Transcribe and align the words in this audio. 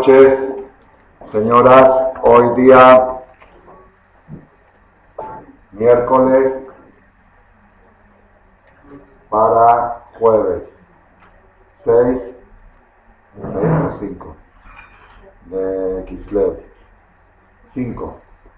noches, 0.00 0.38
señoras. 1.32 1.90
Hoy 2.22 2.62
día, 2.62 3.20
miércoles, 5.72 6.52
para 9.28 10.04
jueves, 10.18 10.62
6, 11.84 12.18
6 13.42 13.54
o 13.86 13.98
5 13.98 14.36
de 15.46 16.04
Kislev. 16.06 16.60
5. 17.74 18.14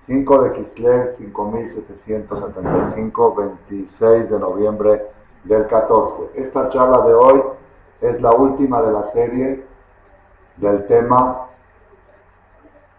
5 0.06 0.42
de 0.42 0.52
Kislev, 0.52 1.16
5775, 1.16 3.34
26 3.34 4.30
de 4.30 4.38
noviembre 4.38 5.06
del 5.44 5.66
14. 5.68 6.32
Esta 6.34 6.68
charla 6.68 7.00
de 7.06 7.14
hoy 7.14 7.42
es 8.02 8.20
la 8.20 8.32
última 8.32 8.82
de 8.82 8.92
la 8.92 9.10
serie 9.12 9.69
del 10.56 10.86
tema 10.86 11.46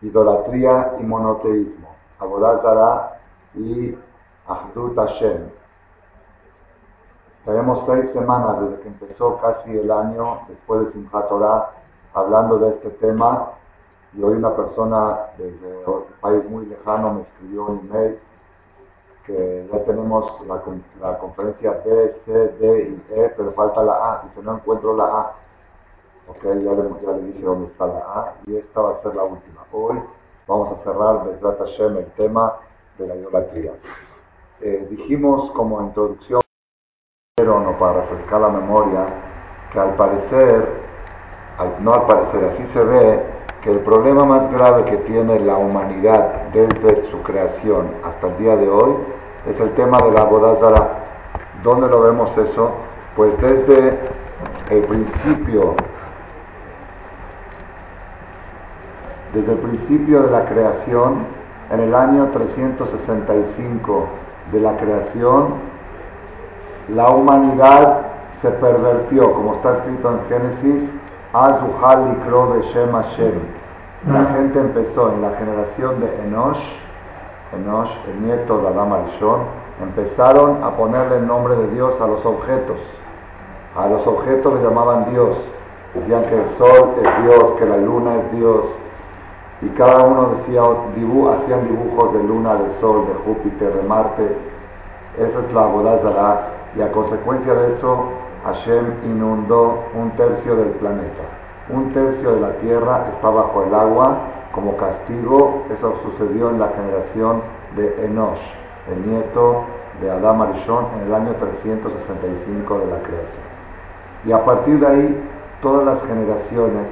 idolatría 0.01 0.95
y 0.99 1.03
monoteísmo, 1.03 1.89
Abodazara 2.19 3.19
y 3.55 3.95
Ahdut 4.47 4.95
Hashem. 4.95 5.49
Tenemos 7.45 7.83
seis 7.87 8.11
semanas 8.13 8.61
desde 8.61 8.81
que 8.81 8.87
empezó 8.87 9.37
casi 9.37 9.71
el 9.77 9.91
año 9.91 10.41
después 10.47 10.85
de 10.85 10.93
Simchat 10.93 11.27
Torah 11.27 11.71
hablando 12.13 12.59
de 12.59 12.69
este 12.69 12.89
tema 12.91 13.51
y 14.13 14.21
hoy 14.21 14.35
una 14.35 14.55
persona 14.55 15.17
desde 15.37 15.85
un 15.87 16.03
país 16.19 16.43
muy 16.49 16.65
lejano 16.65 17.13
me 17.13 17.21
escribió 17.21 17.65
un 17.65 17.79
email 17.89 18.19
que 19.25 19.69
ya 19.71 19.83
tenemos 19.85 20.33
la, 20.47 20.61
la 20.99 21.17
conferencia 21.19 21.81
B, 21.85 22.21
C, 22.25 22.31
D 22.31 22.89
y 22.89 23.13
E, 23.13 23.33
pero 23.37 23.51
falta 23.53 23.83
la 23.83 23.93
A, 23.93 24.23
y 24.35 24.41
no 24.41 24.55
encuentro 24.55 24.95
la 24.95 25.05
A. 25.05 25.35
Ok, 26.31 26.43
ya 26.43 26.49
le, 26.51 26.83
ya 27.05 27.11
le 27.11 27.23
dije 27.23 27.43
dónde 27.43 27.67
está 27.67 27.87
la 27.87 27.99
A 27.99 28.33
y 28.47 28.55
esta 28.55 28.79
va 28.79 28.91
a 28.91 29.01
ser 29.03 29.13
la 29.15 29.23
última. 29.23 29.65
Hoy 29.73 29.99
vamos 30.47 30.69
a 30.71 30.83
cerrar 30.85 31.25
Besrat 31.25 31.59
Hashem 31.59 31.97
el 31.97 32.05
tema 32.13 32.53
de 32.97 33.05
la 33.05 33.15
idolatría. 33.17 33.73
Eh, 34.61 34.87
dijimos 34.89 35.51
como 35.51 35.81
introducción, 35.81 36.39
pero 37.35 37.59
no 37.59 37.77
para 37.77 38.03
refrescar 38.03 38.39
la 38.39 38.47
memoria, 38.47 39.07
que 39.73 39.79
al 39.81 39.95
parecer, 39.97 40.69
no 41.81 41.93
al 41.95 42.07
parecer, 42.07 42.45
así 42.45 42.65
se 42.73 42.81
ve, 42.81 43.23
que 43.61 43.71
el 43.71 43.79
problema 43.81 44.23
más 44.23 44.53
grave 44.53 44.85
que 44.85 44.97
tiene 44.99 45.37
la 45.41 45.57
humanidad 45.57 46.49
desde 46.53 47.11
su 47.11 47.21
creación 47.23 47.91
hasta 48.05 48.27
el 48.27 48.37
día 48.37 48.55
de 48.55 48.69
hoy 48.69 48.93
es 49.47 49.59
el 49.59 49.75
tema 49.75 49.97
de 49.97 50.11
la 50.11 50.23
Bodazara. 50.23 50.97
¿Dónde 51.61 51.89
lo 51.89 52.01
vemos 52.03 52.31
eso? 52.37 52.71
Pues 53.17 53.37
desde 53.41 53.99
el 54.69 54.85
principio 54.85 55.75
desde 59.33 59.53
el 59.53 59.59
principio 59.59 60.23
de 60.23 60.31
la 60.31 60.45
creación, 60.45 61.25
en 61.71 61.79
el 61.79 61.95
año 61.95 62.29
365 62.33 64.05
de 64.51 64.59
la 64.59 64.75
creación, 64.75 65.53
la 66.89 67.09
humanidad 67.11 67.99
se 68.41 68.51
pervertió, 68.51 69.33
como 69.33 69.55
está 69.55 69.77
escrito 69.77 70.11
en 70.11 70.19
Génesis. 70.27 70.89
La 74.11 74.25
gente 74.33 74.59
empezó 74.59 75.13
en 75.13 75.21
la 75.21 75.31
generación 75.37 76.01
de 76.01 76.23
Enosh, 76.25 76.59
Enosh, 77.53 77.89
el 78.09 78.25
nieto 78.25 78.57
de 78.57 78.67
Adam 78.67 78.91
Arishon, 78.93 79.41
empezaron 79.81 80.63
a 80.63 80.71
ponerle 80.71 81.19
el 81.19 81.27
nombre 81.27 81.55
de 81.55 81.67
Dios 81.69 81.93
a 82.01 82.07
los 82.07 82.25
objetos. 82.25 82.77
A 83.77 83.87
los 83.87 84.05
objetos 84.05 84.53
le 84.55 84.63
llamaban 84.63 85.11
Dios. 85.11 85.37
Decían 85.93 86.23
que 86.25 86.35
el 86.35 86.57
sol 86.57 86.95
es 86.97 87.23
Dios, 87.23 87.53
que 87.59 87.65
la 87.65 87.77
luna 87.77 88.15
es 88.15 88.31
Dios, 88.33 88.63
y 89.61 89.69
cada 89.69 90.03
uno 90.03 90.37
decía, 90.37 90.61
dibujos 90.95 92.13
de 92.13 92.23
luna, 92.23 92.55
de 92.55 92.79
sol, 92.79 93.05
de 93.07 93.13
Júpiter, 93.25 93.73
de 93.73 93.83
Marte. 93.83 94.35
Esa 95.17 95.39
es 95.39 95.53
la 95.53 95.65
Bodazara. 95.67 96.47
Y 96.75 96.81
a 96.81 96.91
consecuencia 96.91 97.53
de 97.53 97.75
eso, 97.75 98.05
Hashem 98.43 98.85
inundó 99.05 99.83
un 99.93 100.11
tercio 100.11 100.55
del 100.55 100.69
planeta. 100.69 101.23
Un 101.69 101.93
tercio 101.93 102.33
de 102.33 102.41
la 102.41 102.53
tierra 102.53 103.05
está 103.13 103.29
bajo 103.29 103.63
el 103.63 103.75
agua 103.75 104.17
como 104.51 104.75
castigo. 104.77 105.63
Eso 105.77 105.93
sucedió 106.03 106.49
en 106.49 106.59
la 106.59 106.69
generación 106.69 107.41
de 107.75 108.05
Enosh, 108.05 108.41
el 108.91 109.11
nieto 109.11 109.63
de 110.01 110.09
Adam 110.09 110.41
Arishon, 110.41 110.85
en 110.95 111.07
el 111.07 111.13
año 111.13 111.35
365 111.35 112.79
de 112.79 112.85
la 112.87 112.97
creación. 113.03 113.51
Y 114.25 114.31
a 114.31 114.43
partir 114.43 114.79
de 114.79 114.87
ahí, 114.87 115.29
todas 115.61 115.85
las 115.85 116.01
generaciones 116.07 116.87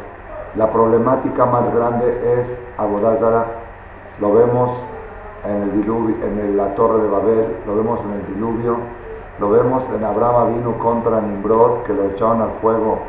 la 0.56 0.72
problemática 0.72 1.46
más 1.46 1.74
grande 1.74 2.08
es 2.10 2.48
Abodazara, 2.80 3.46
lo 4.22 4.34
vemos 4.34 4.72
en 5.46 5.64
el 5.64 5.72
diluvio, 5.82 6.16
en 6.24 6.58
la 6.58 6.76
torre 6.76 7.04
de 7.04 7.10
Babel, 7.10 7.56
lo 7.68 7.76
vemos 7.76 8.00
en 8.06 8.12
el 8.14 8.26
diluvio, 8.34 8.78
lo 9.40 9.50
vemos 9.50 9.84
en 9.96 10.04
Abraham 10.04 10.56
vino 10.56 10.78
contra 10.80 11.22
Nimrod, 11.22 11.84
que 11.84 11.94
lo 11.94 12.06
echaron 12.06 12.42
al 12.42 12.52
fuego 12.62 13.00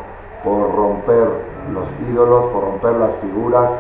por 0.45 0.75
romper 0.75 1.29
los 1.73 1.85
ídolos, 2.11 2.53
por 2.53 2.65
romper 2.65 2.93
las 2.95 3.11
figuras. 3.21 3.71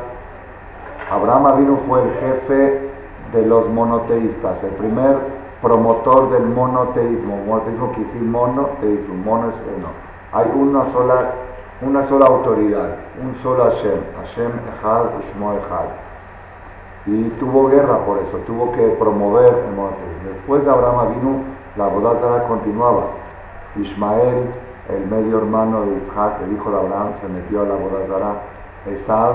Abraham 1.10 1.58
vino 1.58 1.78
fue 1.88 2.02
el 2.02 2.12
jefe 2.14 2.90
de 3.32 3.46
los 3.46 3.68
monoteístas, 3.68 4.62
el 4.62 4.70
primer 4.70 5.16
promotor 5.62 6.30
del 6.30 6.46
monoteísmo. 6.46 7.36
Monoteísmo 7.46 7.92
quiere 7.92 8.12
decir 8.12 8.22
monoteísmo, 8.22 9.14
mono 9.24 9.48
es 9.48 9.54
uno. 9.76 9.88
Hay 10.32 10.50
una 10.54 10.92
sola 10.92 11.32
una 11.82 12.06
sola 12.08 12.26
autoridad, 12.26 12.90
un 13.22 13.34
solo 13.42 13.64
Hashem, 13.64 14.00
Hashem 14.20 14.52
Echad, 14.76 15.06
Ushmo 15.18 15.54
Echad. 15.54 15.88
Y 17.06 17.30
tuvo 17.40 17.68
guerra 17.68 18.04
por 18.04 18.18
eso, 18.18 18.36
tuvo 18.46 18.72
que 18.72 18.86
promover 18.98 19.54
el. 19.54 20.34
Después 20.34 20.64
de 20.64 20.70
Abraham 20.70 21.14
vino, 21.14 21.42
la 21.76 21.86
Bodazara 21.86 22.46
continuaba. 22.46 23.04
Ismael, 23.76 24.50
el 24.90 25.06
medio 25.06 25.38
hermano 25.38 25.82
de 25.86 25.96
Isaac, 26.04 26.40
el 26.44 26.52
hijo 26.52 26.70
de 26.70 26.76
Abraham, 26.76 27.12
se 27.22 27.28
metió 27.28 27.62
a 27.62 27.64
la 27.64 27.74
Bodazara. 27.74 28.34
Esad, 28.86 29.32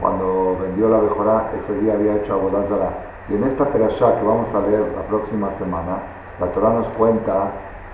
cuando 0.00 0.58
vendió 0.60 0.88
la 0.88 0.98
Bejorá, 0.98 1.52
ese 1.62 1.80
día 1.80 1.94
había 1.94 2.16
hecho 2.16 2.34
a 2.34 2.36
Bodazara. 2.36 2.90
Y 3.28 3.34
en 3.34 3.44
esta 3.44 3.64
perashá 3.66 4.18
que 4.18 4.26
vamos 4.26 4.48
a 4.52 4.60
leer 4.68 4.92
la 4.96 5.02
próxima 5.02 5.50
semana, 5.58 5.98
la 6.40 6.46
Torah 6.48 6.70
nos 6.70 6.88
cuenta 6.98 7.50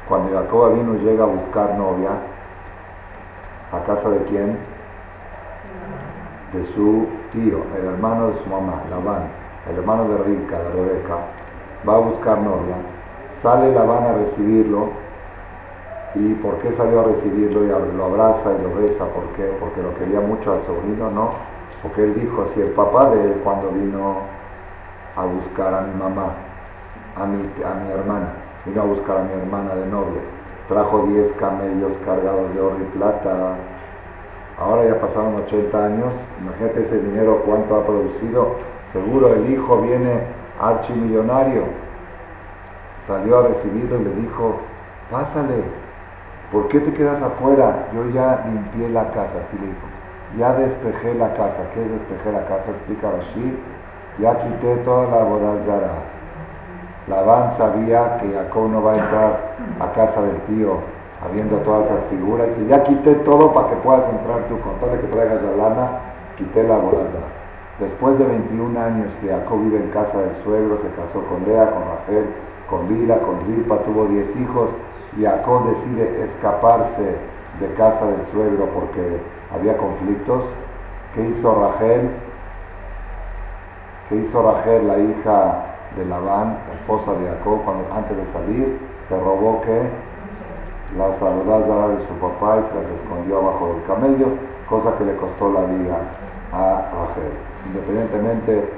cuando 0.08 0.32
Jacob 0.32 0.74
vino 0.74 0.94
llega 0.94 1.24
a 1.24 1.26
buscar 1.26 1.74
novia, 1.78 2.10
¿A 3.72 3.80
casa 3.84 4.10
de 4.10 4.18
quién? 4.24 4.58
De 6.52 6.66
su 6.74 7.06
tío, 7.32 7.64
el 7.78 7.86
hermano 7.86 8.28
de 8.28 8.44
su 8.44 8.50
mamá, 8.50 8.82
Labán, 8.90 9.22
el 9.70 9.78
hermano 9.78 10.08
de 10.08 10.18
Rica, 10.24 10.58
de 10.58 10.72
Rebeca, 10.72 11.16
va 11.88 11.94
a 11.94 11.98
buscar 12.00 12.36
novia, 12.38 12.76
sale 13.42 13.72
Labán 13.72 14.04
a 14.04 14.12
recibirlo, 14.12 14.90
¿y 16.14 16.34
por 16.34 16.58
qué 16.58 16.76
salió 16.76 17.00
a 17.00 17.04
recibirlo 17.04 17.64
y 17.64 17.96
lo 17.96 18.04
abraza 18.04 18.52
y 18.58 18.62
lo 18.62 18.74
besa? 18.74 19.06
¿Por 19.06 19.24
qué? 19.36 19.44
Porque 19.58 19.82
lo 19.82 19.94
quería 19.96 20.20
mucho 20.20 20.52
al 20.52 20.66
sobrino, 20.66 21.10
¿no? 21.10 21.30
Porque 21.82 22.04
él 22.04 22.14
dijo, 22.14 22.48
si 22.54 22.60
el 22.60 22.72
papá 22.72 23.08
de 23.08 23.24
él 23.24 23.40
cuando 23.42 23.70
vino 23.70 24.16
a 25.16 25.24
buscar 25.24 25.72
a 25.72 25.80
mi 25.80 25.98
mamá, 25.98 26.34
a 27.16 27.24
mi, 27.24 27.40
a 27.64 27.74
mi 27.74 27.90
hermana, 27.90 28.34
vino 28.66 28.82
a 28.82 28.84
buscar 28.84 29.16
a 29.16 29.22
mi 29.22 29.32
hermana 29.32 29.74
de 29.76 29.86
novia, 29.86 30.20
trajo 30.72 31.06
10 31.06 31.32
camellos 31.38 31.92
cargados 32.04 32.54
de 32.54 32.60
oro 32.60 32.76
y 32.80 32.96
plata. 32.96 33.56
Ahora 34.58 34.84
ya 34.84 35.00
pasaron 35.00 35.36
80 35.36 35.84
años, 35.84 36.12
imagínate 36.40 36.86
ese 36.86 36.98
dinero 37.00 37.42
cuánto 37.44 37.76
ha 37.76 37.86
producido. 37.86 38.56
Seguro 38.92 39.34
el 39.34 39.50
hijo 39.50 39.82
viene 39.82 40.20
archimillonario. 40.60 41.64
Salió 43.06 43.38
a 43.38 43.48
recibirlo 43.48 44.00
y 44.00 44.04
le 44.04 44.14
dijo, 44.14 44.60
pásale, 45.10 45.64
¿por 46.52 46.68
qué 46.68 46.80
te 46.80 46.92
quedas 46.92 47.20
afuera? 47.22 47.88
Yo 47.94 48.08
ya 48.10 48.44
limpié 48.46 48.88
la 48.90 49.08
casa, 49.08 49.32
así 49.48 49.58
le 49.60 49.66
dijo. 49.66 49.86
Ya 50.38 50.54
despejé 50.54 51.14
la 51.14 51.32
casa. 51.34 51.68
¿Qué 51.74 51.82
es 51.82 51.90
despejar 51.90 52.32
la 52.34 52.44
casa? 52.46 52.70
Explica 52.70 53.08
así. 53.08 53.58
Ya 54.18 54.38
quité 54.38 54.76
toda 54.84 55.06
la 55.08 55.24
bodazara 55.24 56.21
Labán 57.08 57.56
sabía 57.58 58.18
que 58.18 58.32
Jacob 58.32 58.68
no 58.70 58.82
va 58.82 58.92
a 58.92 58.98
entrar 58.98 59.40
a 59.80 59.92
casa 59.92 60.22
del 60.22 60.36
tío 60.42 60.78
habiendo 61.24 61.56
todas 61.58 61.86
esas 61.86 62.04
figuras. 62.10 62.48
Y 62.60 62.66
ya 62.68 62.82
quité 62.84 63.14
todo 63.26 63.52
para 63.52 63.70
que 63.70 63.76
puedas 63.76 64.08
entrar 64.10 64.40
tú, 64.48 64.58
con 64.60 64.78
tal 64.80 65.00
que 65.00 65.06
traigas 65.08 65.42
la 65.42 65.68
lana, 65.68 65.90
quité 66.36 66.62
la 66.62 66.76
bolsa. 66.76 67.22
Después 67.80 68.18
de 68.18 68.24
21 68.24 68.80
años 68.80 69.08
que 69.20 69.28
Jacob 69.28 69.60
vive 69.62 69.78
en 69.78 69.90
casa 69.90 70.16
del 70.18 70.36
suegro, 70.44 70.78
se 70.82 70.88
casó 70.94 71.26
con 71.26 71.44
Lea, 71.44 71.70
con 71.70 71.82
Rafael, 71.82 72.26
con 72.68 72.88
Vila, 72.88 73.18
con 73.18 73.40
Zilpa, 73.46 73.78
tuvo 73.78 74.06
10 74.06 74.36
hijos 74.36 74.70
y 75.16 75.24
Jacob 75.24 75.66
decide 75.66 76.24
escaparse 76.24 77.16
de 77.60 77.74
casa 77.76 78.06
del 78.06 78.26
suegro 78.32 78.66
porque 78.74 79.18
había 79.54 79.76
conflictos. 79.76 80.44
¿Qué 81.14 81.22
hizo 81.22 81.54
Rachel? 81.54 82.10
¿Qué 84.08 84.16
hizo 84.16 84.42
Rachel, 84.42 84.88
la 84.88 84.98
hija 84.98 85.71
de 85.96 86.04
Labán, 86.06 86.58
esposa 86.80 87.12
de 87.12 87.28
Jacob, 87.28 87.60
cuando 87.64 87.84
antes 87.94 88.16
de 88.16 88.24
salir, 88.32 88.78
se 89.08 89.18
robó 89.18 89.60
que 89.62 89.88
la 90.96 91.18
saludad 91.18 91.60
de 91.88 92.06
su 92.06 92.14
papá 92.20 92.60
y 92.60 92.68
se 92.68 92.74
las 92.82 92.92
escondió 93.02 93.38
abajo 93.38 93.74
del 93.74 93.84
camello, 93.86 94.26
cosa 94.68 94.96
que 94.98 95.04
le 95.04 95.16
costó 95.16 95.52
la 95.52 95.62
vida 95.62 95.96
a 96.52 96.82
independientemente 97.66 98.68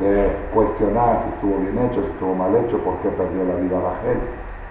de 0.00 0.36
cuestionar 0.54 1.24
si 1.24 1.34
estuvo 1.34 1.58
bien 1.58 1.78
hecho, 1.78 2.00
si 2.02 2.10
estuvo 2.10 2.34
mal 2.34 2.54
hecho, 2.56 2.78
por 2.78 2.94
qué 3.02 3.08
perdió 3.10 3.44
la 3.44 3.54
vida 3.56 3.80
Rachel. 3.80 4.18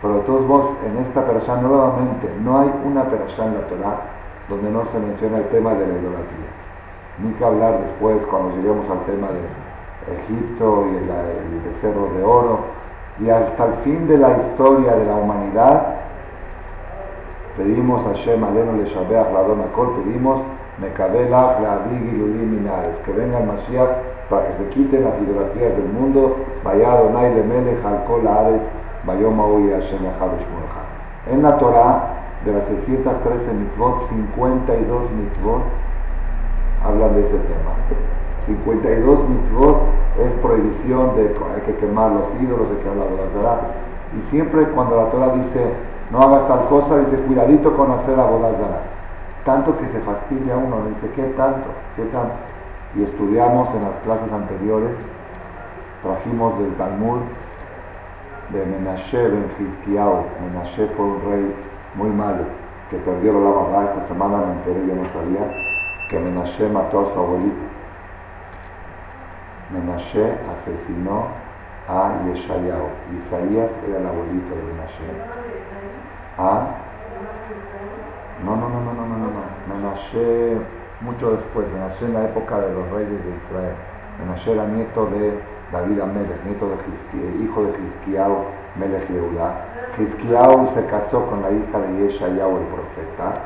Pero 0.02 0.14
de 0.16 0.22
todos 0.22 0.48
modos, 0.48 0.70
en 0.86 0.98
esta 1.06 1.26
perashá 1.26 1.58
nuevamente, 1.58 2.30
no 2.42 2.60
hay 2.60 2.72
una 2.86 3.04
perashá 3.04 3.46
en 3.46 3.56
la 3.56 3.68
Torah 3.68 4.00
donde 4.48 4.72
no 4.72 4.86
se 4.92 5.00
menciona 5.00 5.38
el 5.38 5.48
tema 5.50 5.74
de 5.76 5.86
la 5.86 5.94
idolatría. 5.94 6.50
Ni 7.22 7.34
que 7.34 7.46
hablar 7.46 7.80
después, 7.82 8.18
cuando 8.32 8.56
lleguemos 8.56 8.90
al 8.90 9.06
tema 9.06 9.28
de 9.28 9.42
Egipto 10.08 10.86
y 10.92 10.98
el, 10.98 11.10
el 11.10 11.74
becerro 11.74 12.10
de 12.16 12.24
oro, 12.24 12.60
y 13.20 13.30
hasta 13.30 13.66
el 13.66 13.74
fin 13.84 14.08
de 14.08 14.18
la 14.18 14.32
historia 14.32 14.96
de 14.96 15.06
la 15.06 15.16
humanidad, 15.16 15.96
pedimos 17.58 18.06
a 18.08 18.14
Shem 18.14 18.44
Aleno 18.44 18.74
le 18.74 18.86
Shabeach 18.86 19.32
la 19.34 19.44
Dona 19.44 19.66
Kol, 19.76 20.02
pedimos 20.04 20.42
Mekabelach 20.80 21.60
la 21.62 21.80
Minares, 21.90 22.96
que 23.06 23.12
venga 23.12 23.40
el 23.40 23.48
Mashiach 23.48 23.90
para 24.30 24.48
que 24.48 24.64
se 24.64 24.70
quiten 24.70 25.04
las 25.04 25.22
idolatrías 25.22 25.76
del 25.76 25.90
mundo, 25.90 26.38
vaya 26.64 26.94
Adonai 26.94 27.36
le 27.36 27.44
Melech 27.44 27.84
al 27.86 28.06
Kol 28.06 28.26
Ares, 28.28 28.62
Bayoma 29.06 29.46
Uy 29.46 29.72
Hashem 29.72 30.06
En 31.28 31.44
la 31.44 31.58
Torah, 31.58 32.20
de 32.46 32.54
las 32.54 32.64
613 32.68 33.54
mitzvot, 33.54 34.08
52 34.10 35.12
mitzvot 35.12 35.64
hablan 36.84 37.14
de 37.14 37.20
ese 37.22 37.38
tema. 37.38 38.09
52 38.50 39.30
mitzvot 39.30 39.78
es 40.20 40.32
prohibición 40.42 41.16
de 41.16 41.36
hay 41.56 41.62
que 41.66 41.76
quemar 41.76 42.12
los 42.12 42.42
ídolos, 42.42 42.70
de 42.70 42.78
que 42.80 42.90
habla 42.90 43.06
de 43.06 43.18
la 43.18 43.30
Torah. 43.34 43.60
Y 44.18 44.32
siempre 44.32 44.68
cuando 44.70 44.98
la 44.98 45.12
Torah 45.12 45.34
dice 45.34 45.74
no 46.12 46.22
hagas 46.22 46.48
tal 46.48 46.66
cosa, 46.70 46.98
dice 47.00 47.22
cuidadito 47.24 47.76
con 47.76 47.92
hacer 47.92 48.18
la 48.18 48.26
Bodazara. 48.26 48.82
Tanto 49.46 49.78
que 49.78 49.86
se 49.90 50.00
fastidia 50.02 50.58
uno, 50.58 50.78
dice, 50.88 51.14
¿qué 51.16 51.24
tanto? 51.38 51.70
¿Qué 51.96 52.04
tanto? 52.06 52.34
Y 52.96 53.04
estudiamos 53.04 53.70
en 53.76 53.84
las 53.84 53.94
clases 54.04 54.32
anteriores, 54.34 54.90
trajimos 56.02 56.58
del 56.60 56.74
Talmud 56.76 57.20
de 58.50 58.66
Menashe 58.66 59.30
ben 59.30 59.46
Hizkiyahu. 59.60 60.24
Menashe 60.42 60.88
fue 60.98 61.06
un 61.06 61.22
rey 61.30 61.56
muy 61.94 62.10
malo 62.10 62.46
que 62.90 62.98
perdió 62.98 63.34
la 63.34 63.40
lava. 63.42 63.94
Esta 63.94 64.08
semana 64.08 64.38
me 64.38 64.54
enteré, 64.54 64.88
yo 64.88 64.96
no 64.96 65.08
sabía, 65.14 65.46
que 66.10 66.20
Menashe 66.20 66.70
mató 66.70 67.02
a 67.02 67.14
su 67.14 67.20
abuelito. 67.20 67.69
Menashe 69.72 70.24
asesinó 70.24 71.28
a 71.88 72.12
Yeshayahu. 72.26 72.90
Isaías 73.26 73.70
era 73.88 74.00
el 74.00 74.08
abuelito 74.08 74.56
de 74.56 74.64
Menashe. 74.64 75.10
¿Ah? 76.38 76.68
No, 78.44 78.56
no, 78.56 78.70
no, 78.70 78.82
no, 78.82 78.94
no, 78.94 79.06
no, 79.06 79.18
no. 79.18 79.44
Menashe 79.68 80.58
mucho 81.02 81.32
después, 81.32 81.68
Menashe 81.74 82.06
en 82.06 82.14
la 82.14 82.26
época 82.26 82.60
de 82.60 82.74
los 82.74 82.90
reyes 82.92 83.24
de 83.24 83.30
Israel. 83.30 83.76
Menashe 84.20 84.52
era 84.52 84.66
nieto 84.66 85.06
de 85.08 85.40
David 85.72 86.00
Amelech, 86.00 86.44
nieto 86.46 86.68
de 86.68 87.44
hijo 87.44 87.64
de 87.64 87.70
Hizkiyahu, 87.70 88.38
Melech 88.76 89.08
Yehuda. 89.10 89.66
Se 89.98 90.86
casó 90.86 91.26
con 91.26 91.42
la 91.42 91.52
hija 91.52 91.80
de 91.80 92.08
Yeshayahu, 92.08 92.58
el 92.58 92.66
profeta, 92.68 93.42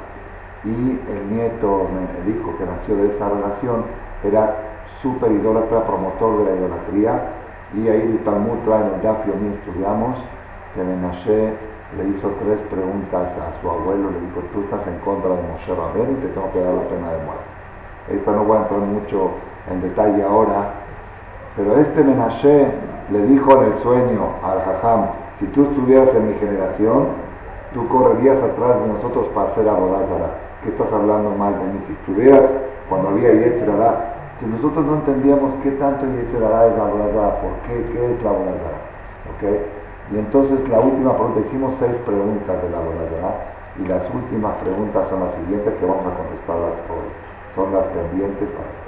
y 0.64 1.00
el 1.12 1.32
nieto, 1.32 1.90
el 2.24 2.30
hijo 2.30 2.58
que 2.58 2.66
nació 2.66 2.96
de 2.96 3.16
esa 3.16 3.28
relación, 3.28 3.84
era 4.24 4.73
súper 5.04 5.32
idólatra, 5.32 5.86
promotor 5.86 6.40
de 6.40 6.46
la 6.46 6.56
idolatría, 6.56 7.22
y 7.76 7.90
ahí 7.90 8.02
el 8.02 8.24
Talmud 8.24 8.58
trae 8.66 8.82
en 8.82 8.96
el 8.96 9.02
Daf 9.02 9.28
estudiamos 9.28 10.18
que 10.74 10.82
Menashe 10.82 11.54
le 11.98 12.10
hizo 12.10 12.30
tres 12.42 12.58
preguntas 12.72 13.30
a 13.38 13.62
su 13.62 13.70
abuelo, 13.70 14.10
le 14.10 14.20
dijo, 14.22 14.42
tú 14.54 14.62
estás 14.62 14.88
en 14.88 14.98
contra 15.06 15.30
de 15.30 15.42
Moshe 15.44 15.76
Rabén 15.76 16.18
y 16.18 16.22
te 16.22 16.28
tengo 16.34 16.52
que 16.54 16.60
dar 16.60 16.74
la 16.74 16.88
pena 16.90 17.12
de 17.12 17.20
muerte. 17.26 17.46
Esta 18.10 18.32
no 18.32 18.44
voy 18.46 18.58
a 18.58 18.62
entrar 18.62 18.80
mucho 18.80 19.32
en 19.70 19.82
detalle 19.82 20.24
ahora, 20.24 20.74
pero 21.56 21.78
este 21.78 22.04
Menashe 22.04 22.68
le 23.12 23.22
dijo 23.28 23.62
en 23.62 23.74
el 23.74 23.80
sueño 23.84 24.22
al 24.42 24.62
Jajam, 24.64 25.06
si 25.40 25.46
tú 25.48 25.66
estuvieras 25.66 26.16
en 26.16 26.28
mi 26.28 26.34
generación, 26.36 27.08
tú 27.74 27.88
correrías 27.90 28.38
atrás 28.38 28.80
de 28.82 28.88
nosotros 28.88 29.28
para 29.36 29.50
hacer 29.50 29.68
abodázara. 29.68 30.30
¿Qué 30.64 30.70
estás 30.70 30.92
hablando 30.94 31.32
mal 31.32 31.54
de 31.60 31.66
mí? 31.66 31.80
Si 31.88 31.94
estuvieras 31.94 32.50
cuando 32.88 33.10
había 33.10 33.34
Yetzirará, 33.34 34.13
si 34.44 34.50
nosotros 34.50 34.84
no 34.86 34.96
entendíamos 34.96 35.56
qué 35.64 35.72
tanto 35.80 36.04
Yetzirará 36.04 36.68
es 36.68 36.76
la 36.76 36.84
abodázara, 36.84 37.40
¿por 37.40 37.56
qué? 37.64 37.80
¿Qué 37.96 38.12
es 38.12 38.24
la 38.24 38.30
abodázara? 38.36 38.80
¿Okay? 39.32 39.56
Y 40.12 40.20
entonces 40.20 40.68
la 40.68 40.82
última 40.82 41.16
pregunta, 41.16 41.48
hicimos 41.48 41.72
seis 41.80 41.96
preguntas 42.04 42.52
de 42.60 42.68
la 42.68 42.78
abodázara 42.84 43.32
y 43.80 43.88
las 43.88 44.04
últimas 44.12 44.60
preguntas 44.60 45.08
son 45.08 45.24
las 45.24 45.32
siguientes 45.40 45.72
que 45.80 45.86
vamos 45.88 46.04
a 46.12 46.18
contestarlas 46.20 46.76
hoy. 46.92 47.08
Son 47.56 47.72
las 47.72 47.88
pendientes 47.96 48.50
para 48.52 48.84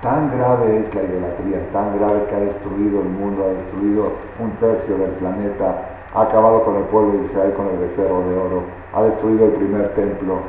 Tan 0.00 0.32
grave 0.32 0.88
es 0.88 0.94
la 0.94 1.02
idolatría, 1.04 1.60
tan 1.72 1.98
grave 2.00 2.24
que 2.24 2.34
ha 2.36 2.40
destruido 2.40 3.04
el 3.04 3.10
mundo, 3.12 3.44
ha 3.44 3.52
destruido 3.60 4.12
un 4.40 4.50
tercio 4.56 4.96
del 4.96 5.12
planeta, 5.20 5.84
ha 6.14 6.22
acabado 6.22 6.64
con 6.64 6.76
el 6.76 6.84
pueblo 6.88 7.12
de 7.12 7.28
Israel 7.28 7.52
con 7.52 7.68
el 7.68 7.76
becerro 7.76 8.24
de 8.24 8.34
oro, 8.40 8.62
ha 8.94 9.02
destruido 9.02 9.52
el 9.52 9.52
primer 9.52 9.92
templo. 9.92 10.40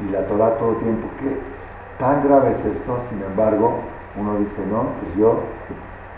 Y 0.00 0.10
la 0.10 0.24
Torah 0.26 0.56
todo 0.56 0.72
el 0.72 0.78
tiempo, 0.78 1.06
¿qué? 1.20 1.53
Tan 1.98 2.26
grave 2.26 2.50
es 2.50 2.76
esto, 2.76 2.98
sin 3.08 3.22
embargo, 3.22 3.78
uno 4.16 4.38
dice, 4.38 4.66
no, 4.66 4.82
pues 4.98 5.14
yo, 5.16 5.38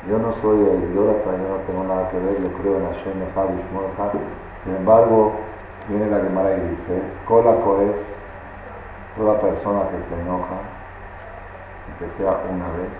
yo 0.08 0.18
no 0.18 0.32
soy 0.40 0.56
idólatra, 0.56 1.32
yo 1.36 1.48
no 1.52 1.60
tengo 1.66 1.84
nada 1.84 2.08
que 2.08 2.16
ver, 2.16 2.40
yo 2.40 2.48
creo 2.62 2.78
en 2.78 2.86
Hashem, 2.86 3.12
Sin 4.64 4.76
embargo, 4.76 5.32
viene 5.88 6.10
la 6.10 6.20
Gemara 6.20 6.56
y 6.56 6.60
dice, 6.60 7.02
Kola 7.28 7.52
es 7.52 7.96
toda 9.18 9.40
persona 9.40 9.80
que 9.90 9.98
se 10.08 10.20
enoja, 10.22 10.64
que 11.98 12.08
sea 12.16 12.40
una 12.48 12.68
vez, 12.76 12.92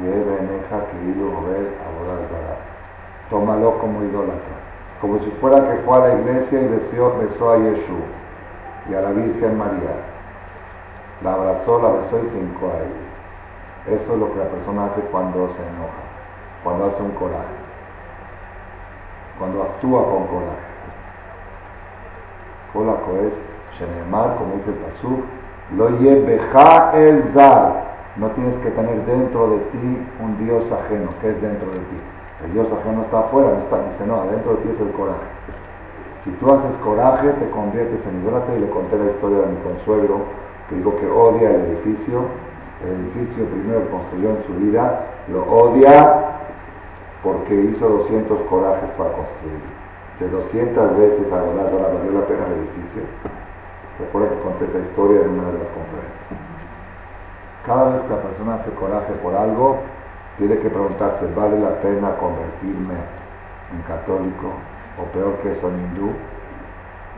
y 0.00 0.06
eneja 0.08 0.86
que 0.88 0.96
ido 1.10 1.28
a 1.28 1.40
ver 1.50 1.76
a 1.76 3.28
Tómalo 3.28 3.78
como 3.80 4.02
idólatra, 4.02 4.56
como 5.00 5.18
si 5.18 5.30
fuera 5.40 5.70
que 5.70 5.76
fue 5.84 5.96
a 5.96 6.08
la 6.08 6.14
iglesia 6.20 6.60
y 6.60 6.68
besó, 6.68 7.18
besó 7.18 7.52
a 7.52 7.58
Yeshua 7.58 8.06
y 8.90 8.94
a 8.94 9.00
la 9.02 9.10
Virgen 9.10 9.58
María. 9.58 10.11
La 11.22 11.34
abrazó, 11.34 11.80
la 11.80 11.88
besó 11.90 12.18
y 12.18 12.30
se 12.30 12.38
hincó. 12.38 12.70
Eso 13.86 14.12
es 14.12 14.18
lo 14.18 14.32
que 14.32 14.38
la 14.38 14.46
persona 14.46 14.86
hace 14.86 15.00
cuando 15.10 15.48
se 15.48 15.62
enoja, 15.62 16.02
cuando 16.62 16.86
hace 16.86 17.02
un 17.02 17.10
coraje, 17.12 17.56
cuando 19.38 19.62
actúa 19.62 20.04
con 20.04 20.26
coraje. 20.26 20.72
Colaco 22.72 23.12
es 23.26 23.32
Shenemar, 23.78 24.36
como 24.36 24.54
dice 24.56 24.70
el 24.70 24.76
Pasuk, 24.76 25.20
lo 25.76 25.90
yebeja 25.98 26.92
el 26.94 27.32
zar. 27.34 27.92
No 28.16 28.28
tienes 28.30 28.54
que 28.62 28.70
tener 28.70 29.04
dentro 29.06 29.48
de 29.48 29.58
ti 29.72 30.06
un 30.20 30.38
Dios 30.38 30.64
ajeno. 30.70 31.10
que 31.20 31.30
es 31.30 31.42
dentro 31.42 31.70
de 31.70 31.78
ti? 31.78 31.98
El 32.44 32.52
Dios 32.52 32.68
ajeno 32.72 33.02
está 33.02 33.20
afuera, 33.20 33.50
no 33.50 33.58
está, 33.60 33.78
dice, 33.78 34.06
no, 34.06 34.20
adentro 34.20 34.52
de 34.52 34.62
ti 34.62 34.68
es 34.74 34.80
el 34.80 34.92
coraje. 34.92 35.26
Si 36.24 36.30
tú 36.32 36.52
haces 36.52 36.70
coraje, 36.84 37.28
te 37.30 37.50
conviertes 37.50 38.00
en 38.06 38.22
idólatra 38.22 38.54
y 38.54 38.60
le 38.60 38.70
conté 38.70 38.96
la 38.98 39.10
historia 39.10 39.38
de 39.38 39.46
mi 39.46 39.56
consuegro, 39.62 40.20
que 40.68 40.76
dijo 40.76 40.96
que 40.96 41.06
odia 41.06 41.50
el 41.50 41.60
edificio. 41.62 42.24
El 42.82 42.90
edificio 42.98 43.46
primero 43.46 43.88
construyó 43.90 44.30
en 44.30 44.44
su 44.44 44.54
vida, 44.54 45.06
lo 45.28 45.44
odia 45.44 46.32
porque 47.22 47.54
hizo 47.54 47.88
200 47.88 48.42
corajes 48.50 48.90
para 48.98 49.12
construir. 49.12 49.62
De 50.18 50.28
200 50.28 50.98
veces 50.98 51.32
a 51.32 51.42
volar, 51.42 51.70
valió 51.70 52.12
la 52.12 52.26
pena 52.26 52.46
el 52.46 52.58
edificio. 52.58 53.02
Recuerda 53.98 54.30
que 54.30 54.42
conté 54.42 54.64
esta 54.64 54.78
historia 54.78 55.20
en 55.22 55.30
una 55.30 55.46
de 55.46 55.58
las 55.58 55.70
conferencias. 55.70 56.42
Cada 57.66 57.90
vez 57.90 58.02
que 58.02 58.10
la 58.10 58.22
persona 58.22 58.54
hace 58.56 58.70
coraje 58.72 59.12
por 59.22 59.34
algo, 59.34 59.78
tiene 60.38 60.58
que 60.58 60.68
preguntarse, 60.68 61.26
¿vale 61.36 61.60
la 61.60 61.80
pena 61.80 62.16
convertirme 62.16 62.98
en 63.72 63.82
católico 63.86 64.50
o 64.98 65.04
peor 65.12 65.34
que 65.42 65.52
eso 65.52 65.68
en 65.68 65.78
hindú 65.78 66.10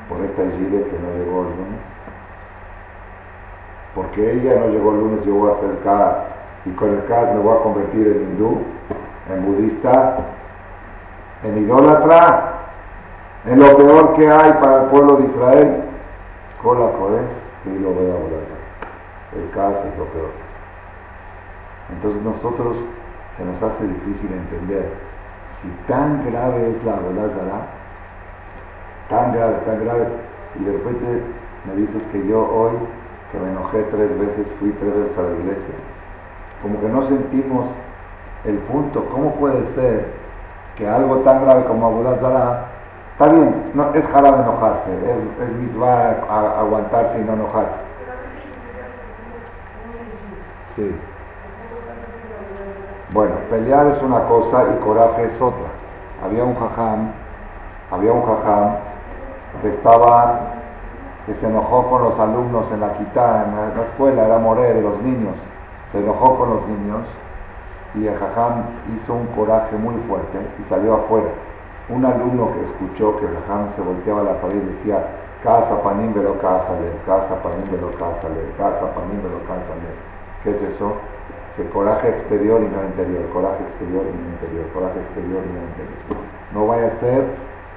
por 0.08 0.20
esta 0.20 0.42
Gire 0.42 0.84
que 0.84 0.98
no 0.98 1.08
llegó 1.16 1.48
el 1.48 1.56
lunes? 1.56 1.93
Porque 3.94 4.32
ella 4.32 4.60
no 4.60 4.68
llegó 4.68 4.92
el 4.92 5.00
lunes, 5.00 5.24
yo 5.24 5.34
voy 5.34 5.50
a 5.50 5.54
hacer 5.54 5.78
CAD 5.84 6.12
y 6.66 6.70
con 6.70 6.90
el 6.90 7.04
CAD 7.04 7.34
me 7.34 7.40
voy 7.40 7.56
a 7.56 7.62
convertir 7.62 8.06
en 8.06 8.22
hindú, 8.22 8.58
en 9.32 9.44
budista, 9.44 10.16
en 11.44 11.58
idólatra, 11.58 12.52
en 13.46 13.60
lo 13.60 13.76
peor 13.76 14.14
que 14.14 14.30
hay 14.30 14.52
para 14.54 14.84
el 14.84 14.90
pueblo 14.90 15.16
de 15.16 15.26
Israel 15.26 15.84
la 16.72 16.88
Joder 16.96 17.24
y 17.66 17.78
lo 17.78 17.90
voy 17.90 18.08
a 18.08 18.14
volar. 18.14 18.48
El 19.36 19.50
caso 19.50 19.84
es 19.84 19.98
lo 19.98 20.06
peor. 20.06 20.30
Entonces 21.90 22.22
nosotros 22.22 22.76
se 23.36 23.44
nos 23.44 23.56
hace 23.62 23.84
difícil 23.84 24.32
entender 24.32 24.88
si 25.60 25.68
tan 25.86 26.24
grave 26.24 26.70
es 26.70 26.84
la 26.84 26.94
volada, 26.96 27.66
tan 29.10 29.32
grave, 29.34 29.56
tan 29.66 29.84
grave, 29.84 30.06
y 30.58 30.64
de 30.64 30.72
repente 30.72 31.22
me 31.66 31.74
dices 31.76 32.02
que 32.12 32.26
yo 32.26 32.40
hoy, 32.40 32.72
me 33.38 33.50
enojé 33.50 33.82
tres 33.90 34.18
veces, 34.18 34.46
fui 34.58 34.70
tres 34.72 34.94
veces 34.94 35.18
a 35.18 35.22
la 35.22 35.32
iglesia, 35.40 35.74
como 36.62 36.80
que 36.80 36.88
no 36.88 37.08
sentimos 37.08 37.66
el 38.44 38.58
punto, 38.58 39.04
¿cómo 39.10 39.34
puede 39.36 39.62
ser 39.74 40.06
que 40.76 40.88
algo 40.88 41.18
tan 41.18 41.44
grave 41.44 41.64
como 41.64 41.86
Abudazara 41.86 42.74
Está 43.14 43.28
bien, 43.28 43.72
es 43.94 44.04
jarabe 44.06 44.42
enojarse, 44.42 44.90
es, 44.90 45.48
es 45.48 45.82
aguantarse 46.58 47.20
y 47.20 47.22
no 47.22 47.34
enojarse. 47.34 47.70
Sí. 50.74 50.96
Bueno, 53.10 53.34
pelear 53.50 53.86
es 53.86 54.02
una 54.02 54.24
cosa 54.24 54.64
y 54.74 54.82
coraje 54.82 55.26
es 55.26 55.40
otra. 55.40 55.68
Había 56.24 56.42
un 56.42 56.56
jajam, 56.56 57.12
había 57.92 58.12
un 58.12 58.22
jajam 58.26 58.70
que 59.62 59.68
estaba, 59.68 60.53
que 61.26 61.34
se 61.34 61.46
enojó 61.46 61.88
con 61.88 62.02
los 62.02 62.18
alumnos 62.18 62.66
en 62.72 62.80
la 62.80 62.92
quitá, 62.94 63.46
en 63.46 63.56
la, 63.56 63.82
escuela, 63.84 64.26
era 64.26 64.38
moré 64.38 64.74
de 64.74 64.82
los 64.82 65.00
niños, 65.02 65.34
se 65.92 65.98
enojó 65.98 66.36
con 66.36 66.50
los 66.50 66.66
niños 66.68 67.00
y 67.94 68.06
el 68.06 68.18
jajam 68.18 68.64
hizo 68.94 69.14
un 69.14 69.26
coraje 69.28 69.76
muy 69.76 69.94
fuerte 70.08 70.38
y 70.58 70.68
salió 70.68 70.94
afuera. 70.94 71.28
Un 71.88 72.04
alumno 72.04 72.48
que 72.52 72.64
escuchó 72.64 73.16
que 73.18 73.26
el 73.26 73.34
jajam 73.34 73.74
se 73.76 73.82
volteaba 73.82 74.20
a 74.20 74.24
la 74.24 74.40
pared 74.40 74.56
y 74.56 74.76
decía, 74.76 74.98
casa 75.42 75.82
panim 75.82 76.12
velo 76.12 76.38
casa 76.40 76.72
casa 77.06 77.36
panim 77.42 77.70
velo 77.70 77.92
casa 78.00 78.28
casa 78.56 78.86
panim 78.96 79.22
velo 79.22 79.40
casa 79.46 79.76
¿Qué 80.42 80.50
es 80.50 80.62
eso? 80.74 80.96
Que 81.56 81.64
coraje 81.70 82.08
exterior 82.08 82.60
y 82.60 82.68
no 82.68 82.84
interior, 82.84 83.28
coraje 83.32 83.62
exterior 83.64 84.04
y 84.04 84.12
no 84.12 84.28
interior, 84.36 84.66
coraje 84.74 84.98
exterior 85.00 85.40
y 85.40 85.52
no 85.52 85.60
interior. 85.72 86.24
No 86.52 86.66
vaya 86.66 86.88
a 86.88 87.00
ser 87.00 87.24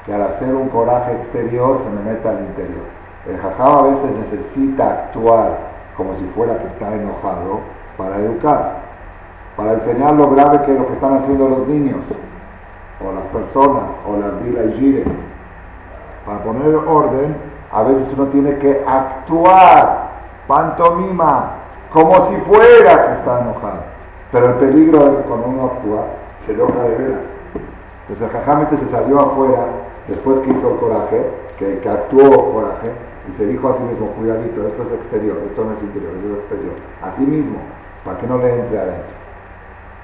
que 0.05 0.13
al 0.13 0.21
hacer 0.21 0.53
un 0.55 0.67
coraje 0.69 1.13
exterior 1.13 1.79
se 1.83 1.89
me 1.91 2.11
meta 2.11 2.29
al 2.31 2.39
interior. 2.39 2.96
El 3.27 3.37
jajam 3.37 3.77
a 3.77 3.81
veces 3.83 4.11
necesita 4.31 4.89
actuar 4.89 5.57
como 5.95 6.15
si 6.15 6.25
fuera 6.35 6.57
que 6.57 6.67
está 6.67 6.93
enojado 6.93 7.59
para 7.97 8.17
educar 8.17 8.87
para 9.57 9.73
enseñar 9.73 10.13
lo 10.13 10.29
grave 10.29 10.61
que 10.61 10.71
es 10.71 10.79
lo 10.79 10.87
que 10.87 10.93
están 10.93 11.15
haciendo 11.15 11.49
los 11.49 11.67
niños, 11.67 11.97
o 13.03 13.11
las 13.11 13.25
personas, 13.33 13.83
o 14.07 14.15
las 14.17 14.43
vila 14.43 14.63
y 14.65 14.79
gire. 14.79 15.03
Para 16.25 16.39
poner 16.43 16.75
orden, 16.75 17.35
a 17.71 17.81
veces 17.81 18.07
uno 18.15 18.27
tiene 18.27 18.55
que 18.59 18.83
actuar, 18.87 20.09
pantomima, 20.47 21.53
como 21.91 22.29
si 22.29 22.35
fuera 22.41 23.07
que 23.07 23.13
está 23.13 23.41
enojado. 23.41 23.79
Pero 24.31 24.45
el 24.45 24.53
peligro 24.55 25.07
es 25.07 25.25
cuando 25.27 25.47
uno 25.47 25.65
actúa, 25.65 26.03
se 26.45 26.53
enoja 26.53 26.83
de 26.83 26.95
veras. 26.95 27.21
Entonces 28.07 28.27
el 28.27 28.39
jajamete 28.39 28.77
se 28.77 28.91
salió 28.91 29.19
afuera, 29.19 29.65
después 30.07 30.39
que 30.41 30.51
hizo 30.51 30.69
el 30.71 30.77
coraje, 30.77 31.31
que, 31.57 31.79
que 31.79 31.89
actuó 31.89 32.53
coraje, 32.53 32.91
y 33.27 33.37
se 33.37 33.45
dijo 33.45 33.69
a 33.69 33.77
sí 33.77 33.83
mismo, 33.83 34.07
cuidadito, 34.11 34.67
esto 34.67 34.83
es 34.83 34.91
exterior, 35.01 35.37
esto 35.49 35.65
no 35.65 35.71
es 35.73 35.83
interior, 35.83 36.13
esto 36.15 36.33
es 36.33 36.39
exterior. 36.39 36.75
A 37.01 37.15
sí 37.17 37.23
mismo, 37.23 37.59
para 38.05 38.17
que 38.17 38.27
no 38.27 38.37
le 38.37 38.59
entre 38.59 38.79
adentro 38.79 39.17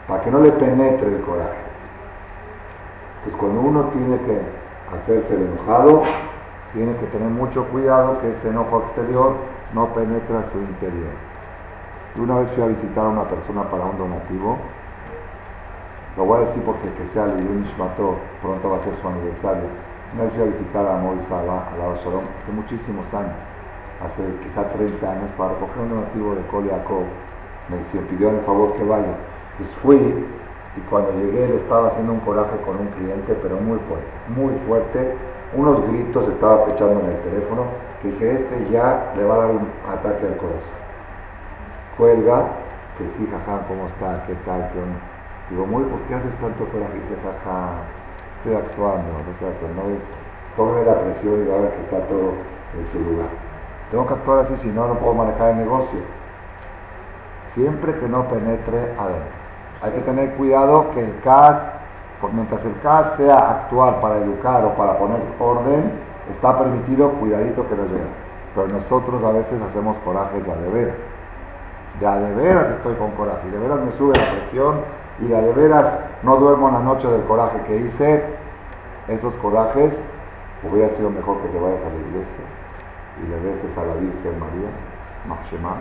para 0.07 0.21
que 0.23 0.31
no 0.31 0.39
le 0.39 0.51
penetre 0.51 1.07
el 1.07 1.21
coraje. 1.21 1.63
Pues 3.23 3.35
cuando 3.37 3.61
uno 3.61 3.83
tiene 3.85 4.17
que 4.17 4.41
hacerse 4.95 5.33
el 5.33 5.43
enojado, 5.43 6.03
tiene 6.73 6.95
que 6.97 7.05
tener 7.07 7.29
mucho 7.29 7.63
cuidado 7.69 8.19
que 8.19 8.31
ese 8.31 8.49
enojo 8.49 8.83
exterior 8.87 9.35
no 9.73 9.93
penetre 9.93 10.37
a 10.37 10.51
su 10.51 10.59
interior. 10.59 11.13
Y 12.15 12.19
una 12.19 12.39
vez 12.39 12.49
fui 12.53 12.63
a 12.63 12.67
visitar 12.67 13.05
a 13.05 13.09
una 13.09 13.23
persona 13.23 13.63
para 13.69 13.85
un 13.85 13.97
donativo, 13.97 14.57
lo 16.17 16.25
voy 16.25 16.43
a 16.43 16.47
decir 16.47 16.61
porque 16.63 16.89
que 16.93 17.13
sea 17.13 17.25
Lidun 17.25 17.63
Nishmato, 17.63 18.17
pronto 18.41 18.69
va 18.69 18.77
a 18.77 18.83
ser 18.83 18.93
su 19.01 19.07
aniversario. 19.07 19.69
Una 20.13 20.25
vez 20.25 20.33
fui 20.33 20.43
a 20.43 20.45
Moisés 21.01 21.25
Saba, 21.27 21.65
a 21.65 21.77
la 21.77 21.97
Shalom, 22.05 22.21
hace 22.21 22.51
muchísimos 22.53 23.05
años, 23.17 23.33
hace 23.97 24.21
quizá 24.45 24.69
30 24.69 25.01
años, 25.01 25.25
para 25.35 25.57
recoger 25.57 25.81
un 25.81 25.89
donativo 25.89 26.35
de 26.35 26.41
Koliakov. 26.53 27.09
Me 27.73 27.77
pidió 28.05 28.29
el 28.29 28.45
favor 28.45 28.73
que 28.77 28.83
vaya. 28.83 29.17
Pues 29.57 29.69
fui 29.81 29.97
y 29.97 30.79
cuando 30.89 31.17
llegué 31.17 31.47
le 31.47 31.55
estaba 31.65 31.87
haciendo 31.87 32.13
un 32.13 32.19
coraje 32.19 32.53
con 32.61 32.77
un 32.77 32.93
cliente, 32.93 33.33
pero 33.41 33.57
muy 33.57 33.79
fuerte, 33.89 34.13
muy 34.37 34.53
fuerte. 34.67 35.17
Unos 35.57 35.81
gritos 35.89 36.29
estaba 36.29 36.61
echando 36.69 36.99
en 37.01 37.09
el 37.09 37.19
teléfono 37.33 37.65
que 38.03 38.09
dije, 38.09 38.33
este 38.33 38.69
ya 38.69 39.13
le 39.17 39.23
va 39.25 39.33
a 39.33 39.37
dar 39.37 39.49
un 39.49 39.65
ataque 39.89 40.29
al 40.29 40.37
corazón. 40.37 40.77
Cuelga, 41.97 42.53
que 42.99 43.05
sí, 43.17 43.25
jaja, 43.33 43.65
¿cómo 43.65 43.87
está? 43.87 44.25
¿Qué 44.27 44.35
tal? 44.45 44.61
¿Qué 44.73 44.79
Digo, 45.49 45.65
muy, 45.65 45.83
¿por 45.85 45.99
qué 46.05 46.13
haces 46.13 46.37
tanto 46.39 46.65
coraje? 46.69 46.93
Dice, 47.01 47.17
jaja, 47.17 47.81
estoy 48.43 48.55
actuando, 48.55 49.07
no 49.07 49.31
sé, 49.39 49.47
no 49.73 49.95
es, 49.95 50.01
tómeme 50.57 50.85
la 50.85 50.99
presión 50.99 51.43
y 51.43 51.47
va 51.47 51.55
a 51.55 51.61
ver 51.61 51.71
que 51.71 51.83
está 51.83 51.99
todo 52.07 52.33
en 52.75 52.91
su 52.91 52.99
lugar. 52.99 53.29
Tengo 53.89 54.07
que 54.07 54.13
actuar 54.13 54.39
así, 54.39 54.53
si 54.61 54.67
no, 54.67 54.87
no 54.87 54.95
puedo 54.95 55.13
manejar 55.13 55.51
el 55.51 55.57
negocio. 55.59 55.99
Siempre 57.55 57.97
que 57.99 58.07
no 58.07 58.27
penetre 58.27 58.79
adentro. 58.99 59.43
Hay 59.81 59.91
que 59.91 60.01
tener 60.01 60.33
cuidado 60.35 60.91
que 60.93 61.05
el 61.05 61.19
CAS, 61.21 61.57
mientras 62.33 62.63
el 62.65 62.79
CAS 62.81 63.17
sea 63.17 63.51
actual 63.51 63.99
para 64.01 64.17
educar 64.17 64.65
o 64.65 64.73
para 64.75 64.97
poner 64.97 65.21
orden, 65.39 65.91
está 66.35 66.57
permitido, 66.57 67.11
cuidadito 67.19 67.67
que 67.69 67.75
lo 67.75 67.83
llegue. 67.83 68.23
Pero 68.55 68.67
nosotros 68.67 69.23
a 69.23 69.31
veces 69.31 69.61
hacemos 69.69 69.97
coraje 70.03 70.41
de 70.41 70.69
veras. 70.71 70.95
De 71.99 72.07
a 72.07 72.15
de 72.17 72.35
veras 72.35 72.71
estoy 72.77 72.95
con 72.95 73.11
coraje. 73.11 73.47
Y 73.47 73.51
de 73.51 73.59
veras 73.59 73.79
me 73.79 73.91
sube 73.93 74.17
la 74.17 74.31
presión 74.31 74.81
y 75.19 75.27
de 75.27 75.37
a 75.37 75.41
de 75.41 75.53
veras 75.53 75.85
no 76.23 76.37
duermo 76.37 76.69
en 76.69 76.73
la 76.73 76.79
noche 76.79 77.07
del 77.07 77.21
coraje 77.23 77.59
que 77.67 77.77
hice. 77.77 78.23
Esos 79.07 79.33
corajes 79.35 79.91
hubiera 80.63 80.95
sido 80.95 81.09
mejor 81.09 81.37
que 81.41 81.49
te 81.49 81.59
vayas 81.59 81.79
a 81.79 81.89
la 81.89 81.99
iglesia 81.99 82.45
y 83.19 83.29
le 83.29 83.35
beses 83.35 83.77
a 83.77 83.83
la 83.83 83.93
Virgen 83.95 84.39
María, 84.39 84.69
Maximá, 85.27 85.75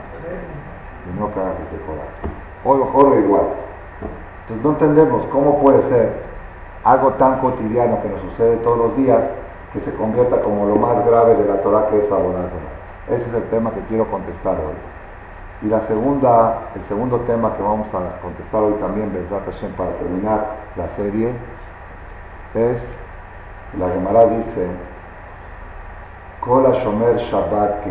y 1.07 1.21
no 1.21 1.33
que 1.33 1.41
hagas 1.41 1.57
ese 1.69 1.79
coraje. 1.87 2.23
O 2.65 2.75
mejor 2.75 3.19
igual. 3.19 3.47
Entonces 4.43 4.65
no 4.65 4.71
entendemos 4.71 5.27
cómo 5.31 5.61
puede 5.61 5.89
ser 5.89 6.13
algo 6.85 7.13
tan 7.13 7.39
cotidiano 7.41 8.03
que 8.03 8.09
nos 8.09 8.21
sucede 8.23 8.57
todos 8.59 8.79
los 8.79 8.97
días 8.97 9.23
que 9.73 9.81
se 9.81 9.93
convierta 9.95 10.41
como 10.43 10.67
lo 10.67 10.77
más 10.77 11.07
grave 11.07 11.37
de 11.37 11.45
la 11.47 11.63
Torah 11.63 11.89
que 11.89 12.05
es 12.05 12.11
abonártela. 12.11 12.73
Ese 13.09 13.23
es 13.23 13.35
el 13.35 13.45
tema 13.51 13.71
que 13.73 13.81
quiero 13.89 14.07
contestar 14.11 14.57
hoy. 14.57 14.75
Y 15.63 15.67
la 15.67 15.87
segunda, 15.87 16.59
el 16.75 16.83
segundo 16.89 17.21
tema 17.21 17.55
que 17.57 17.63
vamos 17.63 17.87
a 17.95 18.21
contestar 18.21 18.63
hoy 18.63 18.75
también, 18.81 19.11
para 19.77 19.91
terminar 19.93 20.57
la 20.77 20.89
serie, 20.97 21.33
es, 22.55 22.77
la 23.79 23.89
Gemara 23.91 24.27
dice, 24.27 24.69
Kola 26.41 26.73
Shomer 26.83 27.17
Shabbat 27.17 27.85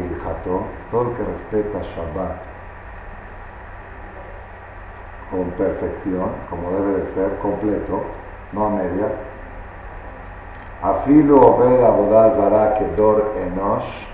todo 0.92 1.02
el 1.02 1.16
que 1.16 1.24
respeta 1.24 1.80
Shabbat 1.96 2.52
con 5.32 5.50
perfección, 5.52 6.30
como 6.50 6.72
debe 6.72 6.92
de 7.00 7.14
ser, 7.14 7.38
completo, 7.40 8.04
no 8.52 8.66
a 8.66 8.70
medias. 8.70 9.12
Afilo 10.84 11.40
Obed 11.40 11.84
Abodá 11.84 12.78
que 12.78 12.86
Kedor 12.86 13.34
Enosh, 13.38 14.08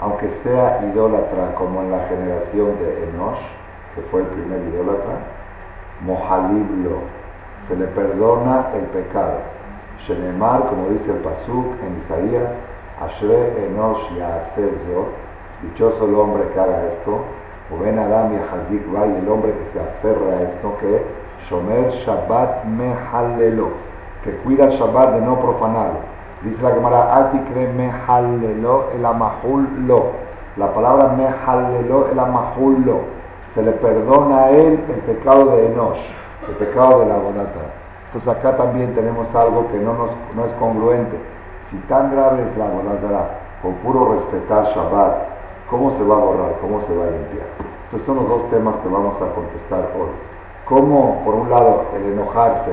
aunque 0.00 0.28
sea 0.42 0.80
idólatra 0.92 1.54
como 1.54 1.82
en 1.82 1.92
la 1.92 2.00
generación 2.08 2.78
de 2.80 3.04
Enosh, 3.04 3.38
que 3.94 4.02
fue 4.10 4.22
el 4.22 4.26
primer 4.26 4.60
idólatra, 4.74 5.18
Mohaliblo, 6.04 6.98
se 7.68 7.76
le 7.76 7.86
perdona 7.86 8.66
el 8.74 8.84
pecado. 8.86 9.55
Shenemar, 10.06 10.68
como 10.68 10.88
dice 10.90 11.10
el 11.10 11.18
Pasuk 11.18 11.66
en 11.82 12.02
Isaías, 12.04 12.50
Ashre 13.00 13.66
Enosh 13.66 14.14
Yaaser 14.16 14.70
dichoso 15.62 16.04
el 16.04 16.14
hombre 16.14 16.44
que 16.52 16.60
haga 16.60 16.86
esto, 16.86 17.20
o 17.72 17.78
ven 17.82 17.98
Adam 17.98 18.32
y 18.32 18.36
Hazik 18.36 18.82
y 18.86 19.18
el 19.18 19.28
hombre 19.28 19.52
que 19.52 19.72
se 19.72 19.80
aferra 19.80 20.38
a 20.38 20.42
esto, 20.42 20.76
que 20.80 21.02
Shomer 21.48 21.90
Shabbat 22.04 22.64
Mehalelo, 22.64 23.70
que 24.22 24.32
cuida 24.38 24.66
el 24.66 24.78
Shabbat 24.78 25.14
de 25.14 25.20
no 25.22 25.40
profanarlo. 25.40 26.00
Dice 26.42 26.62
la 26.62 26.70
Gemara, 26.70 27.16
Atikre 27.16 27.72
Mehalelo 27.72 28.90
el 28.94 29.04
Amahullo. 29.04 30.12
La 30.56 30.72
palabra 30.72 31.08
Mehalelo 31.16 32.08
el 32.12 32.18
Amahullo. 32.18 33.00
Se 33.54 33.62
le 33.62 33.72
perdona 33.72 34.44
a 34.44 34.50
él 34.50 34.80
el 34.88 35.00
pecado 35.14 35.56
de 35.56 35.66
Enosh, 35.66 35.98
el 36.48 36.54
pecado 36.56 37.00
de 37.00 37.06
la 37.06 37.16
bonata. 37.16 37.85
Entonces 38.06 38.28
acá 38.28 38.56
también 38.56 38.94
tenemos 38.94 39.32
algo 39.34 39.68
que 39.68 39.78
no, 39.78 39.94
nos, 39.94 40.10
no 40.34 40.46
es 40.46 40.52
congruente. 40.58 41.16
Si 41.70 41.76
tan 41.88 42.12
grave 42.12 42.42
es 42.42 42.56
la 42.56 42.66
bonata, 42.66 43.30
con 43.62 43.74
puro 43.76 44.14
respetar 44.14 44.64
Shabbat, 44.74 45.36
¿Cómo 45.70 45.98
se 45.98 46.04
va 46.04 46.14
a 46.14 46.18
borrar? 46.18 46.52
¿Cómo 46.60 46.80
se 46.86 46.94
va 46.94 47.06
a 47.06 47.10
limpiar? 47.10 47.46
Estos 47.86 48.06
son 48.06 48.16
los 48.16 48.28
dos 48.28 48.50
temas 48.50 48.76
que 48.76 48.88
vamos 48.88 49.16
a 49.16 49.34
contestar 49.34 49.90
hoy. 49.98 50.14
¿Cómo, 50.64 51.22
por 51.24 51.34
un 51.34 51.50
lado, 51.50 51.86
el 51.96 52.12
enojarse 52.12 52.70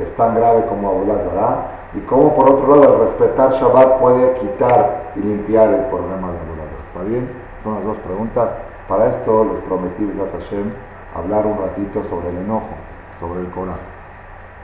es 0.00 0.16
tan 0.16 0.36
grave 0.36 0.64
como 0.66 0.90
Abulazará? 0.90 1.90
Y 1.94 2.00
cómo, 2.06 2.36
por 2.36 2.50
otro 2.50 2.76
lado, 2.76 2.94
el 2.94 3.08
respetar 3.08 3.50
Shabbat 3.54 3.98
puede 3.98 4.34
quitar 4.34 5.12
y 5.16 5.20
limpiar 5.20 5.70
el 5.70 5.86
problema 5.86 6.30
de 6.30 6.38
Abulazará. 6.38 6.86
¿Está 6.86 7.02
bien? 7.02 7.30
Son 7.64 7.74
las 7.74 7.84
dos 7.84 7.96
preguntas. 8.06 8.48
Para 8.86 9.06
esto 9.08 9.44
les 9.44 9.64
prometí, 9.64 10.04
a 10.04 10.38
Hashem, 10.38 10.70
hablar 11.16 11.46
un 11.46 11.58
ratito 11.58 12.04
sobre 12.08 12.30
el 12.30 12.36
enojo, 12.36 12.70
sobre 13.18 13.40
el 13.40 13.50
coraje. 13.50 13.95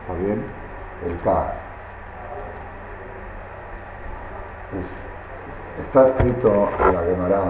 ¿Está 0.02 0.14
bien? 0.14 0.42
El 1.06 1.16
K. 1.22 1.52
Está 5.86 6.08
escrito 6.08 6.68
en 6.80 6.94
la 6.94 7.02
Gemara, 7.02 7.42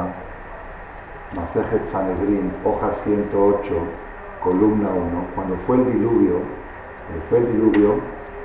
Masejet 1.35 1.91
Sanedrin, 1.93 2.53
hoja 2.63 2.91
108, 3.05 3.59
columna 4.45 4.89
1, 4.91 5.25
cuando 5.35 5.57
fue 5.67 5.77
el 5.77 5.93
diluvio, 5.93 6.41
fue 7.31 7.39
el 7.39 7.53
diluvio, 7.53 7.95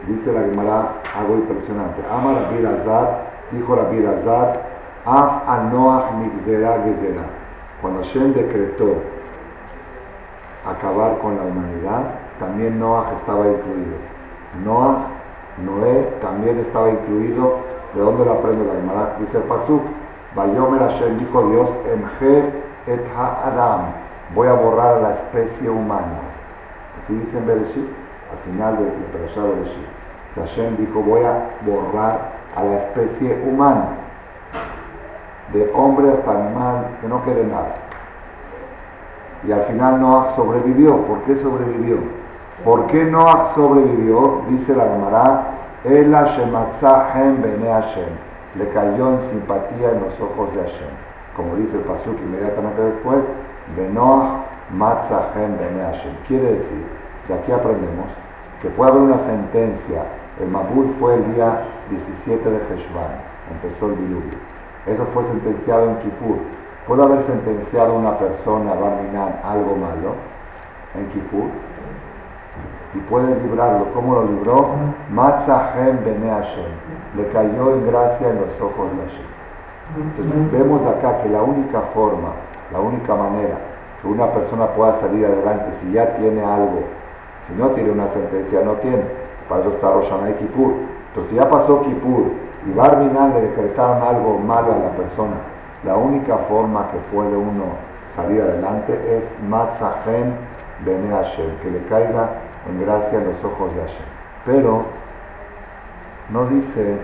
dice 0.07 0.31
la 0.31 0.41
Gemara 0.41 0.93
algo 1.13 1.35
impresionante. 1.35 2.01
Ama 2.09 2.33
Rabbi 2.33 2.65
Azad, 2.65 3.09
dijo 3.51 3.75
Rabbi 3.75 4.05
Azad, 4.05 4.55
Af 5.05 5.49
Anoach 5.49 6.13
Nigzera 6.13 6.81
Gezera. 6.83 7.23
Cuando 7.81 8.03
Hashem 8.03 8.33
decretó 8.33 9.01
a 10.65 11.19
con 11.21 11.35
la 11.35 11.43
humanidad, 11.43 12.26
también 12.39 12.79
Noah 12.79 13.13
estaba 13.19 13.47
incluido. 13.47 13.97
Noah, 14.63 15.07
Noé 15.63 16.13
también 16.21 16.59
estaba 16.59 16.89
incluido. 16.89 17.57
¿De 17.93 18.01
dónde 18.01 18.25
lo 18.25 18.33
aprende 18.33 18.65
la 18.65 18.75
Gemara? 18.75 19.15
Dice 19.19 19.37
el 19.37 19.43
Pasuk, 19.43 19.81
Bayomer 20.35 20.81
Hashem, 20.81 21.17
dijo 21.19 21.49
Dios, 21.49 21.69
Emje 21.91 22.53
et 22.87 23.01
Adam, 23.17 23.81
voy 24.35 24.47
a 24.47 24.53
borrar 24.53 24.97
a 24.97 24.99
la 24.99 25.13
especie 25.13 25.69
humana. 25.69 26.19
Así 27.03 27.13
dice 27.13 27.37
en 27.37 27.47
Bereshit, 27.47 27.89
al 28.31 28.51
final 28.51 28.77
de 28.77 28.85
Perashá 29.17 29.41
Bereshit. 29.41 29.87
Hashem 30.35 30.77
dijo, 30.77 31.01
voy 31.01 31.23
a 31.23 31.49
borrar 31.65 32.19
a 32.55 32.63
la 32.63 32.77
especie 32.77 33.41
humana, 33.47 33.87
de 35.53 35.71
hombre 35.73 36.11
hasta 36.11 36.31
animal, 36.31 36.87
que 37.01 37.07
no 37.07 37.23
quede 37.23 37.43
nada. 37.45 37.75
Y 39.43 39.51
al 39.51 39.63
final 39.65 40.01
Noah 40.01 40.35
sobrevivió. 40.35 40.97
¿Por 41.05 41.19
qué 41.21 41.41
sobrevivió? 41.41 41.97
¿Por 42.67 42.85
qué 42.87 43.01
Noah 43.05 43.53
sobrevivió? 43.55 44.41
Dice 44.49 44.75
la 44.75 44.83
Gemara, 44.83 45.43
El 45.85 46.13
Hashem 46.13 47.41
bene 47.41 47.65
Hashem. 47.65 48.09
Le 48.55 48.67
cayó 48.71 49.13
en 49.13 49.29
simpatía 49.29 49.91
en 49.91 50.01
los 50.01 50.19
ojos 50.19 50.51
de 50.51 50.63
Hashem. 50.63 50.91
Como 51.37 51.55
dice 51.55 51.77
el 51.77 51.83
Pasuk 51.83 52.19
inmediatamente 52.19 52.81
después, 52.81 53.19
Benoah 53.77 54.43
Matzahem 54.75 55.57
bene 55.57 55.81
Hashem. 55.81 56.11
Quiere 56.27 56.43
decir, 56.43 56.85
de 57.29 57.35
aquí 57.35 57.53
aprendemos 57.53 58.07
que 58.61 58.67
puede 58.71 58.91
haber 58.91 59.03
una 59.03 59.19
sentencia. 59.25 60.03
El 60.41 60.49
Mabul 60.49 60.93
fue 60.99 61.15
el 61.15 61.35
día 61.35 61.63
17 62.25 62.49
de 62.49 62.57
Heshvan, 62.57 63.15
empezó 63.49 63.85
el 63.85 63.95
diluvio. 63.95 64.39
Eso 64.87 65.07
fue 65.13 65.23
sentenciado 65.23 65.85
en 65.91 65.95
Kippur. 65.99 66.35
¿Puede 66.85 67.01
haber 67.01 67.25
sentenciado 67.27 67.95
una 67.95 68.17
persona, 68.17 68.73
Barminan, 68.73 69.39
algo 69.45 69.73
malo 69.77 70.19
en 70.95 71.07
Kippur? 71.11 71.47
Y 72.93 72.99
puede 73.09 73.35
librarlo. 73.41 73.87
¿Cómo 73.93 74.15
lo 74.15 74.23
libró? 74.25 74.69
Matzahem 75.11 76.03
bene 76.03 76.29
Hashem. 76.29 76.71
Le 77.15 77.27
cayó 77.29 77.73
en 77.73 77.87
gracia 77.87 78.29
en 78.29 78.35
los 78.35 78.61
ojos 78.61 78.87
de 78.91 78.97
Hashem. 79.03 79.27
Entonces 80.17 80.51
vemos 80.51 80.81
acá 80.87 81.21
que 81.21 81.29
la 81.29 81.41
única 81.41 81.81
forma, 81.93 82.31
la 82.71 82.79
única 82.79 83.15
manera 83.15 83.55
que 84.01 84.07
una 84.07 84.27
persona 84.27 84.67
pueda 84.67 84.99
salir 84.99 85.25
adelante 85.25 85.65
si 85.81 85.93
ya 85.93 86.15
tiene 86.17 86.43
algo, 86.43 86.81
si 87.47 87.53
no 87.55 87.69
tiene 87.69 87.91
una 87.91 88.11
sentencia, 88.13 88.61
no 88.63 88.73
tiene. 88.73 89.03
Para 89.47 89.61
eso 89.61 89.71
está 89.71 89.91
Roshanay 89.91 90.33
Kippur. 90.39 90.73
Entonces 91.09 91.35
ya 91.35 91.49
pasó 91.49 91.81
Kippur 91.83 92.25
y 92.65 92.73
Barminan 92.73 93.33
le 93.33 93.41
decretaron 93.41 94.03
algo 94.03 94.39
malo 94.39 94.73
a 94.73 94.77
la 94.77 94.89
persona 94.91 95.35
la 95.83 95.95
única 95.95 96.37
forma 96.49 96.89
que 96.91 96.97
puede 97.15 97.35
uno 97.35 97.65
salir 98.15 98.41
adelante 98.41 98.93
es 98.93 99.23
Matzahen 99.47 100.33
Bene 100.83 101.09
Hashem, 101.09 101.57
que 101.61 101.71
le 101.71 101.83
caiga 101.85 102.29
en 102.69 102.85
gracia 102.85 103.19
en 103.19 103.25
los 103.25 103.43
ojos 103.43 103.73
de 103.75 103.81
Hashem. 103.81 104.05
Pero 104.45 104.83
no 106.29 106.45
dice 106.45 106.97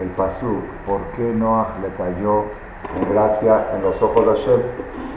el 0.00 0.08
Pasuk 0.10 0.62
por 0.86 1.00
qué 1.16 1.22
Noah 1.22 1.74
le 1.82 1.88
cayó 1.96 2.44
en 2.96 3.12
gracia 3.12 3.66
en 3.74 3.82
los 3.82 4.00
ojos 4.02 4.26
de 4.26 4.32
Hashem. 4.32 4.60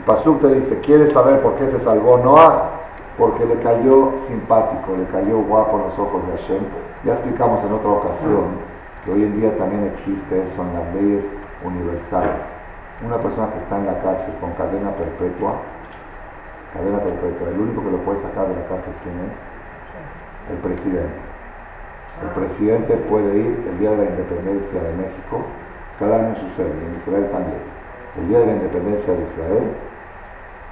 Pasuk 0.06 0.42
te 0.42 0.48
dice, 0.56 0.80
¿quieres 0.80 1.14
saber 1.14 1.42
por 1.42 1.56
qué 1.56 1.70
se 1.72 1.84
salvó 1.84 2.18
Noah? 2.18 2.70
Porque 3.18 3.46
le 3.46 3.56
cayó 3.60 4.12
simpático, 4.28 4.96
le 4.98 5.06
cayó 5.06 5.40
guapo 5.44 5.78
en 5.78 5.84
los 5.90 6.00
ojos 6.00 6.26
de 6.28 6.38
Hashem. 6.38 6.64
Ya 7.06 7.14
explicamos 7.14 7.64
en 7.66 7.74
otra 7.74 7.90
ocasión 7.90 8.72
que 9.06 9.12
hoy 9.12 9.24
en 9.24 9.40
día 9.40 9.58
también 9.58 9.92
existe 9.96 10.38
eso 10.38 10.64
las 10.74 10.96
leyes 10.96 11.24
universal. 11.64 12.30
Una 13.06 13.18
persona 13.18 13.50
que 13.52 13.60
está 13.60 13.78
en 13.78 13.88
la 13.88 14.02
cárcel 14.02 14.34
con 14.40 14.52
cadena 14.54 14.92
perpetua, 14.92 15.54
cadena 16.74 17.00
perpetua, 17.00 17.50
el 17.50 17.60
único 17.60 17.84
que 17.84 17.92
lo 17.92 17.98
puede 18.04 18.22
sacar 18.24 18.48
de 18.48 18.56
la 18.56 18.66
cárcel, 18.68 18.94
¿quién 19.04 19.16
es? 19.28 19.34
El 20.52 20.58
presidente. 20.64 21.20
El 22.22 22.30
presidente 22.36 22.98
puede 23.08 23.38
ir 23.38 23.66
el 23.68 23.80
día 23.80 23.92
de 23.92 23.98
la 23.98 24.06
independencia 24.12 24.80
de 24.84 24.94
México, 24.94 25.42
cada 26.00 26.18
año 26.18 26.36
sucede, 26.36 26.72
en 26.72 27.02
Israel 27.02 27.30
también. 27.32 27.62
El 28.18 28.28
día 28.28 28.40
de 28.40 28.46
la 28.46 28.54
independencia 28.54 29.14
de 29.14 29.24
Israel, 29.24 29.68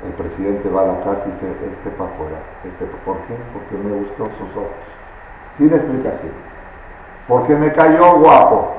el 0.06 0.14
presidente 0.14 0.70
va 0.70 0.82
a 0.82 0.88
la 0.88 1.00
cárcel 1.04 1.28
y 1.28 1.46
dice, 1.46 1.74
este 1.74 1.90
para 1.92 2.10
afuera. 2.10 2.40
Este, 2.64 2.86
¿Por 3.06 3.18
qué? 3.28 3.36
Porque 3.54 3.76
me 3.84 3.96
gustó 4.00 4.26
sus 4.38 4.52
ojos. 4.56 4.80
Sin 5.58 5.74
explicación. 5.74 6.34
Porque 7.28 7.56
me 7.56 7.72
cayó 7.74 8.20
guapo. 8.20 8.76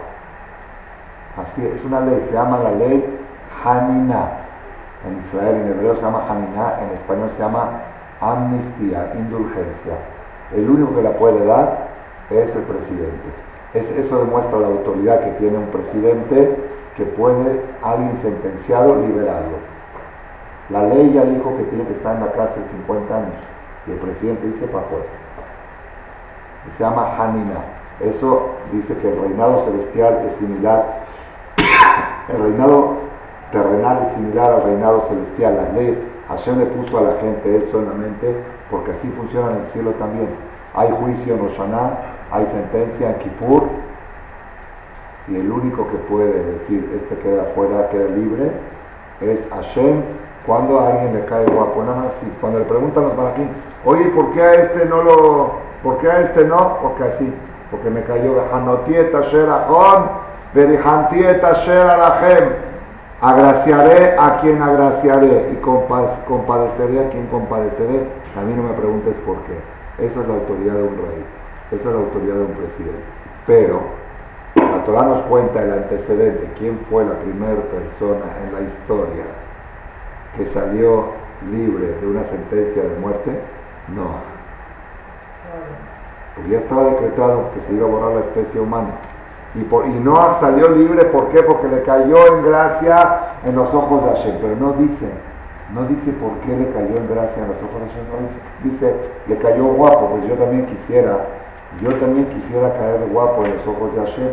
Así 1.37 1.65
es 1.65 1.85
una 1.85 2.01
ley, 2.01 2.25
se 2.29 2.35
llama 2.35 2.59
la 2.59 2.73
ley 2.73 3.19
Hanina. 3.65 4.40
En 5.07 5.25
Israel, 5.27 5.57
en 5.57 5.71
hebreo 5.73 5.97
se 5.97 6.03
llama 6.03 6.25
Hanina, 6.29 6.75
en 6.83 6.91
español 6.97 7.31
se 7.37 7.43
llama 7.43 7.71
amnistía, 8.21 9.13
indulgencia. 9.17 9.97
El 10.55 10.69
único 10.69 10.95
que 10.95 11.03
la 11.03 11.13
puede 11.13 11.45
dar 11.47 11.89
es 12.31 12.55
el 12.55 12.63
presidente. 12.63 13.29
eso 13.75 14.19
demuestra 14.19 14.59
la 14.59 14.67
autoridad 14.67 15.21
que 15.21 15.31
tiene 15.33 15.59
un 15.59 15.67
presidente 15.67 16.57
que 16.97 17.05
puede 17.05 17.63
alguien 17.83 18.19
sentenciado 18.23 18.97
liberarlo. 18.97 19.57
La 20.71 20.83
ley 20.85 21.13
ya 21.13 21.25
dijo 21.25 21.57
que 21.57 21.65
tiene 21.65 21.85
que 21.85 21.95
estar 21.95 22.17
en 22.17 22.25
la 22.25 22.33
cárcel 22.33 22.63
50 22.87 23.17
años 23.17 23.35
y 23.87 23.93
el 23.93 23.99
presidente 23.99 24.47
dice 24.47 24.67
para. 24.67 24.85
Se 26.77 26.85
llama 26.85 27.17
Hanina. 27.19 27.61
Eso 28.01 28.51
dice 28.73 28.95
que 28.99 29.09
el 29.09 29.21
reinado 29.21 29.65
celestial 29.65 30.27
es 30.27 30.39
similar 30.39 30.85
el 32.29 32.43
reinado 32.43 33.10
terrenal 33.53 34.09
es 34.09 34.15
similar 34.15 34.53
al 34.53 34.63
reinado 34.65 35.07
celestial. 35.09 35.57
La 35.57 35.73
ley 35.79 35.99
Hashem 36.29 36.59
le 36.59 36.67
puso 36.67 36.99
a 36.99 37.03
la 37.03 37.15
gente 37.21 37.57
él 37.57 37.69
solamente 37.73 38.35
porque 38.71 38.93
así 38.93 39.09
funciona 39.17 39.51
en 39.51 39.57
el 39.57 39.73
cielo 39.73 39.91
también. 39.93 40.29
Hay 40.75 40.91
juicio 41.01 41.35
en 41.35 41.41
Oshaná, 41.41 41.91
hay 42.31 42.47
sentencia 42.47 43.11
en 43.11 43.15
Kippur 43.17 43.65
y 45.29 45.37
el 45.37 45.51
único 45.51 45.87
que 45.89 45.97
puede 46.09 46.33
decir 46.33 47.03
este 47.03 47.17
queda 47.23 47.45
fuera, 47.55 47.89
queda 47.91 48.09
libre 48.11 48.53
es 49.21 49.39
Hashem 49.51 50.03
cuando 50.47 50.81
a 50.81 50.89
alguien 50.89 51.15
le 51.15 51.25
cae 51.27 51.47
guapo. 51.47 51.83
Nada 51.83 52.13
cuando 52.41 52.61
le 52.61 52.65
preguntan 52.65 53.05
los 53.05 53.19
aquí 53.33 53.47
oye, 53.85 54.05
¿por 54.11 54.33
qué 54.33 54.43
a 54.43 54.53
este 54.55 54.87
no 54.87 55.03
lo, 55.03 55.53
por 55.83 55.99
qué 55.99 56.11
a 56.11 56.21
este 56.21 56.45
no? 56.45 56.79
Porque 56.83 57.05
así, 57.05 57.33
porque 57.71 57.91
me 57.91 58.03
cayó 58.05 58.43
Hanotieta 58.53 59.23
Sherachon 59.23 60.31
Agraciaré 63.23 64.17
a 64.19 64.41
quien 64.41 64.63
agraciaré 64.63 65.53
y 65.53 65.57
compadeceré 65.57 67.01
a 67.01 67.11
quien 67.11 67.27
compadeceré. 67.27 68.07
A 68.35 68.41
mí 68.41 68.55
no 68.57 68.63
me 68.63 68.73
preguntes 68.73 69.15
por 69.27 69.37
qué. 69.45 70.07
Esa 70.07 70.21
es 70.21 70.27
la 70.27 70.35
autoridad 70.35 70.75
de 70.75 70.83
un 70.83 70.97
rey. 70.97 71.25
Esa 71.71 71.89
es 71.89 71.95
la 71.95 72.01
autoridad 72.01 72.35
de 72.35 72.41
un 72.41 72.53
presidente. 72.53 73.05
Pero 73.47 73.81
la 74.57 74.85
Torah 74.87 75.03
nos 75.03 75.23
cuenta 75.25 75.63
el 75.63 75.71
antecedente. 75.71 76.49
¿Quién 76.59 76.79
fue 76.89 77.05
la 77.05 77.13
primera 77.21 77.61
persona 77.61 78.25
en 78.43 78.55
la 78.55 78.61
historia 78.63 79.25
que 80.39 80.51
salió 80.55 81.13
libre 81.51 81.89
de 82.01 82.07
una 82.07 82.25
sentencia 82.25 82.83
de 82.83 82.97
muerte? 83.01 83.39
No. 83.95 84.17
Porque 86.37 86.51
ya 86.53 86.59
estaba 86.61 86.85
decretado 86.85 87.51
que 87.53 87.61
se 87.67 87.75
iba 87.75 87.87
a 87.87 87.91
borrar 87.91 88.13
la 88.15 88.21
especie 88.21 88.61
humana. 88.61 89.10
Y, 89.55 89.63
por, 89.65 89.87
y 89.87 89.91
Noah 89.91 90.39
salió 90.41 90.69
libre, 90.71 91.07
¿por 91.07 91.29
qué? 91.31 91.43
Porque 91.43 91.67
le 91.69 91.83
cayó 91.83 92.37
en 92.37 92.45
gracia 92.45 93.39
en 93.45 93.57
los 93.57 93.73
ojos 93.75 94.05
de 94.05 94.11
Hashem. 94.11 94.37
Pero 94.41 94.57
no 94.57 94.73
dice, 94.75 95.11
no 95.75 95.85
dice 95.87 96.13
por 96.21 96.39
qué 96.47 96.57
le 96.57 96.71
cayó 96.71 96.97
en 96.97 97.09
gracia 97.09 97.43
en 97.43 97.49
los 97.49 97.59
ojos 97.59 97.83
de 97.83 97.87
Hashem. 97.91 98.05
No 98.11 98.71
dice, 98.71 98.95
le 99.27 99.37
cayó 99.39 99.65
guapo, 99.75 100.11
pues 100.11 100.29
yo 100.29 100.35
también 100.37 100.67
quisiera, 100.67 101.27
yo 101.83 101.95
también 101.97 102.27
quisiera 102.27 102.73
caer 102.75 103.01
guapo 103.11 103.45
en 103.45 103.57
los 103.57 103.67
ojos 103.67 103.95
de 103.95 104.01
Hashem. 104.01 104.31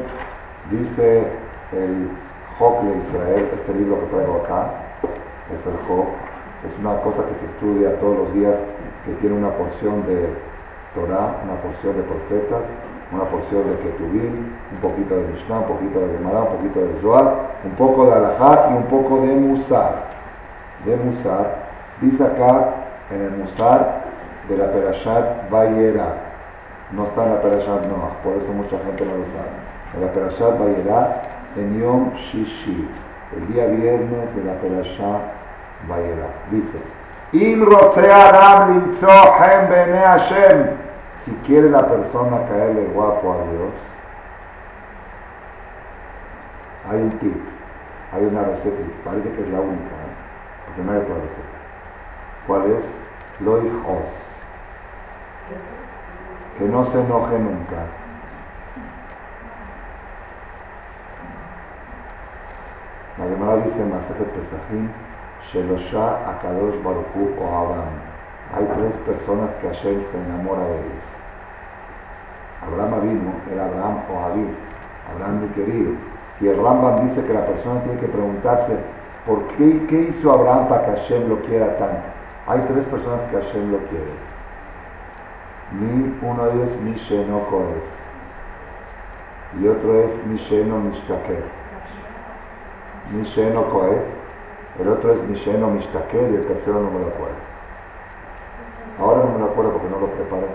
Dice 0.69 1.23
el 1.73 2.10
Job 2.60 2.84
de 2.84 2.97
Israel, 3.10 3.49
este 3.53 3.73
libro 3.73 3.99
que 4.01 4.06
traigo 4.08 4.41
acá, 4.45 4.69
es 5.49 5.65
el 5.65 5.88
Job. 5.88 6.06
Es 6.62 6.80
una 6.80 7.01
cosa 7.01 7.25
que 7.25 7.34
se 7.39 7.45
estudia 7.53 7.99
todos 7.99 8.17
los 8.17 8.34
días, 8.34 8.53
que 9.06 9.13
tiene 9.13 9.36
una 9.36 9.49
porción 9.49 10.06
de 10.06 10.30
Torah, 10.93 11.41
una 11.43 11.56
porción 11.62 11.95
de 11.97 12.03
profetas 12.03 12.62
una 13.12 13.24
porción 13.26 13.70
de 13.70 13.78
Ketubim, 13.80 14.52
un 14.72 14.80
poquito 14.82 15.15
de 15.15 15.28
Mishnah, 15.28 15.60
un 15.60 15.67
poquito 15.67 16.00
de 16.00 16.17
Gemara, 16.17 16.41
un 16.41 16.58
poquito 16.58 16.80
de 16.82 17.02
Zohar, 17.02 17.34
un 17.63 17.72
poco 17.72 18.06
de 18.08 18.13
Alajá 18.13 18.70
y 18.72 18.74
un 18.78 18.84
poco 18.84 19.22
de 19.22 19.34
Musar. 19.34 20.08
De 20.86 20.96
Musar, 20.98 21.56
dice 22.02 22.24
acá 22.24 22.70
en 23.12 23.22
el 23.22 23.32
Musar 23.38 24.02
de 24.50 24.58
la 24.58 24.72
Perashat 24.72 25.50
Vayera. 25.50 26.15
No 26.91 27.06
está 27.06 27.24
en 27.24 27.34
la 27.36 27.41
Perashat 27.41 27.84
Noah, 27.88 28.12
por 28.24 28.34
eso 28.34 28.52
mucha 28.54 28.78
gente 28.86 29.06
no 29.06 29.17
lo 29.17 29.26
sabe. 29.32 29.56
En 29.96 30.02
la 30.06 30.12
Perashat 30.12 30.60
Vayera, 30.60 31.22
en 31.56 31.80
Yom 31.80 32.12
Shishi, 32.13 32.88
el 33.38 33.48
día 33.54 33.67
viernes 33.67 34.36
de 34.36 34.43
la 34.43 34.54
Perashat 34.60 35.22
Vayera. 35.88 36.28
Dice, 36.52 36.78
Im 37.32 37.67
Adam 37.72 39.70
Bene 39.70 40.00
Hashem 40.00 40.87
si 41.28 41.32
quiere 41.46 41.70
la 41.70 41.88
persona 41.88 42.48
caerle 42.48 42.86
guapo 42.94 43.34
a 43.34 43.52
Dios, 43.52 43.74
hay 46.90 47.02
un 47.02 47.20
tip, 47.20 47.36
hay 48.13 48.26
una 48.26 48.44
receta, 48.44 48.78
parece 49.04 49.30
que 49.34 49.42
es 49.42 49.50
la 49.50 49.60
única, 49.60 49.84
¿eh? 49.84 50.16
porque 50.66 50.82
no 50.84 50.92
hay 50.94 50.98
otra 51.00 51.16
receta. 51.16 51.58
¿Cuál 52.48 52.72
es? 52.72 52.98
lo 53.40 53.63
hijos. 53.63 54.04
Que 56.58 56.66
no 56.66 56.92
se 56.92 57.00
enoje 57.00 57.38
nunca. 57.40 57.86
La 63.18 63.26
Gemara 63.26 63.58
dice 63.58 63.82
en 63.82 63.90
Masejet 63.90 64.30
Pesachim, 64.30 64.90
Shelosha 65.52 66.30
Akadosh 66.30 66.82
Baruchu 66.84 67.34
o 67.40 67.58
Abraham. 67.58 67.98
Hay 68.56 68.66
tres 68.66 68.94
personas 69.06 69.50
que 69.62 69.68
Hashem 69.68 70.04
se 70.12 70.18
enamora 70.18 70.63
de 70.63 70.78
ellos. 70.78 71.16
Abraham 72.67 73.01
vino, 73.01 73.32
era 73.51 73.65
Abraham 73.65 73.97
o 74.12 74.19
Abid, 74.19 74.51
Abraham 75.13 75.41
mi 75.41 75.47
querido. 75.49 75.91
Y 76.39 76.47
el 76.47 76.62
Rambam 76.62 77.10
dice 77.10 77.25
que 77.25 77.34
la 77.34 77.45
persona 77.45 77.82
tiene 77.82 77.99
que 77.99 78.08
preguntarse, 78.08 78.77
¿por 79.25 79.43
qué, 79.56 79.86
qué 79.88 80.13
hizo 80.13 80.32
Abraham 80.32 80.67
para 80.67 80.86
que 80.86 80.91
Hashem 80.91 81.30
lo 81.30 81.39
quiera 81.41 81.77
tanto? 81.77 82.03
Hay 82.47 82.62
tres 82.62 82.86
personas 82.86 83.21
que 83.30 83.38
Hashem 83.38 83.71
lo 83.71 83.77
quiere. 83.89 84.13
Mi, 85.71 86.17
uno 86.21 86.45
de 86.45 86.53
ellos 86.53 86.69
es 86.69 86.82
Misheno 86.82 87.39
Kohet. 87.49 87.84
Y 89.60 89.67
otro 89.67 90.01
es 90.01 90.25
Misheno 90.27 90.80
Mishtaker. 90.80 91.43
Misheno 93.12 93.63
Kohet. 93.69 94.03
El 94.80 94.88
otro 94.89 95.12
es 95.12 95.23
Misheno 95.27 95.71
Mishtaker 95.71 96.32
y 96.32 96.36
el 96.36 96.47
tercero 96.47 96.82
no 96.82 96.91
me 96.91 96.99
lo 96.99 97.08
acuerdo. 97.08 97.36
Ahora 98.99 99.23
no 99.25 99.32
me 99.34 99.39
lo 99.39 99.45
acuerdo 99.45 99.71
porque 99.73 99.89
no 99.89 99.99
lo 99.99 100.08
preparé. 100.08 100.47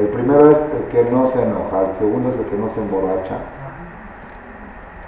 El 0.00 0.08
primero 0.08 0.50
es 0.50 0.56
el 0.56 0.84
que 0.90 1.10
no 1.10 1.30
se 1.30 1.42
enoja, 1.42 1.80
el 1.82 1.98
segundo 1.98 2.30
es 2.30 2.36
el 2.36 2.46
que 2.46 2.56
no 2.56 2.72
se 2.72 2.80
emborracha 2.80 3.36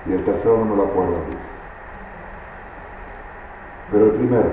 y 0.05 0.13
el 0.13 0.23
tercero 0.23 0.59
no 0.59 0.65
me 0.67 0.77
lo 0.77 0.83
acuerdo. 0.83 1.17
Pero 3.91 4.05
el 4.05 4.11
primero, 4.11 4.51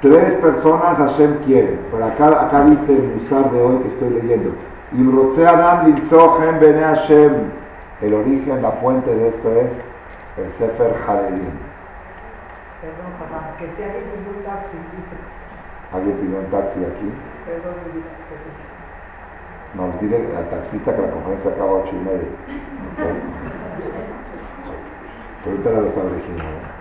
tres 0.00 0.38
personas 0.38 0.98
Hashem 0.98 1.38
quiere, 1.44 1.76
pero 1.90 2.04
acá, 2.04 2.46
acá 2.46 2.66
dice 2.66 2.92
el 2.92 3.02
musar 3.16 3.50
de 3.50 3.60
hoy 3.60 3.78
que 3.78 3.88
estoy 3.88 4.10
leyendo, 4.10 4.54
Bene 6.60 6.80
Hashem, 6.80 7.50
el 8.02 8.14
origen, 8.14 8.62
la 8.62 8.70
fuente 8.78 9.12
de 9.12 9.28
esto 9.28 9.50
es 9.50 9.70
el 10.38 10.52
Sefer 10.58 10.94
Haredim. 11.04 11.50
Perdón, 12.80 13.10
papá, 13.18 13.56
que 13.58 13.66
si 13.76 13.82
alguien 13.82 14.04
pidió 14.04 14.38
un 14.38 14.44
taxi, 14.44 14.76
dice. 14.94 15.16
¿Alguien 15.92 16.16
pidió 16.18 16.38
un 16.38 16.46
taxi 16.46 16.78
aquí? 16.78 17.12
Perdón, 17.44 17.74
Nos 19.74 20.00
dile 20.00 20.24
al 20.36 20.48
taxista 20.48 20.96
que 20.96 21.02
la 21.02 21.10
conferencia 21.10 21.50
acaba 21.50 21.70
a 21.70 21.74
ocho 21.74 21.92
y 21.92 22.04
media. 22.04 22.28
Pregúntale 25.44 25.76
a 25.76 25.80
los 25.80 25.96
originales. 25.96 26.78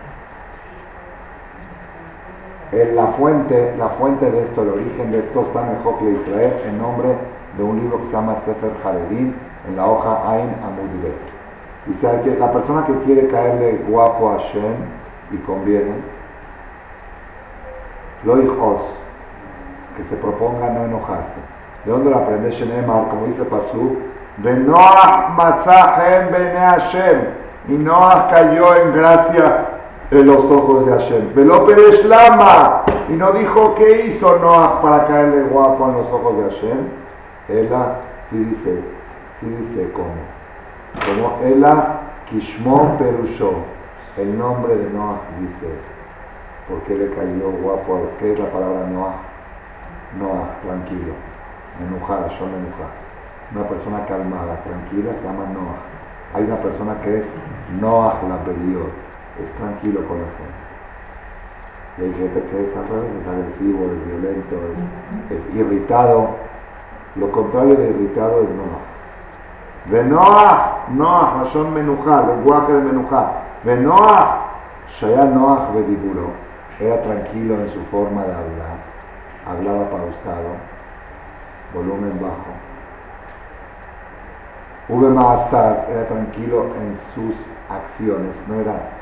En 2.72 2.96
la 2.96 3.08
fuente, 3.08 3.76
la 3.78 3.90
fuente 3.90 4.30
de 4.30 4.44
esto, 4.44 4.62
el 4.64 4.70
origen 4.70 5.12
de 5.12 5.20
esto 5.20 5.42
está 5.42 5.62
en 5.64 5.78
el 5.78 5.84
Jocle 5.84 6.12
Israel 6.12 6.54
en 6.66 6.78
nombre 6.78 7.16
de 7.58 7.64
un 7.64 7.80
libro 7.80 8.00
que 8.00 8.06
se 8.08 8.12
llama 8.12 8.36
Sefer 8.46 8.72
Haredim 8.84 9.34
en 9.68 9.76
la 9.76 9.86
hoja 9.86 10.32
Ain 10.32 10.50
Amudbe. 10.64 11.14
Dice 11.86 12.22
que 12.24 12.38
la 12.38 12.52
persona 12.52 12.86
que 12.86 12.94
quiere 13.06 13.28
caerle 13.30 13.84
guapo 13.88 14.32
a 14.32 14.38
Shem 14.38 14.76
y 15.32 15.38
conviene, 15.38 15.94
lo 18.26 18.42
hijos, 18.42 18.82
que 19.96 20.04
se 20.04 20.16
proponga 20.18 20.70
no 20.70 20.86
enojarse. 20.86 21.57
¿De 21.88 21.94
dónde 21.94 22.10
lo 22.10 22.18
aprende 22.18 22.52
Shenemar? 22.52 23.08
Como 23.08 23.28
dice 23.28 23.46
Pasú, 23.46 23.98
de 24.44 24.54
Noah 24.56 25.34
Matzahem 25.38 26.34
Bene 26.34 26.60
Hashem. 26.60 27.20
Y 27.70 27.78
Noah 27.78 28.28
cayó 28.30 28.76
en 28.76 28.94
gracia 28.94 29.66
en 30.12 30.28
los 30.28 30.38
ojos 30.52 30.86
de 30.86 30.92
Hashem. 30.92 31.34
Veló 31.34 31.66
Lama. 32.04 32.84
Y 33.08 33.14
no 33.14 33.32
dijo 33.32 33.76
qué 33.76 34.06
hizo 34.06 34.38
Noah 34.38 34.82
para 34.82 35.08
caerle 35.08 35.44
guapo 35.44 35.88
en 35.88 35.94
los 35.94 36.08
ojos 36.08 36.36
de 36.36 36.44
Hashem. 36.44 36.78
Ella 37.48 37.96
sí 38.30 38.38
dice, 38.38 38.84
sí 39.40 39.46
dice 39.46 39.90
cómo. 39.94 40.12
Como 41.06 41.40
Ella 41.46 42.02
Kishmon 42.30 42.98
Perusho. 42.98 43.54
El 44.18 44.38
nombre 44.38 44.76
de 44.76 44.90
Noah 44.90 45.22
dice. 45.40 45.74
¿Por 46.68 46.80
qué 46.82 46.96
le 46.96 47.10
cayó 47.16 47.50
guapo? 47.62 48.10
¿Qué 48.20 48.34
es 48.34 48.40
la 48.40 48.52
palabra 48.52 48.88
Noah? 48.92 49.16
Noah, 50.20 50.50
tranquilo. 50.64 51.14
Enojada, 51.82 52.28
yo 52.40 52.46
me 52.46 53.60
Una 53.60 53.70
persona 53.70 54.06
calmada, 54.06 54.62
tranquila, 54.64 55.12
se 55.14 55.28
llama 55.28 55.46
Noah. 55.54 55.80
Hay 56.34 56.44
una 56.44 56.58
persona 56.58 57.00
que 57.02 57.20
es 57.20 57.26
Noah 57.80 58.22
la 58.28 58.38
periodo 58.44 59.08
es 59.40 59.50
tranquilo 59.58 60.02
con 60.08 60.18
la 60.18 60.28
gente. 60.38 60.68
Y 61.98 62.02
hay 62.04 62.14
gente 62.14 62.42
que 62.50 62.64
es 62.64 62.78
al 62.78 62.88
revés, 62.88 63.12
es 63.22 63.28
agresivo, 63.28 63.86
es 63.86 64.08
violento, 64.08 64.56
es, 65.30 65.56
irritado. 65.56 66.30
Lo 67.16 67.32
contrario 67.32 67.76
de 67.76 67.90
irritado 67.90 68.44
es 68.44 68.50
Noah. 68.50 68.86
De 69.92 70.04
Noah, 70.04 70.86
Noah, 70.94 71.42
Hashon 71.42 71.74
Menujá, 71.74 72.28
lenguaje 72.28 72.74
de 72.74 72.82
Menujá. 72.82 73.32
De 73.64 73.78
Noah, 73.78 74.48
Shaya 75.00 75.26
Noah 75.26 75.72
Bediburo, 75.74 76.32
era 76.80 77.02
tranquilo 77.02 77.56
en 77.56 77.70
su 77.74 77.82
forma 77.86 78.24
de 78.24 78.34
hablar, 78.34 78.78
hablaba 79.48 79.90
pausado, 79.90 80.56
volumen 81.74 82.20
bajo. 82.22 82.52
Ube 84.90 85.10
Maastar 85.10 85.88
era 85.90 86.08
tranquilo 86.08 86.66
en 86.76 86.98
sus 87.14 87.36
acciones, 87.70 88.32
no 88.48 88.62
era 88.62 88.98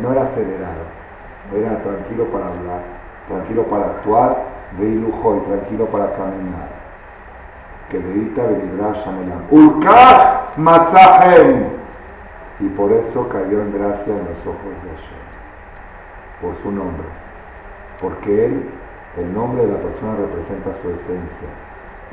no 0.00 0.12
era 0.12 0.22
acelerado, 0.22 0.84
era 1.56 1.82
tranquilo 1.82 2.24
para 2.26 2.46
hablar, 2.46 2.82
tranquilo 3.28 3.64
para 3.64 3.86
actuar, 3.86 4.36
de 4.78 4.94
lujo 4.94 5.36
y 5.36 5.48
tranquilo 5.48 5.86
para 5.86 6.12
caminar. 6.16 6.68
Que 7.90 7.98
deita 7.98 8.42
Belidrash 8.42 9.06
Amelam. 9.06 9.42
Ulkach 9.50 10.56
Matzahem. 10.56 11.64
Y 12.60 12.68
por 12.70 12.92
eso 12.92 13.28
cayó 13.28 13.60
en 13.60 13.72
gracia 13.72 14.12
en 14.12 14.24
los 14.24 14.46
ojos 14.46 14.72
de 14.82 14.88
Hashem. 14.90 15.22
Por 16.40 16.62
su 16.62 16.70
nombre. 16.70 17.06
Porque 18.00 18.46
él, 18.46 18.70
el 19.18 19.34
nombre 19.34 19.66
de 19.66 19.72
la 19.72 19.78
persona 19.78 20.16
representa 20.16 20.70
su 20.80 20.88
esencia. 20.88 21.48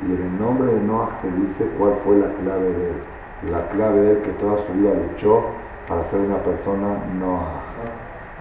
Y 0.02 0.14
en 0.14 0.22
el 0.22 0.40
nombre 0.40 0.72
de 0.72 0.80
Noah 0.80 1.10
se 1.22 1.30
dice 1.30 1.70
cuál 1.78 1.94
fue 2.04 2.16
la 2.16 2.28
clave 2.42 2.72
de 2.72 2.90
él. 2.90 3.50
La 3.50 3.68
clave 3.68 4.00
de 4.00 4.12
él 4.12 4.18
que 4.22 4.30
toda 4.32 4.56
su 4.66 4.72
vida 4.72 4.92
luchó 4.94 5.44
para 5.88 6.08
ser 6.10 6.20
una 6.20 6.38
persona 6.38 6.88
no 7.18 7.40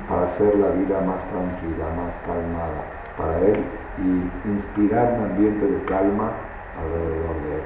para 0.08 0.24
hacer 0.34 0.56
la 0.58 0.70
vida 0.72 1.02
más 1.02 1.22
tranquila, 1.30 1.86
más 1.94 2.14
calmada 2.26 2.82
para 3.18 3.40
él 3.40 3.62
y 3.98 4.50
inspirar 4.50 5.14
un 5.20 5.32
ambiente 5.32 5.66
de 5.66 5.84
calma 5.84 6.32
alrededor 6.80 7.36
de 7.44 7.52
él. 7.56 7.66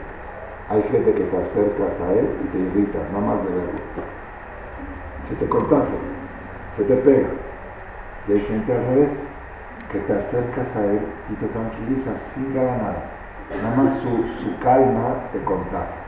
Hay 0.69 0.83
gente 0.91 1.13
que 1.13 1.23
te 1.23 1.37
acercas 1.37 1.93
a 2.01 2.13
él 2.13 2.27
y 2.43 2.47
te 2.47 2.57
irritas, 2.57 3.01
nada 3.13 3.25
más 3.25 3.43
de 3.45 3.49
verlo. 3.53 3.79
Se 5.29 5.35
te 5.35 5.47
contagia, 5.47 5.99
se 6.77 6.83
te 6.83 6.95
pega. 6.95 7.29
Y 8.27 8.31
hay 8.33 8.39
gente 8.41 8.73
al 8.73 8.85
revés, 8.87 9.09
que 9.91 9.99
te 9.99 10.13
acercas 10.13 10.67
a 10.75 10.85
él 10.85 11.01
y 11.29 11.35
te 11.35 11.47
tranquilizas 11.47 12.15
sin 12.33 12.53
ganar 12.55 12.77
nada. 12.77 13.03
Nada 13.61 13.75
más 13.75 13.99
su, 14.01 14.43
su 14.43 14.59
calma 14.59 15.29
te 15.31 15.43
contagia. 15.43 16.03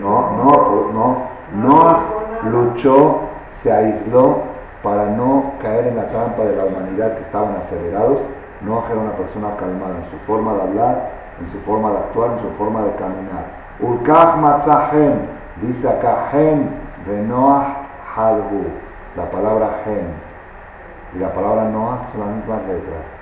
No, 0.00 0.32
no, 0.36 0.92
no. 0.92 1.36
No 1.54 2.50
luchó, 2.50 3.20
se 3.62 3.72
aisló 3.72 4.42
para 4.82 5.06
no 5.10 5.52
caer 5.62 5.86
en 5.88 5.96
la 5.96 6.08
trampa 6.08 6.42
de 6.42 6.56
la 6.56 6.64
humanidad 6.64 7.16
que 7.16 7.22
estaban 7.22 7.56
acelerados. 7.66 8.18
No 8.62 8.84
era 8.90 9.00
una 9.00 9.12
persona 9.12 9.56
calmada 9.56 9.96
en 9.98 10.10
su 10.10 10.18
forma 10.26 10.54
de 10.54 10.62
hablar, 10.62 11.10
en 11.40 11.52
su 11.52 11.58
forma 11.60 11.90
de 11.90 11.98
actuar, 11.98 12.32
en 12.32 12.40
su 12.40 12.50
forma 12.56 12.82
de 12.82 12.90
caminar. 12.96 13.44
Ulkach 13.80 14.36
matzahem, 14.38 15.12
dice 15.62 15.88
acá, 15.88 16.30
hen 16.32 16.70
de 17.06 17.22
Noah 17.22 17.86
halhu, 18.16 18.64
la 19.16 19.30
palabra 19.30 19.82
hen 19.86 20.08
y 21.14 21.18
la 21.18 21.32
palabra 21.32 21.64
Noah 21.64 22.08
son 22.12 22.20
las 22.20 22.36
mismas 22.36 22.60
letras. 22.66 23.15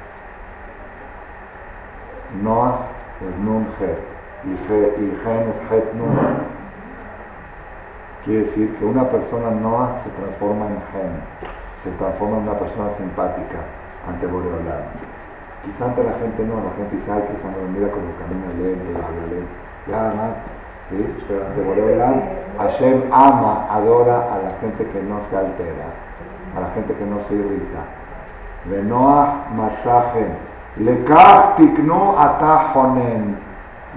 Noah 2.42 2.90
es 3.20 3.36
nun 3.44 3.66
y, 4.44 4.56
gen 5.22 5.48
es 5.48 5.70
het 5.70 5.94
nun. 5.94 6.18
Quiere 8.24 8.44
decir 8.44 8.76
que 8.78 8.84
una 8.84 9.04
persona 9.04 9.50
Noah 9.50 10.00
se 10.02 10.10
transforma 10.10 10.66
en 10.66 10.80
gen, 10.92 11.12
se 11.84 11.90
transforma 11.98 12.38
en 12.38 12.42
una 12.48 12.58
persona 12.58 12.90
simpática 12.96 13.60
ante 14.08 14.26
Boreolam. 14.26 14.84
Quizá 15.64 15.84
ante 15.84 16.02
la 16.04 16.12
gente 16.20 16.44
no, 16.44 16.56
la 16.56 16.72
gente 16.76 16.96
dice, 16.96 17.08
que 17.08 17.34
se 17.40 17.46
me 17.48 17.68
mira 17.72 17.88
como 17.92 18.08
camina 18.20 18.48
lento 18.56 18.84
y 18.90 18.96
habla 18.96 19.24
lento. 19.28 19.54
Ya 19.86 20.02
más, 20.16 20.32
¿sí? 20.90 21.24
Pero 21.28 21.46
ante 21.46 21.60
Boreolam, 21.62 22.20
Hashem 22.58 23.02
ama, 23.12 23.66
adora 23.70 24.16
a 24.32 24.38
la 24.42 24.52
gente 24.60 24.84
que 24.84 25.02
no 25.02 25.20
se 25.30 25.36
altera, 25.36 25.88
a 26.56 26.60
la 26.60 26.70
gente 26.74 26.94
que 26.94 27.04
no 27.04 27.20
se 27.28 27.34
irrita. 27.34 27.84
Noah 28.88 29.48
Masajen, 29.54 30.32
Lekach 30.76 31.56
tiknu 31.56 32.18
atajonen 32.18 33.37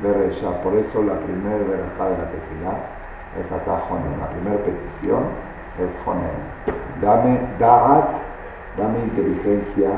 beresha. 0.02 0.62
Por 0.62 0.74
eso 0.76 1.02
la 1.04 1.18
primera 1.26 1.58
verajá 1.58 2.06
de 2.06 2.18
la 2.18 2.30
tefilá 2.30 2.74
es 3.40 3.52
atajonen. 3.52 4.20
La 4.20 4.30
primera 4.30 4.58
petición 4.62 5.24
es 5.80 5.90
jonen. 6.06 6.38
Dame 7.02 7.40
da'at 7.60 8.28
dame 8.78 9.00
inteligencia. 9.10 9.90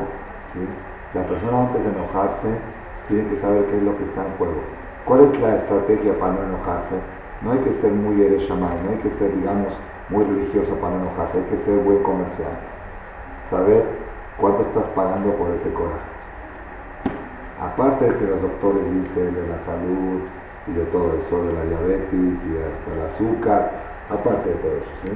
La 1.13 1.23
persona 1.23 1.67
antes 1.67 1.83
de 1.83 1.89
enojarse 1.89 2.49
tiene 3.07 3.27
que 3.29 3.41
saber 3.41 3.65
qué 3.65 3.77
es 3.77 3.83
lo 3.83 3.97
que 3.97 4.03
está 4.05 4.21
en 4.23 4.31
juego. 4.37 4.61
¿Cuál 5.05 5.21
es 5.21 5.41
la 5.41 5.55
estrategia 5.55 6.17
para 6.19 6.33
no 6.33 6.43
enojarse? 6.43 6.95
No 7.41 7.51
hay 7.51 7.59
que 7.59 7.81
ser 7.81 7.91
muy 7.91 8.21
ereshamay, 8.21 8.77
no 8.83 8.91
hay 8.91 8.97
que 8.97 9.11
ser, 9.17 9.35
digamos, 9.35 9.73
muy 10.09 10.23
religioso 10.23 10.75
para 10.75 10.95
no 10.95 11.01
enojarse, 11.07 11.37
hay 11.37 11.57
que 11.57 11.65
ser 11.65 11.77
buen 11.83 12.03
comercial. 12.03 12.55
Saber 13.49 13.83
cuánto 14.39 14.63
estás 14.63 14.85
pagando 14.95 15.33
por 15.33 15.49
ese 15.49 15.73
coraje. 15.73 16.18
Aparte 17.59 18.05
de 18.05 18.17
que 18.17 18.25
los 18.25 18.41
doctores 18.41 18.83
dicen 18.83 19.35
de 19.35 19.47
la 19.47 19.59
salud 19.65 20.23
y 20.67 20.71
de 20.73 20.85
todo 20.95 21.11
eso, 21.19 21.43
de 21.43 21.53
la 21.53 21.63
diabetes 21.65 22.13
y 22.13 22.51
hasta 22.55 22.89
el 22.95 23.01
azúcar, 23.13 23.71
aparte 24.09 24.49
de 24.49 24.55
todo 24.55 24.77
eso, 24.77 24.91
¿sí? 25.03 25.11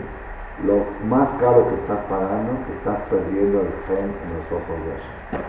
lo 0.61 0.85
más 1.07 1.27
caro 1.39 1.67
que 1.67 1.75
estás 1.75 1.99
pagando, 2.05 2.53
que 2.67 2.73
estás 2.77 2.99
perdiendo 3.09 3.61
el 3.61 3.71
gen 3.87 4.05
en 4.05 4.29
los 4.37 4.45
ojos 4.53 4.77
de 4.85 4.91
Hashem. 4.93 5.41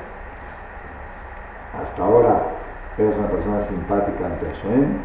Hasta 1.74 2.02
ahora 2.02 2.42
eres 2.96 3.18
una 3.18 3.28
persona 3.28 3.68
simpática 3.68 4.26
ante 4.26 4.46
Hashem 4.46 4.96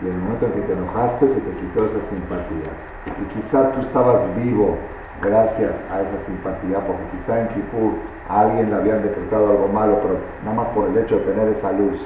y 0.00 0.06
en 0.08 0.12
el 0.12 0.18
momento 0.18 0.46
en 0.46 0.52
que 0.52 0.60
te 0.62 0.72
enojaste 0.72 1.26
se 1.28 1.40
te 1.40 1.50
quitó 1.60 1.84
esa 1.84 2.02
simpatía. 2.10 2.70
Y 3.06 3.24
quizás 3.30 3.72
tú 3.74 3.80
estabas 3.80 4.34
vivo 4.36 4.76
gracias 5.22 5.72
a 5.90 6.00
esa 6.00 6.18
simpatía, 6.26 6.78
porque 6.86 7.02
quizá 7.12 7.40
en 7.40 7.48
Kipur 7.48 7.92
a 8.28 8.40
alguien 8.40 8.70
le 8.70 8.76
habían 8.76 9.02
decretado 9.02 9.50
algo 9.50 9.68
malo, 9.68 9.98
pero 10.02 10.18
nada 10.44 10.56
más 10.56 10.68
por 10.74 10.88
el 10.88 10.98
hecho 10.98 11.18
de 11.18 11.32
tener 11.32 11.48
esa 11.56 11.72
luz, 11.72 12.00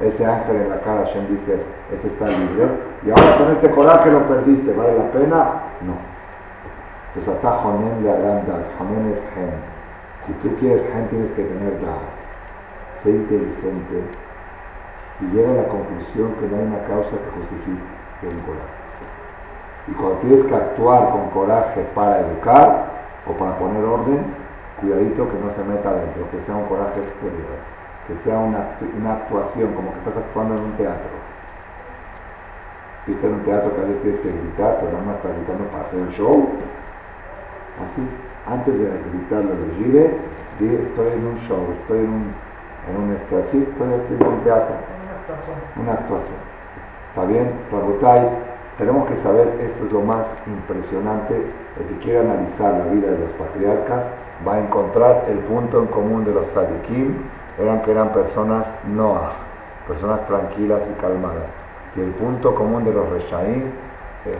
ese 0.00 0.24
ángel 0.24 0.56
en 0.56 0.70
la 0.70 0.80
cara, 0.80 1.04
Hashem 1.06 1.28
dice, 1.28 1.58
ese 1.92 2.06
está 2.06 2.28
libre, 2.28 2.68
y 3.04 3.10
ahora 3.10 3.38
con 3.38 3.52
este 3.52 3.70
coraje 3.70 4.10
lo 4.10 4.28
perdiste, 4.28 4.72
¿vale 4.72 4.98
la 4.98 5.10
pena? 5.12 5.38
No. 5.82 6.16
Entonces 7.16 7.38
acá 7.38 7.62
Jonen 7.62 8.02
le 8.02 8.10
harán 8.10 8.44
Jonen 8.78 9.12
es 9.12 9.20
gen. 9.32 9.50
Si 10.26 10.32
tú 10.42 10.54
quieres 10.56 10.82
gen 10.92 11.08
tienes 11.08 11.32
que 11.32 11.44
tener 11.44 11.80
dar. 11.80 12.04
Sé 13.02 13.10
inteligente 13.10 14.02
y 15.20 15.24
llega 15.34 15.50
a 15.50 15.54
la 15.54 15.68
conclusión 15.68 16.32
que 16.34 16.46
no 16.46 16.56
hay 16.56 16.62
una 16.64 16.84
causa 16.86 17.10
que 17.10 17.30
justifique 17.40 17.80
el 18.22 18.38
coraje. 18.44 18.85
Y 19.88 19.92
cuando 19.92 20.18
tienes 20.18 20.46
que 20.46 20.54
actuar 20.54 21.10
con 21.10 21.30
coraje 21.30 21.80
para 21.94 22.20
educar 22.20 22.86
o 23.26 23.32
para 23.32 23.58
poner 23.58 23.84
orden, 23.84 24.20
cuidadito 24.80 25.28
que 25.30 25.38
no 25.38 25.54
se 25.54 25.62
meta 25.64 25.90
adentro, 25.90 26.30
que 26.30 26.42
sea 26.44 26.56
un 26.56 26.66
coraje 26.66 27.00
exterior, 27.00 27.58
que 28.08 28.14
sea 28.24 28.38
una, 28.38 28.76
una 28.98 29.12
actuación, 29.14 29.74
como 29.74 29.92
que 29.92 29.98
estás 29.98 30.16
actuando 30.16 30.56
en 30.56 30.60
un 30.62 30.72
teatro. 30.76 31.14
Si 33.06 33.12
estás 33.12 33.30
en 33.30 33.34
un 33.34 33.44
teatro 33.44 33.74
que 33.74 33.80
a 33.80 33.84
veces 33.84 34.02
tienes 34.02 34.20
que 34.20 34.32
gritar, 34.32 34.78
pero 34.80 34.92
nada 34.92 35.04
más 35.06 35.16
estás 35.16 35.32
gritando 35.36 35.64
para 35.70 35.84
hacer 35.86 36.00
el 36.00 36.12
show, 36.18 36.50
Así, 37.76 38.00
antes 38.46 38.72
de 38.72 38.88
gritarle 38.88 39.52
de 39.52 39.74
gire, 39.76 40.10
di 40.58 40.74
estoy 40.76 41.12
en 41.12 41.26
un 41.26 41.38
show, 41.46 41.60
estoy 41.82 41.98
en 41.98 42.08
un, 42.08 42.32
en 42.88 42.96
un 42.96 43.12
así, 43.12 43.66
estoy 43.68 43.88
haciendo 43.92 44.30
un 44.30 44.40
teatro. 44.44 44.74
Una 45.76 45.92
actuación. 45.92 46.40
¿Está 47.10 47.24
bien? 47.26 47.52
Rabotai, 47.70 48.28
tenemos 48.78 49.08
que 49.08 49.16
saber, 49.22 49.48
esto 49.60 49.86
es 49.86 49.92
lo 49.92 50.02
más 50.02 50.26
impresionante, 50.46 51.34
el 51.34 51.86
que 51.86 52.04
quiera 52.04 52.20
analizar 52.20 52.74
la 52.74 52.92
vida 52.92 53.10
de 53.10 53.18
los 53.18 53.30
patriarcas 53.38 54.02
va 54.46 54.54
a 54.54 54.60
encontrar 54.60 55.24
el 55.28 55.38
punto 55.40 55.78
en 55.78 55.86
común 55.86 56.24
de 56.24 56.32
los 56.32 56.46
tzadikim, 56.52 57.14
eran 57.58 57.82
que 57.82 57.90
eran 57.90 58.10
personas 58.10 58.66
noah, 58.86 59.32
personas 59.88 60.26
tranquilas 60.26 60.82
y 60.90 61.00
calmadas. 61.00 61.48
Y 61.96 62.00
el 62.00 62.10
punto 62.10 62.54
común 62.54 62.84
de 62.84 62.92
los 62.92 63.08
reshaim 63.08 63.72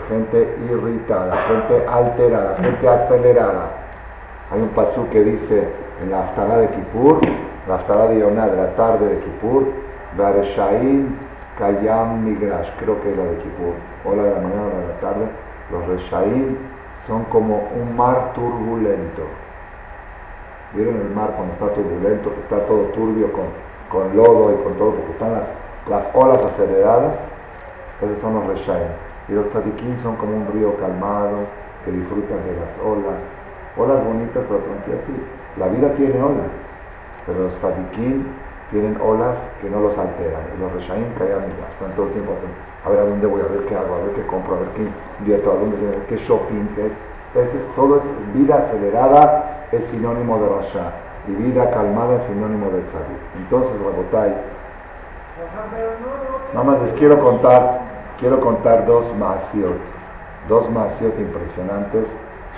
gente 0.09 0.57
irritada, 0.69 1.37
gente 1.49 1.87
alterada, 1.87 2.57
gente 2.57 2.89
acelerada. 2.89 3.71
Hay 4.51 4.61
un 4.61 4.69
pasú 4.69 5.09
que 5.11 5.23
dice 5.23 5.69
en 6.03 6.11
la 6.11 6.25
Aftará 6.25 6.59
de 6.59 6.69
Kippur, 6.69 7.21
la 7.69 7.77
Aftará 7.77 8.09
de 8.09 8.21
Yonah 8.21 8.49
de 8.49 8.57
la 8.57 8.77
tarde 8.77 9.09
de 9.09 9.19
Kippur, 9.21 9.65
Vareshaim 10.17 11.26
Kayam 11.59 12.25
Migrash, 12.25 12.69
creo 12.79 13.01
que 13.03 13.11
es 13.11 13.17
la 13.17 13.25
de 13.25 13.37
Kippur, 13.39 13.75
o 14.05 14.15
la 14.15 14.23
de 14.25 14.31
la 14.31 14.41
mañana 14.41 14.63
o 14.63 14.69
la 14.69 14.81
de 14.81 14.89
la 14.89 15.01
tarde, 15.01 15.27
los 15.71 15.89
Reshaim 15.89 16.57
son 17.07 17.25
como 17.25 17.69
un 17.75 17.97
mar 17.97 18.33
turbulento. 18.35 19.23
¿Vieron 20.75 20.97
el 20.97 21.11
mar 21.15 21.33
cuando 21.37 21.55
está 21.55 21.69
turbulento, 21.75 22.31
que 22.35 22.41
está 22.41 22.67
todo 22.67 22.91
turbio 22.93 23.33
con, 23.33 23.47
con 23.91 24.17
lodo 24.17 24.53
y 24.53 24.63
con 24.63 24.75
todo, 24.75 24.93
porque 24.93 25.13
están 25.13 25.33
las, 25.33 25.43
las 25.89 26.15
olas 26.15 26.41
aceleradas? 26.53 27.15
Esos 28.03 28.21
son 28.21 28.35
los 28.35 28.47
Reshaim. 28.49 28.89
Y 29.29 29.33
los 29.33 29.49
tzadikim 29.51 30.03
son 30.03 30.17
como 30.17 30.37
un 30.37 30.47
río 30.53 30.77
calmado, 30.77 31.47
que 31.85 31.93
disfrutan 31.93 32.39
de 32.45 32.53
las 32.53 32.73
olas. 32.85 33.17
Olas 33.79 34.05
bonitas, 34.05 34.45
pero 34.49 34.61
tranquilas, 34.61 35.01
sí. 35.07 35.15
La 35.59 35.69
vida 35.69 35.89
tiene 35.95 36.21
olas, 36.21 36.51
pero 37.25 37.45
los 37.45 37.55
tzadikim 37.61 38.27
tienen 38.71 38.99
olas 39.01 39.37
que 39.61 39.71
no 39.71 39.81
los 39.81 39.97
alteran. 39.97 40.43
Y 40.57 40.61
los 40.61 40.73
reshaim 40.73 41.13
caen 41.19 41.51
están 41.73 41.93
todo 41.95 42.07
el 42.07 42.13
tiempo 42.13 42.33
a 42.85 42.91
ver 42.91 43.01
a 43.01 43.05
dónde 43.05 43.27
voy, 43.27 43.41
a 43.41 43.47
ver 43.47 43.67
qué 43.67 43.75
hago, 43.75 43.95
a 43.95 43.99
ver 43.99 44.15
qué 44.15 44.27
compro, 44.27 44.57
a 44.57 44.61
ver 44.61 44.69
qué 44.77 44.87
invierto, 45.21 45.53
a 45.53 45.55
dónde 45.55 45.77
qué 46.09 46.17
shopping, 46.19 46.69
qué 46.75 46.87
es. 46.87 47.75
todo 47.75 47.97
es 47.97 48.35
vida 48.35 48.57
acelerada 48.57 49.67
es 49.73 49.83
sinónimo 49.91 50.39
de 50.39 50.49
rasha 50.49 50.93
y 51.29 51.33
vida 51.33 51.71
calmada 51.71 52.17
es 52.17 52.23
sinónimo 52.29 52.67
de 52.71 52.81
tzadik. 52.83 53.21
Entonces, 53.37 53.73
Rabotai, 53.83 54.35
nada 56.55 56.65
más 56.65 56.83
les 56.83 56.93
quiero 56.95 57.19
contar 57.21 57.87
quiero 58.19 58.41
contar 58.41 58.87
dos 58.87 59.05
maasiot, 59.19 59.77
dos 60.49 60.71
maasiot 60.71 61.19
impresionantes 61.19 62.05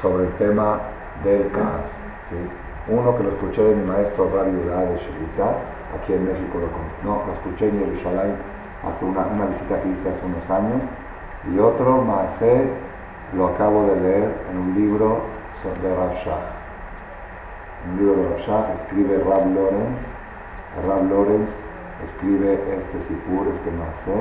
sobre 0.02 0.24
el 0.24 0.32
tema 0.34 0.78
del 1.24 1.50
caos. 1.50 1.88
Uno 2.88 3.16
que 3.16 3.24
lo 3.24 3.30
escuché 3.30 3.62
de 3.62 3.74
mi 3.74 3.84
maestro 3.84 4.30
Rabbi 4.34 4.52
de 4.52 4.70
Shelita, 4.70 5.56
aquí 5.96 6.12
en 6.12 6.24
México, 6.26 6.58
lo, 6.58 6.68
no, 7.08 7.22
lo 7.26 7.32
escuché 7.34 7.68
en 7.68 7.78
Jerusalén 7.78 8.36
hace 8.84 9.04
una, 9.04 9.26
una, 9.26 9.46
visita 9.46 9.80
que 9.82 9.88
hice 9.88 10.08
hace 10.08 10.26
unos 10.26 10.44
años, 10.50 10.82
y 11.52 11.58
otro 11.58 12.02
maasé 12.02 12.70
lo 13.34 13.48
acabo 13.48 13.86
de 13.86 14.00
leer 14.00 14.34
en 14.50 14.58
un 14.58 14.74
libro 14.74 15.20
sobre 15.62 15.94
Rav 15.94 16.14
Shach. 16.24 16.46
Un 17.90 17.98
libro 17.98 18.14
de 18.16 18.28
Rav 18.28 18.38
Shach 18.40 18.66
escribe 18.82 19.18
Rab 19.24 19.46
Lorenz, 19.54 19.98
Rab 20.86 21.10
Lorenz 21.10 21.48
escribe 22.06 22.54
este 22.54 22.96
Sipur, 23.08 23.46
este 23.48 23.70
maasé, 23.72 24.18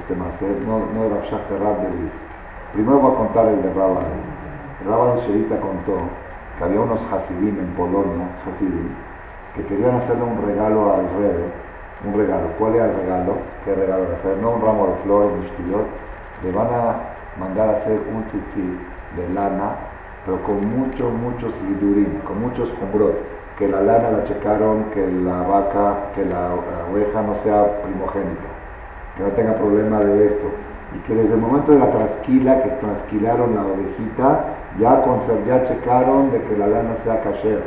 este 0.00 0.14
Maser, 0.14 0.62
no, 0.66 0.86
no 0.94 1.04
era 1.04 1.24
Shach 1.26 1.48
de 1.48 1.58
Rab 1.58 1.78
de 1.82 1.88
Primero 2.74 2.98
voy 2.98 3.12
a 3.12 3.16
contar 3.16 3.46
el 3.46 3.62
de 3.62 3.72
Rabban. 3.72 4.04
Rabban 4.84 5.20
Sherita 5.20 5.60
contó 5.60 5.94
que 6.58 6.64
había 6.64 6.80
unos 6.80 7.00
Hasidim 7.06 7.56
en 7.56 7.68
Polonia, 7.76 8.26
Hasidim, 8.42 8.90
que 9.54 9.64
querían 9.66 9.96
hacerle 9.96 10.24
un 10.24 10.46
regalo 10.46 10.94
al 10.94 11.06
rey, 11.18 11.44
un 12.06 12.18
regalo. 12.18 12.48
¿Cuál 12.58 12.74
era 12.74 12.86
el 12.86 12.96
regalo? 12.96 13.34
¿Qué 13.64 13.74
regalo 13.74 14.04
de 14.06 14.14
hacer? 14.16 14.36
No 14.38 14.50
un 14.52 14.62
ramo 14.62 14.86
de 14.86 14.94
flores, 15.04 15.30
ni 15.58 16.48
Le 16.48 16.56
van 16.56 16.68
a 16.68 17.38
mandar 17.38 17.68
a 17.68 17.72
hacer 17.78 17.98
un 18.12 18.24
tzitzit 18.24 18.78
de 19.16 19.34
lana, 19.34 19.76
pero 20.26 20.42
con 20.42 20.64
mucho, 20.64 21.10
mucho 21.10 21.50
sidurín, 21.60 22.20
con 22.26 22.40
muchos 22.40 22.70
jumbrot. 22.80 23.14
Que 23.58 23.68
la 23.68 23.80
lana 23.80 24.10
la 24.10 24.24
checaron, 24.24 24.90
que 24.92 25.06
la 25.06 25.42
vaca, 25.42 26.10
que 26.14 26.24
la 26.24 26.54
oveja 26.90 27.22
no 27.22 27.36
sea 27.44 27.82
primogénita 27.82 28.54
que 29.16 29.22
no 29.22 29.28
tenga 29.30 29.54
problema 29.54 30.00
de 30.00 30.26
esto. 30.26 30.46
Y 30.94 30.98
que 31.06 31.14
desde 31.14 31.34
el 31.34 31.40
momento 31.40 31.72
de 31.72 31.78
la 31.78 31.90
trasquila, 31.90 32.62
que 32.62 32.70
trasquilaron 32.70 33.54
la 33.54 33.62
ovejita, 33.62 34.44
ya, 34.78 35.02
ya 35.46 35.68
checaron 35.68 36.30
de 36.30 36.42
que 36.42 36.56
la 36.56 36.66
lana 36.66 36.96
sea 37.04 37.22
cacher. 37.22 37.62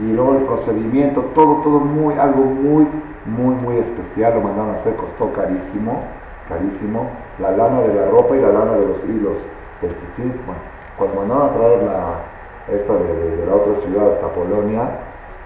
Y 0.00 0.12
luego 0.12 0.36
el 0.36 0.44
procedimiento, 0.44 1.22
todo, 1.34 1.62
todo 1.62 1.80
muy, 1.80 2.14
algo 2.14 2.44
muy, 2.44 2.86
muy, 3.26 3.54
muy 3.56 3.76
especial, 3.78 4.34
lo 4.34 4.40
mandaron 4.42 4.76
a 4.76 4.80
hacer, 4.80 4.94
costó 4.96 5.32
carísimo, 5.32 6.02
carísimo, 6.48 7.10
la 7.40 7.50
lana 7.50 7.80
de 7.82 7.94
la 7.94 8.06
ropa 8.10 8.36
y 8.36 8.40
la 8.40 8.52
lana 8.52 8.72
de 8.72 8.86
los 8.86 8.98
hilos 9.04 9.36
del 9.82 9.94
bueno, 10.18 10.60
cuando 10.96 11.20
mandaron 11.20 11.50
a 11.50 11.52
traer 11.54 11.82
la, 11.82 12.74
esta 12.74 12.92
de, 12.92 13.46
la 13.46 13.54
otra 13.54 13.80
ciudad 13.82 14.12
hasta 14.14 14.28
Polonia, 14.28 14.90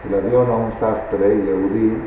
se 0.02 0.10
la 0.10 0.20
dieron 0.20 0.50
a 0.50 0.56
un 0.56 0.72
sastre 0.80 1.34
y 1.34 2.02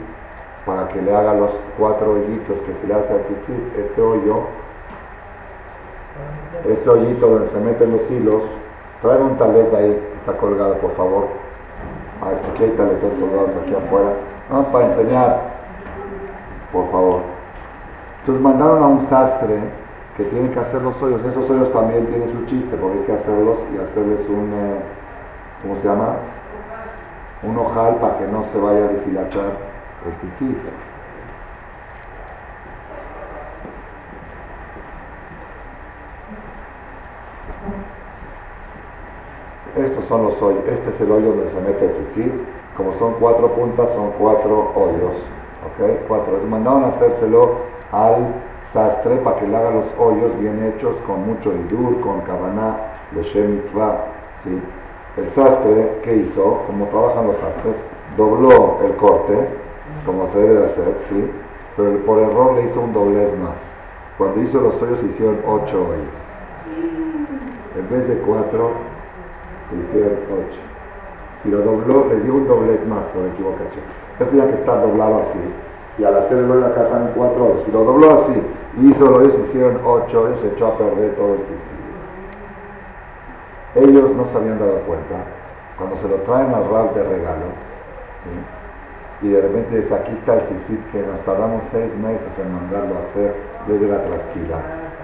para 0.66 0.88
que 0.88 1.02
le 1.02 1.16
haga 1.16 1.36
los 1.36 1.52
cuatro 1.78 2.14
hoyitos 2.14 2.58
que 2.66 2.74
se 2.82 2.88
le 2.88 2.94
hace 2.96 3.14
aquí, 3.14 3.36
este 3.78 4.02
hoyo, 4.02 4.42
este 6.68 6.90
hoyito 6.90 7.28
donde 7.28 7.50
se 7.52 7.60
meten 7.60 7.92
los 7.92 8.12
hilos, 8.12 8.42
trae 9.02 9.22
un 9.22 9.38
talet 9.38 9.74
ahí, 9.74 10.00
está 10.20 10.38
colgado 10.38 10.76
por 10.76 10.96
favor. 10.96 11.45
Aquí 12.22 12.64
hay 12.64 12.72
taletos 12.72 13.12
colgados 13.20 13.52
aquí 13.62 13.76
afuera. 13.76 14.14
Vamos 14.50 14.68
para 14.68 14.86
enseñar, 14.88 15.40
por 16.72 16.90
favor. 16.92 17.22
Entonces 18.22 18.42
mandaron 18.44 18.84
a 18.84 18.88
un 18.88 19.10
sastre 19.10 19.60
que 20.18 20.24
tiene 20.26 20.50
que 20.52 20.60
hacer 20.60 20.82
los 20.82 21.02
hoyos. 21.02 21.24
Esos 21.26 21.50
hoyos 21.50 21.72
también 21.74 22.06
tienen 22.08 22.32
su 22.32 22.46
chiste, 22.46 22.76
porque 22.78 23.00
hay 23.00 23.06
que 23.06 23.14
hacerlos 23.14 23.58
y 23.74 23.78
hacerles 23.78 24.30
un, 24.30 24.54
eh, 24.54 24.80
¿cómo 25.62 25.76
se 25.82 25.88
llama? 25.88 26.16
Un 27.44 27.58
ojal 27.58 27.96
para 27.96 28.18
que 28.18 28.28
no 28.28 28.46
se 28.52 28.60
vaya 28.60 28.86
a 28.86 28.88
deshilatar 28.88 29.76
estos 30.06 30.95
Estos 39.76 40.06
son 40.06 40.24
los 40.24 40.42
hoyos. 40.42 40.64
Este 40.68 40.90
es 40.90 41.02
el 41.02 41.12
hoyo 41.12 41.34
donde 41.34 41.52
se 41.52 41.62
mete 41.62 41.86
el 41.86 41.92
tzitzit. 41.92 42.34
Como 42.78 42.94
son 43.00 43.16
cuatro 43.20 43.50
puntas, 43.50 43.88
son 43.94 44.12
cuatro 44.18 44.72
hoyos. 44.76 45.16
¿Ok? 45.68 46.08
Cuatro. 46.08 46.40
Mandaron 46.50 46.86
a 46.86 46.88
hacérselo 46.90 47.52
al 47.92 48.34
sastre 48.74 49.18
para 49.18 49.38
que 49.40 49.48
le 49.48 49.56
haga 49.56 49.72
los 49.72 49.86
hoyos 49.98 50.38
bien 50.40 50.64
hechos 50.64 50.96
con 51.08 51.26
mucho 51.26 51.52
idur, 51.54 52.00
con 52.02 52.22
cabana, 52.22 52.78
de 53.12 53.48
mitzvah. 53.48 53.98
¿sí? 54.44 54.62
El 55.18 55.34
sastre, 55.34 56.00
¿qué 56.04 56.16
hizo? 56.16 56.62
Como 56.68 56.86
trabajan 56.88 57.28
los 57.28 57.38
sastres, 57.38 57.76
dobló 58.18 58.80
el 58.84 58.96
corte, 58.96 59.34
como 60.06 60.30
se 60.34 60.40
debe 60.40 60.60
de 60.60 60.66
hacer, 60.66 60.94
¿sí? 61.10 61.32
Pero 61.78 62.00
por 62.06 62.20
error 62.20 62.56
le 62.56 62.64
hizo 62.64 62.82
un 62.82 62.94
doblez 62.94 63.32
más. 63.40 63.56
Cuando 64.18 64.42
hizo 64.42 64.60
los 64.60 64.82
hoyos 64.82 65.04
hicieron 65.04 65.40
ocho 65.46 65.88
hoyos. 65.88 66.16
En 67.78 67.90
vez 67.90 68.08
de 68.08 68.18
cuatro, 68.20 68.72
se 69.70 69.76
hicieron 69.76 70.20
ocho. 70.32 70.62
Si 71.44 71.50
lo 71.52 71.62
dobló, 71.62 72.08
le 72.10 72.22
dio 72.22 72.36
un 72.36 72.48
doblez 72.48 72.86
más 72.88 73.04
por 73.14 73.26
equivocación. 73.26 73.86
Esto 74.14 74.26
tenía 74.26 74.48
que 74.48 74.60
estar 74.60 74.82
doblado 74.82 75.22
así. 75.30 75.40
Y 75.98 76.04
al 76.04 76.18
hacerlo 76.18 76.56
en 76.56 76.62
la 76.62 76.74
casa 76.74 76.98
en 76.98 77.08
cuatro. 77.16 77.64
Si 77.66 77.72
lo 77.72 77.84
dobló 77.84 78.24
así 78.24 78.42
y 78.82 78.92
hizo 78.92 79.06
hoyos, 79.06 79.34
se 79.34 79.42
hicieron 79.50 79.80
ocho 79.86 80.24
hoyos, 80.24 80.40
se 80.42 80.48
echó 80.48 80.68
a 80.68 80.78
perder 80.78 81.16
todo 81.16 81.36
el 81.36 81.42
tiempo. 81.42 81.76
Ellos 83.76 84.16
no 84.16 84.26
se 84.32 84.38
habían 84.38 84.60
dado 84.60 84.80
cuenta. 84.88 85.16
Cuando 85.78 85.98
se 86.02 86.08
lo 86.08 86.16
traen 86.24 86.54
al 86.54 86.70
rap 86.70 86.96
de 86.96 87.04
regalo, 87.04 87.52
y 89.22 89.30
de 89.30 89.42
repente 89.42 89.94
aquí 89.94 90.12
está 90.20 90.36
el 90.36 90.42
tzitzit 90.48 90.92
que 90.92 91.02
nos 91.02 91.20
tardamos 91.26 91.62
seis 91.72 91.94
meses 91.98 92.32
en 92.40 92.54
mandarlo 92.54 92.96
a 92.96 93.10
hacer 93.10 93.36
desde 93.68 93.88
la 93.88 94.04
tranquila. 94.04 94.58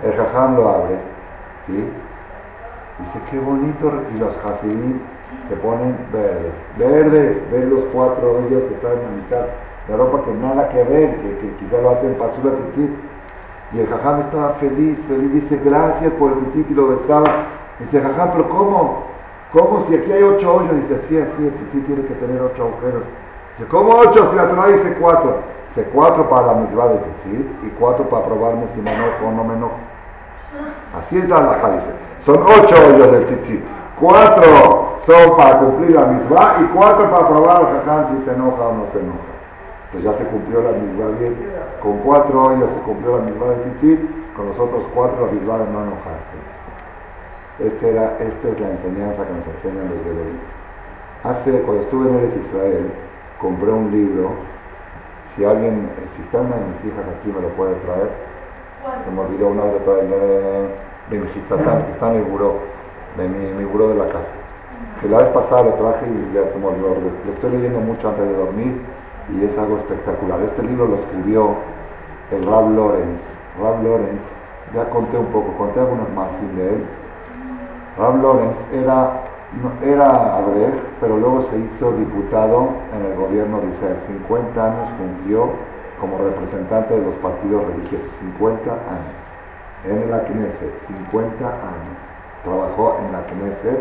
El 0.04 0.14
jajam 0.14 0.56
lo 0.56 0.70
abre, 0.70 0.96
¿sí? 1.68 1.86
Dice, 3.02 3.20
qué 3.32 3.40
bonito, 3.40 3.92
y 4.14 4.20
los 4.20 4.34
hasidim 4.46 5.00
se 5.50 5.56
ponen 5.58 5.98
verdes. 6.14 6.54
Verdes, 6.78 7.52
ven 7.52 7.70
los 7.70 7.84
cuatro 7.94 8.38
hoyos 8.38 8.64
que 8.70 8.76
están 8.76 8.94
en 8.94 9.04
la 9.04 9.10
mitad 9.10 9.46
de 9.88 9.98
ropa 9.98 10.24
que 10.24 10.32
nada 10.34 10.70
que 10.70 10.84
ver, 10.84 11.16
que, 11.18 11.38
que 11.40 11.56
quizá 11.58 11.82
lo 11.82 11.92
hacen 11.92 12.14
para 12.16 12.36
su 12.36 12.42
tzitzit. 12.42 12.92
Y 13.74 13.80
el 13.80 13.88
jajam 13.88 14.22
estaba 14.22 14.54
feliz, 14.56 15.00
feliz, 15.08 15.34
dice, 15.34 15.60
gracias 15.64 16.12
por 16.14 16.32
el 16.32 16.40
tzitzit 16.52 16.72
y 16.72 16.74
lo 16.74 16.90
besaba. 16.90 17.30
Dice, 17.80 18.02
jajá, 18.02 18.32
pero 18.34 18.50
¿cómo? 18.50 19.04
¿Cómo 19.52 19.86
si 19.88 19.96
aquí 19.96 20.12
hay 20.12 20.24
ocho 20.24 20.56
hoyos? 20.56 20.76
Dice, 20.76 21.02
sí, 21.10 21.18
así 21.18 21.48
es, 21.48 21.54
sí 21.72 21.80
tiene 21.88 22.04
que 22.04 22.14
tener 22.16 22.42
ocho 22.42 22.64
agujeros. 22.64 23.04
Dice, 23.58 23.70
¿cómo 23.70 23.98
ocho? 23.98 24.30
Si 24.30 24.36
la 24.36 24.48
Torah 24.48 24.68
dice 24.68 24.96
cuatro. 25.00 25.38
Dice, 25.76 25.90
cuatro 25.94 26.30
para 26.30 26.48
la 26.48 26.54
misma 26.56 26.88
de 26.88 26.96
decir 26.96 27.50
y 27.64 27.70
cuatro 27.80 28.08
para 28.10 28.26
probarme 28.26 28.64
si 28.76 28.82
me 28.82 28.92
o 28.92 29.32
no 29.32 29.44
me. 29.44 29.56
Así 30.94 31.18
es 31.18 31.28
la 31.28 31.38
halajá. 31.38 31.70
Son 32.26 32.38
ocho 32.38 32.76
hoyos 32.76 33.12
del 33.12 33.26
tzitzit. 33.26 33.64
Cuatro 34.00 35.02
son 35.06 35.38
para 35.38 35.60
cumplir 35.60 35.92
la 35.92 36.06
misma 36.06 36.58
y 36.62 36.66
cuatro 36.76 37.10
para 37.10 37.28
probar 37.28 37.58
al 37.58 37.66
jajá 37.66 38.10
si 38.10 38.26
se 38.26 38.32
enoja 38.32 38.62
o 38.62 38.74
no 38.74 38.86
se 38.94 39.00
enoja. 39.00 39.34
Pues 39.92 40.04
ya 40.04 40.14
se 40.18 40.24
cumplió 40.26 40.62
la 40.62 40.72
misma 40.78 41.18
bien. 41.18 41.36
Con 41.82 41.98
cuatro 42.00 42.44
hoyos 42.44 42.70
se 42.78 42.82
cumplió 42.82 43.18
la 43.18 43.24
misma 43.26 43.46
del 43.48 43.62
tzitzit, 43.62 44.36
con 44.36 44.48
los 44.48 44.60
otros 44.60 44.84
cuatro 44.94 45.26
la 45.26 45.32
misma 45.32 45.58
de 45.58 45.66
no 45.66 45.82
enojarse. 45.82 46.38
Esta, 47.60 47.88
era, 47.88 48.06
esta 48.18 48.48
es 48.50 48.60
la 48.60 48.70
enseñanza 48.70 49.26
que 49.26 49.34
nos 49.34 49.48
enseñan 49.58 49.90
los 49.90 50.06
de 50.06 50.12
hoy. 50.12 50.38
Hace, 51.24 51.62
cuando 51.62 51.84
estuve 51.84 52.10
en 52.10 52.18
Eres 52.18 52.34
Israel, 52.46 52.92
compré 53.40 53.72
un 53.72 53.92
libro. 53.92 54.30
Si 55.36 55.46
alguien, 55.46 55.90
si 56.16 56.24
está 56.24 56.42
una 56.42 56.56
de 56.56 56.66
mis 56.66 56.86
hijas 56.86 57.06
aquí, 57.18 57.30
me 57.34 57.42
lo 57.42 57.50
puede 57.50 57.76
traer. 57.86 58.10
Se 59.06 59.12
me 59.12 59.22
olvidó 59.22 59.50
una 59.50 59.66
de 59.66 59.80
de 61.12 61.20
mi 61.20 61.28
que 61.28 61.40
está 61.40 62.10
en 62.12 62.16
el 62.16 62.24
buró, 62.24 62.56
de 63.18 63.28
mi, 63.28 63.52
mi 63.54 63.66
buró 63.66 63.90
de 63.90 63.96
la 63.96 64.06
casa. 64.06 64.32
Que 65.02 65.10
la 65.10 65.18
vez 65.18 65.28
pasada 65.28 65.64
lo 65.64 65.74
traje 65.74 66.06
y 66.08 66.34
ya 66.34 66.42
se 66.52 66.58
me 66.58 66.68
olvidó. 66.68 66.96
Lo 67.26 67.34
estoy 67.34 67.52
leyendo 67.52 67.80
mucho 67.80 68.10
antes 68.10 68.26
de 68.26 68.34
dormir 68.34 68.82
y 69.30 69.44
es 69.44 69.58
algo 69.58 69.78
espectacular. 69.78 70.40
Este 70.42 70.64
libro 70.64 70.88
lo 70.88 70.96
escribió 70.96 71.56
el 72.32 72.46
Rab 72.46 72.70
Lorenz. 72.72 73.20
Rab 73.62 73.84
Lorenz, 73.84 74.22
ya 74.74 74.90
conté 74.90 75.18
un 75.18 75.28
poco, 75.28 75.52
conté 75.58 75.82
algunos 75.82 76.10
más 76.14 76.30
de 76.56 76.70
él 76.70 76.86
Rab 77.98 78.22
Lorenz 78.22 78.56
era, 78.72 79.22
era 79.84 80.40
pero 81.02 81.18
luego 81.18 81.46
se 81.52 81.58
hizo 81.58 81.92
diputado 81.92 82.70
en 82.96 83.12
el 83.12 83.18
gobierno 83.18 83.60
de 83.60 83.68
Israel. 83.76 83.98
50 84.08 84.66
años 84.66 84.90
cumplió 84.98 85.50
como 86.00 86.18
representante 86.18 86.94
de 86.94 87.06
los 87.06 87.16
partidos 87.16 87.64
religiosos. 87.68 88.08
50 88.38 88.72
años. 88.72 89.31
En 89.86 90.12
la 90.12 90.24
Knesset, 90.24 90.74
50 90.88 91.46
años. 91.46 91.98
Trabajó 92.44 92.98
en 93.06 93.12
la 93.12 93.26
Knesset 93.26 93.80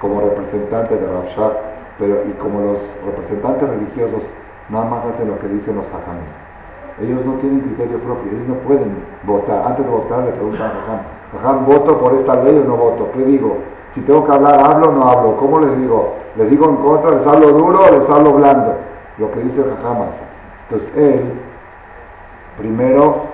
como 0.00 0.20
representante 0.20 0.96
de 0.96 1.06
Rabshah, 1.06 1.52
pero 1.98 2.22
y 2.26 2.32
como 2.40 2.60
los 2.60 2.78
representantes 3.04 3.68
religiosos 3.68 4.22
nada 4.68 4.84
más 4.84 5.04
hacen 5.06 5.28
lo 5.28 5.38
que 5.38 5.48
dicen 5.48 5.76
los 5.76 5.86
hajamim. 5.86 6.48
Ellos 7.00 7.24
no 7.24 7.34
tienen 7.34 7.60
criterio 7.60 7.98
propio, 7.98 8.32
ellos 8.32 8.48
no 8.48 8.54
pueden 8.66 8.90
votar. 9.22 9.66
Antes 9.66 9.84
de 9.84 9.90
votar 9.90 10.24
le 10.24 10.32
preguntan 10.32 10.66
a 10.66 10.74
Jajam, 10.74 11.00
Jajam, 11.32 11.66
¿voto 11.66 11.98
por 11.98 12.14
esta 12.14 12.42
ley 12.42 12.58
o 12.58 12.64
no 12.64 12.76
voto? 12.76 13.10
¿Qué 13.12 13.24
digo? 13.24 13.58
Si 13.94 14.00
tengo 14.00 14.26
que 14.26 14.32
hablar, 14.32 14.58
hablo 14.58 14.88
o 14.88 14.92
no 14.92 15.08
hablo. 15.08 15.36
¿Cómo 15.36 15.60
les 15.60 15.78
digo? 15.78 16.14
¿Les 16.36 16.50
digo 16.50 16.68
en 16.68 16.76
contra, 16.76 17.10
les 17.12 17.26
hablo 17.26 17.52
duro 17.52 17.78
o 17.80 17.90
les 17.92 18.10
hablo 18.10 18.32
blando? 18.32 18.74
Lo 19.18 19.30
que 19.30 19.40
dice 19.40 19.62
Jajam. 19.62 20.08
Entonces 20.68 20.96
él, 20.96 21.32
primero, 22.58 23.27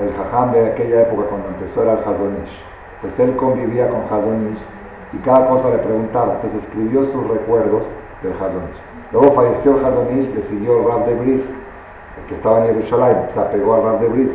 el 0.00 0.12
Jajam 0.14 0.52
de 0.52 0.66
aquella 0.66 1.02
época 1.02 1.28
cuando 1.28 1.48
empezó 1.48 1.82
era 1.82 1.94
el 1.94 1.98
Hadonish. 1.98 2.64
Pues 3.00 3.12
él 3.18 3.36
convivía 3.36 3.88
con 3.88 4.02
Hadonish 4.10 4.58
y 5.12 5.18
cada 5.18 5.48
cosa 5.48 5.70
le 5.70 5.78
preguntaba. 5.78 6.34
Entonces 6.34 6.62
escribió 6.64 7.04
sus 7.12 7.28
recuerdos 7.28 7.82
del 8.22 8.32
Hadonish. 8.32 8.80
Luego 9.12 9.32
falleció 9.34 9.78
el 9.78 9.84
Hadonish, 9.84 10.34
le 10.34 10.42
siguió 10.48 10.80
el 10.80 10.88
Rab 10.88 11.06
de 11.06 11.14
Bris, 11.14 11.42
que 12.28 12.34
estaba 12.34 12.66
en 12.66 12.74
Jerusalén, 12.74 13.16
se 13.32 13.40
apegó 13.40 13.74
al 13.74 13.82
Rab 13.84 14.00
de 14.00 14.08
Bris 14.08 14.30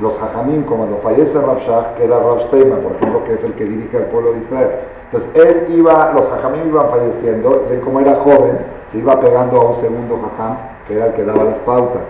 los 0.00 0.12
hajamim, 0.22 0.62
como 0.64 0.86
cuando 0.86 0.98
fallece 0.98 1.32
Rav 1.34 1.96
que 1.96 2.04
era 2.04 2.18
Rav 2.18 2.46
Steinman, 2.46 2.80
por 2.80 2.92
ejemplo, 2.92 3.24
que 3.24 3.34
es 3.34 3.44
el 3.44 3.52
que 3.54 3.64
dirige 3.64 3.96
al 3.96 4.04
pueblo 4.04 4.32
de 4.32 4.38
Israel. 4.38 4.70
Entonces, 5.10 5.30
él 5.34 5.74
iba, 5.76 6.12
los 6.12 6.30
hajamim 6.32 6.68
iban 6.68 6.88
falleciendo, 6.90 7.66
él 7.70 7.80
como 7.80 8.00
era 8.00 8.14
joven, 8.16 8.58
se 8.92 8.98
iba 8.98 9.18
pegando 9.20 9.60
a 9.60 9.70
un 9.70 9.80
segundo 9.80 10.20
hajam, 10.24 10.56
que 10.86 10.94
era 10.94 11.06
el 11.06 11.12
que 11.14 11.24
daba 11.24 11.44
las 11.44 11.58
pautas. 11.66 12.02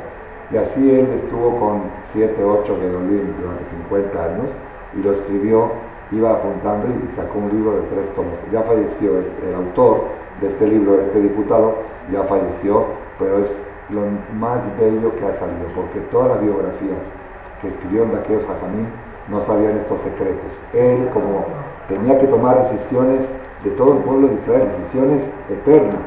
Y 0.51 0.57
así 0.57 0.91
él 0.91 1.09
estuvo 1.25 1.59
con 1.59 1.83
7, 2.13 2.43
8 2.43 2.77
Gedolim 2.81 3.35
durante 3.41 3.65
50 3.89 4.25
años, 4.25 4.49
y 4.95 5.03
lo 5.03 5.13
escribió, 5.13 5.71
iba 6.13 6.33
apuntando 6.33 6.87
y 6.89 7.17
sacó 7.17 7.39
un 7.39 7.51
libro 7.51 7.73
de 7.73 7.83
tres 7.89 8.15
tomos. 8.17 8.35
Ya 8.53 8.63
falleció 8.63 9.19
el, 9.19 9.27
el 9.49 9.55
autor 9.55 10.05
de 10.41 10.49
este 10.49 10.67
libro, 10.67 11.01
este 11.01 11.21
diputado, 11.21 11.75
ya 12.13 12.23
falleció, 12.25 12.87
pero 13.19 13.39
es 13.39 13.51
lo 13.91 14.03
más 14.39 14.61
bello 14.79 15.13
que 15.17 15.25
ha 15.25 15.39
salido, 15.39 15.69
porque 15.75 16.01
toda 16.11 16.29
la 16.29 16.37
biografía 16.37 16.97
que 17.61 17.69
escribieron 17.69 18.13
de 18.13 18.19
aquellos 18.19 18.45
no 19.29 19.45
sabían 19.47 19.79
estos 19.79 19.99
secretos. 20.03 20.51
Él, 20.73 21.09
como 21.13 21.45
tenía 21.89 22.19
que 22.19 22.27
tomar 22.29 22.71
decisiones 22.71 23.21
de 23.65 23.71
todo 23.73 23.95
el 23.95 23.99
pueblo 23.99 24.29
de 24.29 24.35
Israel, 24.35 24.69
decisiones 24.79 25.23
eternas, 25.51 26.01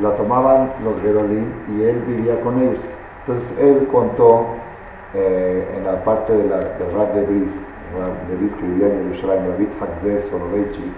la 0.00 0.16
tomaban 0.16 0.72
los 0.84 1.00
Gedolim 1.02 1.46
y 1.68 1.82
él 1.82 2.02
vivía 2.06 2.40
con 2.42 2.60
ellos. 2.60 2.80
Entonces 3.26 3.58
él 3.58 3.88
contó 3.92 4.46
eh, 5.14 5.74
en 5.76 5.84
la 5.84 6.04
parte 6.04 6.32
de 6.32 6.48
la, 6.48 6.58
del 6.58 6.92
Rab 6.94 7.14
de 7.14 7.22
Bris, 7.22 7.50
de 8.28 8.36
Bris 8.36 8.52
que 8.60 8.66
vivía 8.66 8.86
en 8.86 9.10
Jerusalén, 9.10 9.50
David 9.50 9.68
Hakzer 9.80 10.30
Soloveitchi, 10.30 10.92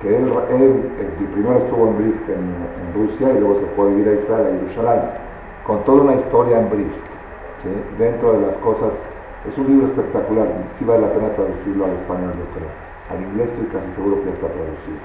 que 0.00 0.16
él, 0.16 0.32
él, 0.50 1.28
primero 1.34 1.58
estuvo 1.58 1.88
en 1.88 1.98
Bris 1.98 2.20
en, 2.28 2.54
en, 2.54 2.94
Rusia 2.94 3.30
y 3.30 3.40
luego 3.40 3.60
se 3.60 3.66
fue 3.74 3.86
a 3.86 3.88
vivir 3.90 4.08
a 4.08 4.14
Israel, 4.14 4.46
a 4.46 4.60
Jerusalén. 4.60 5.02
Contó 5.66 5.92
una 5.94 6.14
historia 6.14 6.60
en 6.60 6.70
Bris 6.70 6.92
dentro 7.98 8.32
de 8.32 8.46
las 8.46 8.56
cosas. 8.58 8.92
Es 9.48 9.56
un 9.58 9.66
libro 9.66 9.86
espectacular, 9.88 10.48
sí 10.78 10.84
vale 10.84 11.02
la 11.02 11.12
pena 11.12 11.28
traducirlo 11.30 11.84
al 11.84 11.92
español, 11.92 12.32
yo 12.38 12.46
creo. 12.54 12.70
Al 13.10 13.22
inglés 13.22 13.48
estoy 13.48 13.66
casi 13.68 13.92
seguro 13.94 14.22
que 14.22 14.30
está 14.30 14.48
traducido. 14.48 15.00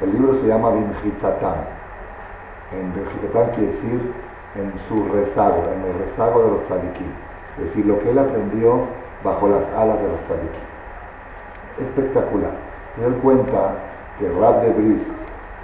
El 0.00 0.12
libro 0.12 0.40
se 0.40 0.46
llama 0.46 0.70
Bimjitatán. 0.70 1.66
En 2.72 2.94
Bimjitatán 2.94 3.50
quiere 3.54 3.72
decir 3.72 4.12
en 4.56 4.72
su 4.88 5.04
rezago, 5.12 5.62
en 5.70 5.80
el 5.84 5.94
rezago 6.06 6.42
de 6.42 6.50
los 6.50 6.62
tzadikim. 6.66 7.29
Es 7.60 7.66
decir, 7.66 7.86
lo 7.86 7.98
que 8.00 8.10
él 8.10 8.18
aprendió 8.18 8.86
bajo 9.22 9.48
las 9.48 9.62
alas 9.76 10.00
de 10.00 10.08
los 10.08 10.20
tzadikim. 10.26 10.64
Espectacular. 11.78 12.52
Se 12.96 13.20
cuenta 13.20 13.74
que 14.18 14.28
Rab 14.40 14.62
de 14.62 14.72
Bris, 14.72 15.02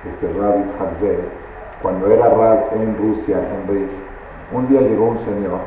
este 0.04 0.32
Rab 0.38 0.62
Hadzer, 0.78 1.20
cuando 1.82 2.10
era 2.10 2.28
Rab 2.28 2.72
en 2.74 2.96
Rusia, 2.98 3.38
en 3.38 3.66
Bris, 3.66 3.90
un 4.52 4.68
día 4.68 4.80
llegó 4.80 5.06
un 5.06 5.18
señor 5.24 5.60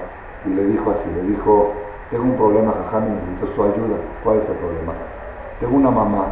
y 0.46 0.50
le 0.50 0.66
dijo 0.66 0.92
así, 0.92 1.10
le 1.16 1.24
dijo, 1.30 1.74
tengo 2.12 2.24
un 2.24 2.38
problema, 2.38 2.74
jajam, 2.86 3.08
y 3.08 3.12
necesito 3.12 3.56
su 3.56 3.64
ayuda. 3.64 3.98
¿Cuál 4.24 4.38
es 4.38 4.50
el 4.50 4.56
problema? 4.56 4.94
Tengo 5.60 5.76
una 5.76 5.92
mamá 5.92 6.26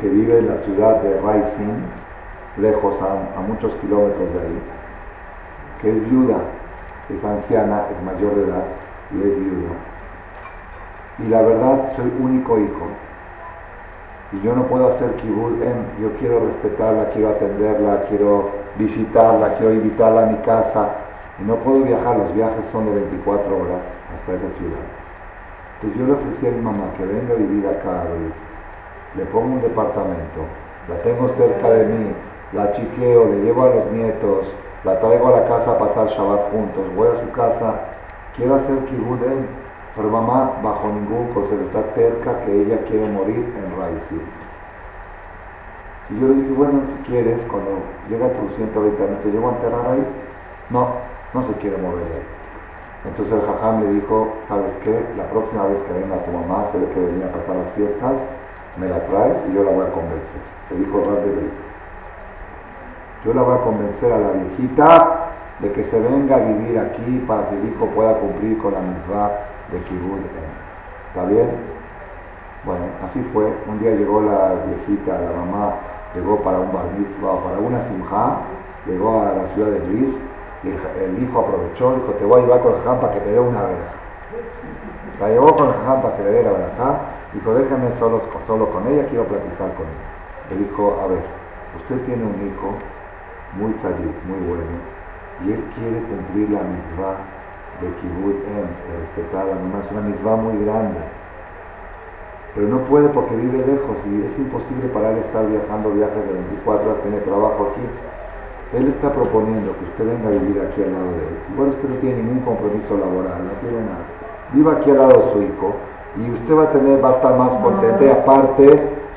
que 0.00 0.08
vive 0.08 0.38
en 0.38 0.48
la 0.48 0.62
ciudad 0.64 0.96
de 1.00 1.20
Raisin, 1.20 1.84
lejos, 2.58 2.94
a, 3.00 3.40
muchos 3.40 3.72
kilómetros 3.76 4.32
de 4.34 4.40
ahí, 4.40 4.62
que 5.80 5.90
es 5.90 6.10
viuda, 6.10 6.38
es 7.16 7.24
anciana, 7.24 7.84
es 7.90 8.02
mayor 8.04 8.34
de 8.34 8.44
edad 8.44 8.64
y 9.12 9.18
es 9.18 9.38
viuda. 9.38 9.74
Y 11.18 11.28
la 11.28 11.42
verdad, 11.42 11.92
soy 11.96 12.12
único 12.18 12.58
hijo. 12.58 12.86
y 14.32 14.40
yo 14.42 14.54
no 14.54 14.62
puedo 14.64 14.94
hacer 14.94 15.10
kibud 15.16 15.58
yo 16.00 16.12
quiero 16.18 16.40
respetarla, 16.46 17.10
quiero 17.10 17.30
atenderla, 17.30 18.04
quiero 18.08 18.50
visitarla, 18.76 19.54
quiero 19.58 19.74
invitarla 19.74 20.22
a 20.22 20.26
mi 20.26 20.38
casa, 20.38 20.88
y 21.40 21.44
no 21.44 21.56
puedo 21.56 21.82
viajar, 21.82 22.16
los 22.16 22.34
viajes 22.34 22.64
son 22.72 22.86
de 22.86 22.92
24 22.94 23.56
horas 23.56 23.82
hasta 24.14 24.32
esa 24.32 24.58
ciudad. 24.58 24.86
Entonces 25.74 25.98
yo 25.98 26.06
le 26.06 26.12
ofrecí 26.12 26.46
a 26.46 26.50
mi 26.50 26.60
mamá 26.60 26.84
que 26.96 27.06
venga 27.06 27.34
a 27.34 27.36
vivir 27.36 27.66
acá 27.66 28.04
le 29.16 29.24
pongo 29.26 29.54
un 29.54 29.62
departamento, 29.62 30.46
la 30.88 31.02
tengo 31.02 31.28
cerca 31.36 31.70
de 31.70 31.86
mí, 31.86 32.12
la 32.52 32.72
chiqueo, 32.72 33.28
le 33.28 33.42
llevo 33.42 33.64
a 33.64 33.70
los 33.70 33.92
nietos, 33.92 34.46
la 34.84 34.98
traigo 35.00 35.28
a 35.28 35.40
la 35.40 35.48
casa 35.48 35.72
a 35.72 35.78
pasar 35.78 36.08
Shabbat 36.08 36.50
juntos, 36.52 36.84
voy 36.96 37.08
a 37.08 37.20
su 37.20 37.30
casa, 37.32 37.74
quiero 38.36 38.54
hacer 38.56 38.78
kibud 38.86 39.20
pero 39.96 40.08
mamá 40.08 40.52
bajo 40.62 40.88
ningún 40.88 41.28
concepto 41.34 41.66
está 41.66 41.94
cerca 41.94 42.44
que 42.44 42.62
ella 42.62 42.78
quiere 42.88 43.06
morir 43.08 43.52
en 43.58 43.78
Raisi. 43.78 44.22
Y 46.10 46.20
yo 46.20 46.28
le 46.28 46.34
dije, 46.34 46.52
bueno, 46.54 46.80
si 46.86 47.10
quieres, 47.10 47.38
cuando 47.50 47.82
llega 48.08 48.26
a 48.26 48.30
tus 48.30 48.56
120 48.56 49.02
años, 49.02 49.22
¿te 49.22 49.30
llevo 49.30 49.48
a 49.48 49.52
enterrar 49.52 49.86
ahí? 49.90 50.06
No, 50.70 50.88
no 51.34 51.46
se 51.46 51.52
quiere 51.60 51.76
mover 51.76 52.04
ahí. 52.06 52.40
Entonces 53.04 53.34
el 53.34 53.46
jajam 53.46 53.82
le 53.82 53.92
dijo, 53.94 54.28
¿sabes 54.48 54.72
qué? 54.84 55.04
La 55.16 55.24
próxima 55.30 55.66
vez 55.66 55.78
que 55.86 55.92
venga 55.92 56.24
tu 56.24 56.32
mamá, 56.32 56.66
se 56.72 56.78
ve 56.78 56.86
que 56.94 57.00
venía 57.00 57.26
a 57.26 57.32
pasar 57.32 57.56
las 57.56 57.72
fiestas, 57.74 58.12
me 58.76 58.88
la 58.88 59.00
traes 59.06 59.36
y 59.48 59.54
yo 59.54 59.64
la 59.64 59.70
voy 59.72 59.86
a 59.86 59.92
convencer. 59.92 60.42
Le 60.70 60.76
dijo 60.78 61.02
Rab 61.04 61.24
de 61.24 61.69
Yo 63.24 63.34
la 63.34 63.42
voy 63.42 63.54
a 63.54 63.60
convencer 63.60 64.12
a 64.12 64.18
la 64.18 64.30
viejita 64.30 65.30
de 65.60 65.72
que 65.72 65.84
se 65.90 66.00
venga 66.00 66.36
a 66.36 66.38
vivir 66.38 66.78
aquí 66.78 67.22
para 67.28 67.50
que 67.50 67.56
el 67.56 67.68
hijo 67.68 67.86
pueda 67.88 68.14
cumplir 68.14 68.56
con 68.58 68.72
la 68.72 68.80
misma 68.80 69.30
de 69.70 69.78
Kibud. 69.84 70.20
¿Está 71.08 71.26
bien? 71.26 71.50
Bueno, 72.64 72.84
así 73.04 73.20
fue. 73.32 73.44
Un 73.68 73.78
día 73.78 73.90
llegó 73.90 74.22
la 74.22 74.54
viejita, 74.64 75.18
la 75.18 75.36
mamá, 75.36 75.74
llegó 76.14 76.40
para 76.40 76.60
un 76.60 76.72
bar 76.72 76.86
o 77.22 77.40
para 77.40 77.58
una 77.58 77.86
simja, 77.88 78.36
llegó 78.86 79.20
a 79.20 79.32
la 79.32 79.54
ciudad 79.54 79.70
de 79.70 79.80
Luis 79.86 80.14
y 80.62 80.68
el, 80.68 81.22
hijo 81.22 81.40
aprovechó, 81.40 81.94
dijo, 81.96 82.12
te 82.18 82.24
voy 82.24 82.40
a 82.40 82.44
llevar 82.44 82.60
con 82.60 82.74
el 82.74 82.80
para 82.82 83.12
que 83.12 83.20
te 83.20 83.30
dé 83.32 83.40
una 83.40 83.62
vez 83.62 83.78
La 85.20 85.28
llevó 85.28 85.56
con 85.56 85.72
jajam 85.72 86.02
para 86.02 86.16
que 86.16 86.24
le 86.24 86.30
dé 86.30 86.42
la 86.42 86.52
verajá, 86.52 87.00
dijo, 87.32 87.54
déjame 87.54 87.88
solo, 87.98 88.22
solo 88.46 88.70
con 88.70 88.86
ella, 88.88 89.06
quiero 89.08 89.24
platicar 89.24 89.72
con 89.76 89.84
ella. 89.84 90.08
Le 90.50 90.56
dijo, 90.56 91.00
a 91.02 91.06
ver, 91.06 91.22
usted 91.80 92.04
tiene 92.06 92.24
un 92.24 92.46
hijo 92.46 92.76
muy 93.58 93.72
feliz, 93.82 94.14
muy 94.26 94.40
bueno, 94.46 94.78
y 95.44 95.52
él 95.52 95.62
quiere 95.74 95.98
cumplir 96.06 96.50
la 96.50 96.62
misma 96.62 97.40
de 97.80 97.88
Kibbutz 97.96 98.44
En, 98.44 98.68
de 98.68 98.92
respetar 99.00 99.46
la 99.48 99.56
es 99.56 99.90
una 99.90 100.02
misma 100.02 100.36
muy 100.36 100.64
grande. 100.64 101.00
Pero 102.54 102.68
no 102.68 102.78
puede 102.90 103.08
porque 103.10 103.36
vive 103.36 103.58
lejos 103.64 103.96
y 104.04 104.26
es 104.26 104.38
imposible 104.38 104.88
para 104.92 105.10
él 105.12 105.18
estar 105.18 105.46
viajando 105.46 105.90
viajes 105.90 106.18
de 106.26 106.32
24 106.66 106.84
horas, 106.84 107.02
tiene 107.02 107.18
trabajo 107.20 107.72
aquí. 107.72 107.86
Él 108.76 108.88
está 108.88 109.12
proponiendo 109.12 109.74
que 109.78 109.84
usted 109.84 110.06
venga 110.06 110.28
a 110.28 110.38
vivir 110.38 110.60
aquí 110.60 110.82
al 110.82 110.92
lado 110.92 111.10
de 111.14 111.22
él. 111.30 111.34
Igual 111.54 111.68
usted 111.70 111.88
no 111.88 111.96
tiene 111.96 112.22
ningún 112.22 112.40
compromiso 112.40 112.98
laboral, 112.98 113.38
no 113.46 113.54
tiene 113.62 113.80
nada. 113.86 114.04
Viva 114.52 114.72
aquí 114.72 114.90
al 114.90 114.98
lado 114.98 115.14
de 115.14 115.32
su 115.32 115.42
hijo 115.42 115.74
y 116.18 116.30
usted 116.30 116.54
va 116.54 116.64
a 116.64 116.72
tener, 116.72 117.02
va 117.02 117.10
a 117.10 117.16
estar 117.16 117.38
más 117.38 117.50
contento 117.62 118.04
y 118.04 118.08
aparte 118.10 118.66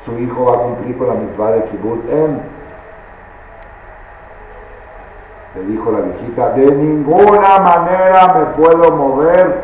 su 0.06 0.18
hijo 0.18 0.44
va 0.46 0.54
a 0.54 0.62
cumplir 0.62 0.96
con 0.96 1.08
la 1.08 1.14
misma 1.14 1.50
de 1.50 1.64
Kibbutz 1.64 2.06
En 2.10 2.53
le 5.54 5.62
dijo 5.66 5.92
la 5.92 6.00
viejita, 6.00 6.50
de 6.50 6.70
ninguna 6.72 7.58
manera 7.60 8.34
me 8.34 8.46
puedo 8.56 8.90
mover 8.96 9.62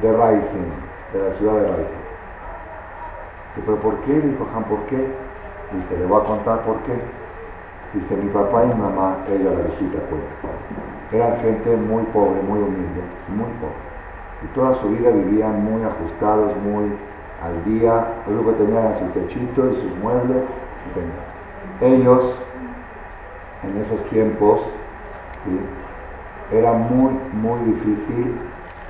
de 0.00 0.12
Raisin, 0.12 0.72
de 1.12 1.28
la 1.28 1.36
ciudad 1.36 1.54
de 1.54 1.66
Raisin. 1.68 2.06
Pero 3.64 3.76
¿por 3.78 3.94
qué? 4.00 4.12
Dijo 4.12 4.46
Han, 4.54 4.64
¿por 4.64 4.80
qué? 4.86 4.96
Dice, 4.96 5.98
le 5.98 6.06
voy 6.06 6.22
a 6.22 6.24
contar 6.24 6.60
por 6.60 6.76
qué. 6.82 6.94
Dice, 7.94 8.16
mi 8.16 8.30
papá 8.30 8.64
y 8.64 8.66
mi 8.68 8.74
mamá, 8.74 9.16
ella 9.28 9.50
la 9.50 9.60
viejita 9.62 9.98
cuenta, 10.10 10.26
eran 11.12 11.40
gente 11.40 11.76
muy 11.76 12.02
pobre, 12.04 12.42
muy 12.42 12.58
humilde, 12.58 13.02
muy 13.28 13.50
pobre. 13.60 13.86
Y 14.42 14.46
toda 14.54 14.74
su 14.80 14.88
vida 14.88 15.10
vivían 15.10 15.64
muy 15.64 15.82
ajustados, 15.82 16.52
muy 16.64 16.92
al 17.42 17.64
día, 17.64 18.06
lo 18.28 18.44
que 18.44 18.52
tenían 18.64 18.98
su 18.98 19.06
techito 19.18 19.70
y 19.70 19.74
sus 19.76 19.96
muebles. 20.02 20.42
Ellos 21.80 22.36
en 23.62 23.84
esos 23.84 24.08
tiempos 24.10 24.60
era 26.52 26.72
muy, 26.72 27.12
muy 27.32 27.60
difícil 27.72 28.38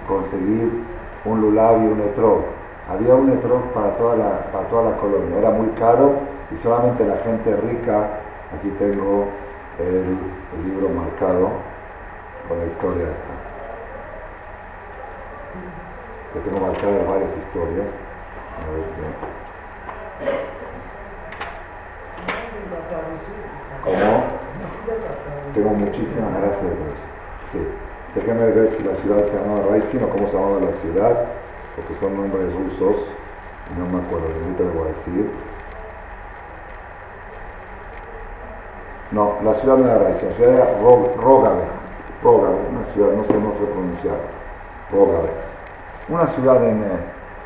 conseguir 0.06 0.84
un 1.24 1.40
lulav 1.40 1.82
y 1.82 1.86
un 1.86 2.00
etrog. 2.00 2.42
Había 2.90 3.14
un 3.14 3.30
etrog 3.30 3.62
para 3.72 3.90
toda, 3.96 4.16
la, 4.16 4.52
para 4.52 4.68
toda 4.68 4.90
la 4.90 4.96
colonia, 4.98 5.38
era 5.38 5.50
muy 5.50 5.68
caro 5.78 6.14
y 6.50 6.62
solamente 6.62 7.04
la 7.04 7.16
gente 7.18 7.56
rica, 7.56 8.20
aquí 8.56 8.70
tengo 8.78 9.26
el, 9.78 10.16
libro 10.64 10.88
marcado 10.88 11.50
con 12.48 12.58
la 12.58 12.66
historia 12.66 13.04
esta. 13.04 13.36
que 16.32 16.40
tengo 16.40 16.66
marcadas 16.66 17.06
varias 17.06 17.30
historias. 17.46 17.86
¿Cómo? 23.84 24.45
Tengo 25.54 25.70
muchísimas 25.70 26.30
gracias 26.38 26.62
de 26.62 26.70
eso. 26.70 27.06
Sí. 27.52 27.58
Ver 28.14 28.76
si 28.76 28.84
la 28.84 28.94
ciudad 29.02 29.26
se 29.26 29.36
llamaba 29.36 29.66
Raisin 29.68 30.04
o 30.04 30.08
cómo 30.08 30.28
se 30.28 30.34
llamaba 30.34 30.60
la 30.60 30.80
ciudad, 30.80 31.26
porque 31.74 31.94
son 32.00 32.16
nombres 32.16 32.54
rusos, 32.54 33.04
no 33.76 33.86
me 33.86 34.06
acuerdo, 34.06 34.26
ahorita 34.26 34.62
le 34.62 34.70
voy 34.70 34.88
a 34.88 34.94
decir. 34.94 35.30
No, 39.10 39.34
la 39.44 39.60
ciudad 39.60 39.76
no 39.76 39.84
era 39.84 39.98
Raisin, 39.98 40.28
la 40.30 40.36
ciudad 40.36 40.54
era 40.54 40.78
Rogave, 40.80 41.64
Rogave, 42.22 42.56
una 42.70 42.92
ciudad, 42.94 43.12
no 43.12 43.24
sé 43.24 43.34
cómo 43.34 43.52
se 43.58 43.66
pronunciar, 43.66 44.18
Rogave. 44.92 45.30
Una 46.08 46.26
ciudad 46.34 46.64
en... 46.64 46.78
Eh, 46.78 46.98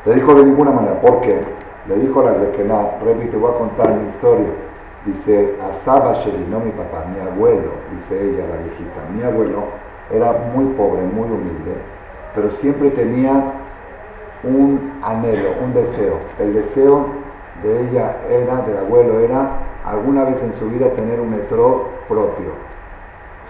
le 0.05 0.15
dijo 0.15 0.35
de 0.35 0.45
ninguna 0.45 0.71
manera, 0.71 1.01
¿por 1.01 1.21
qué? 1.21 1.41
Le 1.87 1.95
dijo 1.95 2.21
a 2.21 2.25
la 2.25 2.31
de 2.33 2.51
que 2.51 2.63
no, 2.63 2.91
Revi, 3.03 3.27
te 3.27 3.37
voy 3.37 3.51
a 3.51 3.57
contar 3.57 3.89
mi 3.89 4.09
historia 4.09 4.70
Dice, 5.05 5.55
Asaba 5.59 6.13
Sheri, 6.21 6.45
no 6.49 6.59
mi 6.59 6.71
papá, 6.71 7.05
mi 7.11 7.19
abuelo, 7.19 7.71
dice 7.91 8.23
ella, 8.23 8.45
la 8.47 8.57
viejita, 8.57 9.01
mi 9.15 9.23
abuelo 9.23 9.63
era 10.11 10.31
muy 10.53 10.65
pobre, 10.75 11.01
muy 11.01 11.25
humilde, 11.25 11.73
pero 12.35 12.51
siempre 12.61 12.91
tenía 12.91 13.31
un 14.43 14.99
anhelo, 15.01 15.49
un 15.63 15.73
deseo. 15.73 16.19
El 16.39 16.53
deseo 16.53 17.05
de 17.63 17.81
ella 17.81 18.17
era, 18.29 18.57
del 18.61 18.77
abuelo 18.77 19.19
era, 19.19 19.49
alguna 19.85 20.25
vez 20.25 20.37
en 20.43 20.53
su 20.59 20.69
vida 20.69 20.89
tener 20.91 21.19
un 21.19 21.31
metro 21.31 21.89
propio. 22.07 22.51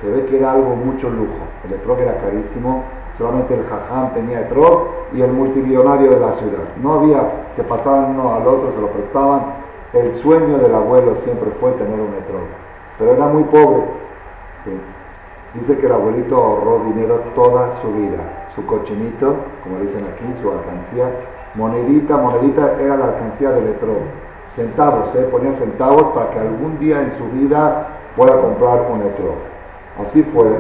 Se 0.02 0.10
ve 0.10 0.26
que 0.28 0.38
era 0.38 0.54
algo 0.54 0.76
mucho 0.76 1.10
lujo. 1.10 1.46
El 1.66 1.72
metro 1.72 1.98
era 1.98 2.16
carísimo, 2.22 2.84
solamente 3.18 3.54
el 3.54 3.66
jajam 3.66 4.14
tenía 4.14 4.40
metro 4.40 4.88
y 5.14 5.22
el 5.22 5.32
multimillonario 5.32 6.12
de 6.12 6.20
la 6.20 6.34
ciudad. 6.38 6.64
No 6.82 6.94
había 6.94 7.20
que 7.56 7.64
pasaban 7.64 8.12
uno 8.12 8.34
al 8.36 8.48
otro, 8.48 8.72
se 8.74 8.82
lo 8.82 8.88
prestaban 8.88 9.61
el 9.94 10.22
sueño 10.22 10.58
del 10.60 10.74
abuelo 10.74 11.18
siempre 11.26 11.52
fue 11.60 11.72
tener 11.74 12.00
un 12.00 12.12
metro, 12.12 12.40
pero 12.98 13.12
era 13.12 13.28
muy 13.28 13.44
pobre. 13.46 13.84
Dice 15.54 15.78
que 15.78 15.86
el 15.86 15.92
abuelito 15.92 16.36
ahorró 16.38 16.86
dinero 16.86 17.20
toda 17.36 17.82
su 17.82 17.92
vida. 17.92 18.20
Su 18.56 18.66
cochinito, 18.66 19.36
como 19.64 19.80
dicen 19.80 20.06
aquí, 20.06 20.24
su 20.42 20.50
alcancía, 20.50 21.12
monedita, 21.56 22.16
monedita 22.16 22.80
era 22.80 22.96
la 22.96 23.06
alcancía 23.06 23.52
del 23.52 23.66
metro. 23.66 23.96
Centavos, 24.56 25.14
¿eh? 25.16 25.28
ponía 25.30 25.58
centavos 25.60 26.14
para 26.14 26.32
que 26.32 26.40
algún 26.40 26.80
día 26.80 27.02
en 27.02 27.18
su 27.18 27.26
vida 27.38 27.88
pueda 28.16 28.40
comprar 28.40 28.88
un 28.92 29.00
metro. 29.00 29.34
Así 30.08 30.24
fue. 30.34 30.58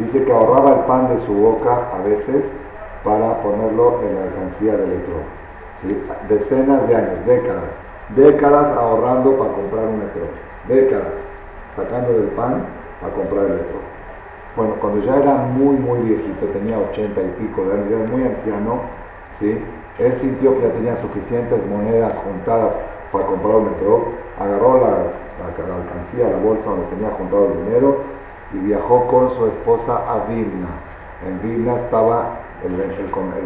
Dice 0.00 0.24
que 0.24 0.32
ahorraba 0.32 0.70
el 0.72 0.80
pan 0.86 1.08
de 1.08 1.24
su 1.26 1.32
boca 1.34 1.82
a 1.94 2.02
veces 2.02 2.44
para 3.04 3.40
ponerlo 3.42 4.00
en 4.02 4.14
la 4.16 4.22
alcancía 4.24 4.76
del 4.76 4.88
metro. 4.88 5.14
Decenas 6.28 6.88
de 6.88 6.96
años, 6.96 7.26
décadas 7.26 7.91
décadas 8.16 8.76
ahorrando 8.76 9.36
para 9.38 9.52
comprar 9.52 9.86
un 9.86 9.98
metro, 9.98 10.22
décadas 10.68 11.08
sacando 11.76 12.12
del 12.12 12.28
pan 12.28 12.64
para 13.00 13.12
comprar 13.14 13.44
el 13.46 13.52
metro. 13.52 13.78
Bueno, 14.56 14.74
cuando 14.80 15.04
ya 15.04 15.16
era 15.16 15.34
muy, 15.34 15.76
muy 15.76 16.00
viejito, 16.00 16.46
tenía 16.52 16.78
ochenta 16.78 17.22
y 17.22 17.28
pico 17.40 17.64
de 17.64 17.72
años, 17.72 17.90
era 17.90 18.10
muy 18.10 18.22
anciano, 18.22 18.80
¿sí? 19.40 19.58
él 19.98 20.18
sintió 20.20 20.56
que 20.56 20.68
ya 20.68 20.72
tenía 20.72 21.00
suficientes 21.00 21.58
monedas 21.68 22.12
juntadas 22.24 22.72
para 23.12 23.26
comprar 23.26 23.56
un 23.56 23.64
metro, 23.70 24.04
agarró 24.38 24.80
la, 24.80 24.90
la, 25.40 25.74
alcancía, 25.74 26.28
la 26.30 26.42
bolsa 26.42 26.64
donde 26.64 26.86
tenía 26.86 27.10
juntado 27.10 27.52
el 27.52 27.64
dinero 27.64 27.96
y 28.54 28.58
viajó 28.58 29.06
con 29.08 29.30
su 29.36 29.46
esposa 29.46 29.96
a 30.08 30.26
Vilna. 30.28 30.68
En 31.26 31.40
Vilna 31.42 31.76
estaba 31.76 32.40
el, 32.64 32.76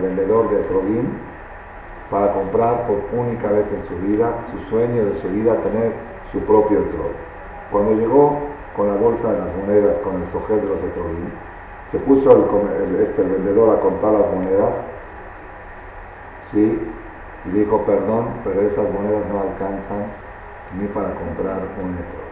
vendedor 0.00 0.50
de 0.50 0.58
Trogin, 0.64 1.08
para 2.10 2.32
comprar 2.32 2.86
por 2.86 2.98
única 3.18 3.48
vez 3.48 3.66
en 3.72 3.88
su 3.88 4.06
vida, 4.06 4.30
su 4.52 4.70
sueño 4.70 5.06
de 5.06 5.20
su 5.20 5.28
vida, 5.28 5.56
tener 5.56 5.92
su 6.32 6.40
propio 6.40 6.80
trono. 6.80 7.16
Cuando 7.70 7.94
llegó 7.94 8.38
con 8.76 8.88
la 8.88 8.94
bolsa 8.94 9.32
de 9.32 9.38
las 9.38 9.56
monedas, 9.56 9.96
con 10.04 10.22
el 10.22 10.30
sojer 10.32 10.60
de 10.60 10.68
los 10.68 10.78
se 11.92 11.98
puso 11.98 12.30
el, 12.32 13.00
este, 13.00 13.22
el 13.22 13.28
vendedor 13.28 13.76
a 13.76 13.80
contar 13.80 14.12
las 14.12 14.32
monedas, 14.32 14.70
¿sí? 16.52 16.78
Y 17.46 17.48
dijo, 17.50 17.82
perdón, 17.82 18.26
pero 18.44 18.60
esas 18.60 18.90
monedas 18.92 19.22
no 19.32 19.40
alcanzan 19.40 20.10
ni 20.78 20.86
para 20.88 21.14
comprar 21.14 21.62
un 21.80 21.94
metro. 21.94 22.26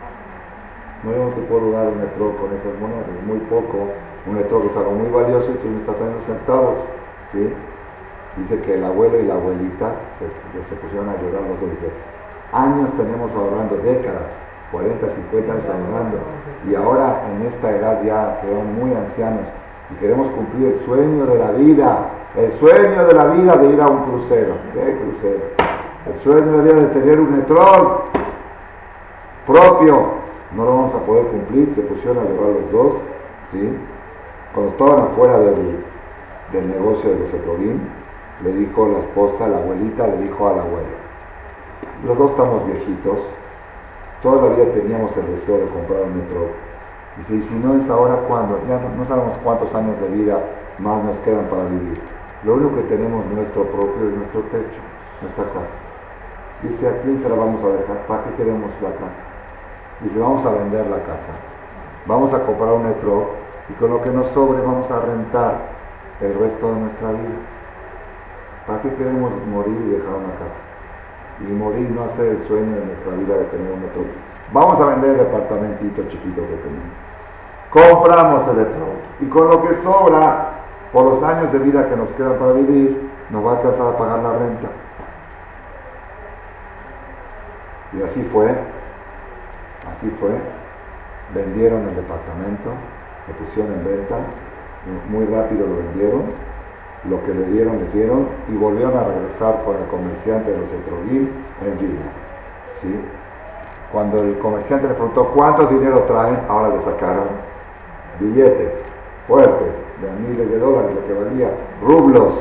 No, 1.04 1.12
yo 1.12 1.34
te 1.34 1.42
puedo 1.42 1.70
dar 1.70 1.86
un 1.86 1.98
metro 1.98 2.34
con 2.36 2.50
esas 2.50 2.74
monedas, 2.80 3.06
es 3.08 3.26
muy 3.26 3.38
poco. 3.46 3.92
Un 4.26 4.34
metro 4.34 4.62
que 4.62 4.68
es 4.68 4.76
algo 4.76 4.92
muy 4.92 5.10
valioso 5.10 5.52
y 5.52 5.56
tú 5.56 5.68
dando 5.86 6.18
centavos. 6.26 6.78
¿sí? 7.32 7.52
Dice 8.36 8.60
que 8.62 8.74
el 8.74 8.84
abuelo 8.84 9.20
y 9.20 9.24
la 9.24 9.34
abuelita 9.34 9.94
se, 10.18 10.76
pusieron 10.76 11.08
a 11.08 11.16
llorar 11.22 11.42
los 11.42 11.60
dos. 11.60 11.70
Años 12.52 12.90
tenemos 12.96 13.30
ahorrando, 13.32 13.76
décadas, 13.78 14.30
40, 14.72 15.06
50 15.30 15.52
años 15.52 15.64
ahorrando. 15.66 16.18
Y 16.68 16.74
ahora 16.74 17.22
en 17.30 17.46
esta 17.46 17.70
edad 17.70 18.02
ya 18.02 18.40
quedan 18.42 18.74
muy 18.74 18.92
ancianos 18.92 19.46
y 19.90 19.94
queremos 20.00 20.28
cumplir 20.32 20.74
el 20.74 20.86
sueño 20.86 21.26
de 21.26 21.38
la 21.38 21.50
vida 21.52 22.10
el 22.36 22.58
sueño 22.58 23.06
de 23.06 23.14
la 23.14 23.26
vida 23.26 23.56
de 23.56 23.70
ir 23.70 23.80
a 23.80 23.86
un 23.86 24.02
crucero. 24.04 24.54
¿Qué 24.72 24.98
crucero? 24.98 25.44
El 26.06 26.20
sueño 26.24 26.50
de 26.50 26.56
la 26.58 26.62
vida 26.64 26.74
de 26.74 27.00
tener 27.00 27.20
un 27.20 27.36
metrón 27.36 27.88
propio. 29.46 30.24
No 30.56 30.64
lo 30.64 30.70
vamos 30.70 30.94
a 30.96 31.06
poder 31.06 31.26
cumplir. 31.26 31.72
Se 31.76 31.82
pusieron 31.82 32.18
a 32.18 32.28
llevar 32.28 32.48
los 32.48 32.72
dos. 32.72 32.94
¿sí? 33.52 33.78
Cuando 34.52 34.72
estaban 34.72 35.12
afuera 35.12 35.38
del, 35.38 35.78
negocio 36.52 37.10
de 37.10 37.18
los 37.20 37.34
le 38.42 38.52
dijo 38.52 38.88
la 38.88 38.98
esposa, 38.98 39.46
la 39.46 39.58
abuelita, 39.58 40.06
le 40.06 40.16
dijo 40.18 40.48
al 40.48 40.58
abuelo. 40.58 40.96
Los 42.04 42.18
dos 42.18 42.30
estamos 42.32 42.66
viejitos. 42.66 43.18
Toda 44.22 44.48
la 44.48 44.54
vida 44.54 44.72
teníamos 44.72 45.10
el 45.16 45.40
deseo 45.40 45.58
de 45.58 45.66
comprar 45.68 46.02
un 46.02 46.16
metro. 46.18 46.48
Dice, 47.16 47.34
y 47.36 47.48
si 47.48 47.54
no 47.54 47.74
es 47.76 47.88
ahora, 47.88 48.16
¿cuándo? 48.26 48.58
Ya 48.68 48.80
no 48.80 49.06
sabemos 49.06 49.38
cuántos 49.44 49.72
años 49.74 50.00
de 50.00 50.08
vida 50.08 50.38
más 50.78 51.04
nos 51.04 51.16
quedan 51.18 51.46
para 51.46 51.64
vivir. 51.66 52.00
Lo 52.44 52.54
único 52.54 52.76
que 52.76 52.82
tenemos 52.82 53.24
nuestro 53.26 53.64
propio 53.64 54.08
es 54.08 54.16
nuestro 54.16 54.40
techo, 54.50 54.80
nuestra 55.22 55.44
casa. 55.44 55.84
Dice, 56.62 56.88
¿a 56.88 57.02
quién 57.02 57.22
se 57.22 57.28
la 57.28 57.36
vamos 57.36 57.62
a 57.62 57.68
dejar? 57.68 57.96
¿Para 58.08 58.24
qué 58.24 58.34
queremos 58.36 58.70
la 58.82 58.90
casa? 58.90 59.24
Dice, 60.00 60.18
vamos 60.18 60.44
a 60.44 60.50
vender 60.50 60.86
la 60.86 60.98
casa. 60.98 61.32
Vamos 62.06 62.34
a 62.34 62.40
comprar 62.44 62.72
un 62.72 62.84
metro 62.84 63.30
y 63.68 63.72
con 63.74 63.90
lo 63.90 64.02
que 64.02 64.10
nos 64.10 64.28
sobre 64.32 64.60
vamos 64.60 64.90
a 64.90 65.00
rentar 65.00 65.56
el 66.20 66.34
resto 66.34 66.74
de 66.74 66.80
nuestra 66.80 67.10
vida. 67.12 67.53
¿Para 68.66 68.80
qué 68.82 68.94
queremos 68.94 69.30
morir 69.46 69.76
y 69.86 69.90
dejar 69.90 70.14
una 70.14 70.32
casa? 70.40 70.60
Y 71.40 71.52
morir 71.52 71.90
no 71.90 72.04
hacer 72.04 72.40
el 72.40 72.48
sueño 72.48 72.76
de 72.76 72.86
nuestra 72.86 73.12
vida 73.18 73.36
de 73.36 73.44
tener 73.46 73.72
un 73.72 73.82
metro. 73.82 74.02
Vamos 74.52 74.80
a 74.80 74.86
vender 74.86 75.10
el 75.10 75.18
departamentito 75.18 76.02
chiquito 76.08 76.42
que 76.42 76.56
tenemos. 76.64 76.94
Compramos 77.70 78.48
el 78.48 78.56
metro 78.56 78.86
y 79.20 79.26
con 79.26 79.48
lo 79.48 79.62
que 79.62 79.82
sobra 79.82 80.54
por 80.92 81.04
los 81.06 81.22
años 81.24 81.52
de 81.52 81.58
vida 81.58 81.88
que 81.88 81.96
nos 81.96 82.08
quedan 82.10 82.38
para 82.38 82.52
vivir, 82.52 83.10
nos 83.30 83.44
va 83.44 83.50
a 83.50 83.56
alcanzar 83.56 83.86
a 83.88 83.98
pagar 83.98 84.18
la 84.20 84.32
renta. 84.38 84.68
Y 87.92 88.02
así 88.02 88.22
fue, 88.32 88.48
así 88.48 90.10
fue. 90.20 90.30
Vendieron 91.34 91.88
el 91.88 91.96
departamento, 91.96 92.70
lo 93.26 93.34
pusieron 93.44 93.72
en 93.72 93.84
venta, 93.84 94.16
muy 95.08 95.26
rápido 95.26 95.66
lo 95.66 95.76
vendieron, 95.78 96.22
lo 97.08 97.22
que 97.24 97.34
le 97.34 97.44
dieron, 97.46 97.78
le 97.78 97.88
dieron 97.98 98.26
y 98.48 98.56
volvieron 98.56 98.96
a 98.96 99.04
regresar 99.04 99.62
con 99.64 99.76
el 99.76 99.86
comerciante 99.88 100.50
de 100.50 100.58
los 100.58 100.68
Etrogil 100.72 101.30
en 101.64 101.78
Vilna. 101.78 102.10
¿sí? 102.82 103.00
Cuando 103.92 104.22
el 104.22 104.38
comerciante 104.38 104.88
le 104.88 104.94
preguntó 104.94 105.28
cuánto 105.28 105.66
dinero 105.66 106.02
traen, 106.08 106.38
ahora 106.48 106.68
le 106.74 106.84
sacaron 106.84 107.28
billetes 108.20 108.72
fuertes 109.28 109.68
de 110.00 110.28
miles 110.28 110.50
de 110.50 110.58
dólares, 110.58 110.90
lo 110.94 111.06
que 111.06 111.24
valía, 111.24 111.50
rublos. 111.82 112.34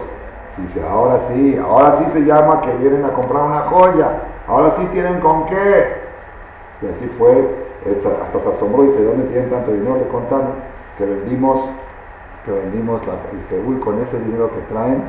Dice, 0.58 0.86
ahora 0.88 1.20
sí, 1.30 1.58
ahora 1.58 2.00
sí 2.00 2.06
se 2.14 2.26
llama 2.26 2.62
que 2.62 2.72
vienen 2.78 3.06
a 3.06 3.14
comprar 3.14 3.44
una 3.44 3.62
joya, 3.62 4.22
ahora 4.48 4.76
sí 4.78 4.86
tienen 4.92 5.20
con 5.20 5.46
qué. 5.48 6.04
Y 6.82 6.86
así 6.86 7.12
fue, 7.18 7.48
hasta 7.86 8.40
se 8.40 8.56
asombró 8.56 8.84
y 8.84 8.88
dice, 8.88 9.04
¿dónde 9.04 9.26
tienen 9.30 9.50
tanto 9.50 9.72
dinero? 9.72 9.98
Le 9.98 10.08
contaron 10.10 10.48
que 10.98 11.06
vendimos, 11.06 11.70
que 12.46 12.52
vendimos, 12.52 13.02
dice, 13.02 13.62
uy, 13.66 13.80
con 13.80 14.00
ese 14.02 14.20
dinero 14.20 14.50
que 14.52 14.62
traen, 14.74 15.04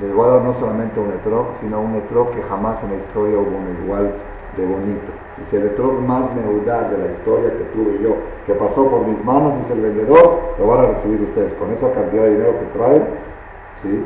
les 0.00 0.14
voy 0.14 0.28
a 0.28 0.32
dar 0.32 0.42
no 0.42 0.54
solamente 0.58 0.98
un 0.98 1.10
etro, 1.10 1.48
sino 1.60 1.80
un 1.80 1.94
etro 1.96 2.30
que 2.30 2.42
jamás 2.42 2.82
en 2.84 2.90
la 2.90 2.96
historia 2.96 3.38
hubo 3.38 3.56
un 3.56 3.84
igual 3.84 4.12
de 4.56 4.64
bonito. 4.64 5.12
Dice, 5.38 5.56
el 5.58 5.66
etro 5.72 5.92
más 6.06 6.34
neudad 6.34 6.88
de 6.90 6.98
la 6.98 7.12
historia 7.12 7.50
que 7.50 7.64
tuve 7.74 8.02
yo, 8.02 8.16
que 8.46 8.54
pasó 8.54 8.88
por 8.88 9.06
mis 9.06 9.22
manos, 9.24 9.58
dice 9.62 9.74
el 9.74 9.80
vendedor, 9.82 10.56
lo 10.58 10.66
van 10.66 10.80
a 10.80 10.88
recibir 10.88 11.20
ustedes 11.22 11.52
con 11.54 11.70
esa 11.72 11.92
cantidad 11.92 12.24
de 12.24 12.30
dinero 12.30 12.52
que 12.58 12.78
traen, 12.78 13.04
¿sí? 13.82 14.04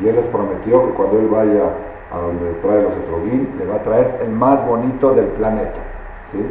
Y 0.00 0.08
él 0.08 0.16
les 0.16 0.26
prometió 0.26 0.86
que 0.86 0.92
cuando 0.92 1.18
él 1.18 1.28
vaya 1.28 1.64
a 2.12 2.18
donde 2.18 2.52
trae 2.62 2.82
los 2.82 2.96
etrogín, 2.96 3.54
le 3.58 3.66
va 3.66 3.76
a 3.76 3.82
traer 3.82 4.20
el 4.22 4.30
más 4.30 4.66
bonito 4.66 5.14
del 5.14 5.26
planeta, 5.36 5.80
¿sí? 6.32 6.44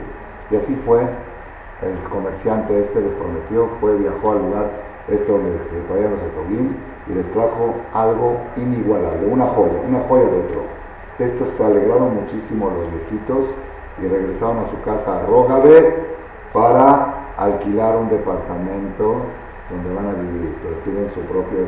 Y 0.51 0.55
así 0.57 0.75
fue, 0.85 1.01
el 1.01 2.09
comerciante 2.09 2.79
este 2.79 3.01
les 3.01 3.13
prometió, 3.13 3.67
fue, 3.79 3.95
viajó 3.97 4.31
al 4.31 4.39
lugar 4.39 4.84
donde 5.07 5.51
se 5.69 5.81
traían 5.87 6.11
los 6.11 6.21
etrogín 6.21 6.75
y 7.07 7.13
les 7.13 7.31
trajo 7.31 7.75
algo 7.93 8.37
inigualable, 8.57 9.27
una 9.27 9.45
joya, 9.47 9.79
una 9.87 9.99
joya 10.07 10.25
de 10.25 10.37
otro. 10.39 10.61
Estos 11.19 11.47
se 11.57 11.63
alegraron 11.63 12.15
muchísimo 12.15 12.69
los 12.69 12.91
viejitos 12.91 13.45
y 14.01 14.07
regresaron 14.07 14.65
a 14.65 14.69
su 14.71 14.81
casa 14.81 15.19
a 15.19 15.25
Rógabe 15.27 15.95
para 16.51 17.33
alquilar 17.37 17.95
un 17.97 18.09
departamento 18.09 19.21
donde 19.69 19.93
van 19.93 20.07
a 20.07 20.13
vivir, 20.13 20.55
pero 20.63 20.75
tienen 20.83 21.11
su 21.13 21.21
propio. 21.21 21.59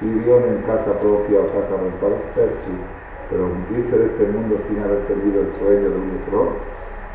Si 0.00 0.06
vivieron 0.06 0.44
en 0.44 0.62
casa 0.62 0.98
propia 1.00 1.40
o 1.40 1.46
casa 1.46 1.82
rentada, 1.82 2.16
pero 3.30 3.48
irse 3.76 3.98
de 3.98 4.06
este 4.06 4.26
mundo 4.26 4.58
sin 4.68 4.82
haber 4.82 5.06
tenido 5.06 5.42
el 5.42 5.52
sueño 5.58 5.90
de 5.90 5.96
un 5.96 6.12
metro, 6.12 6.48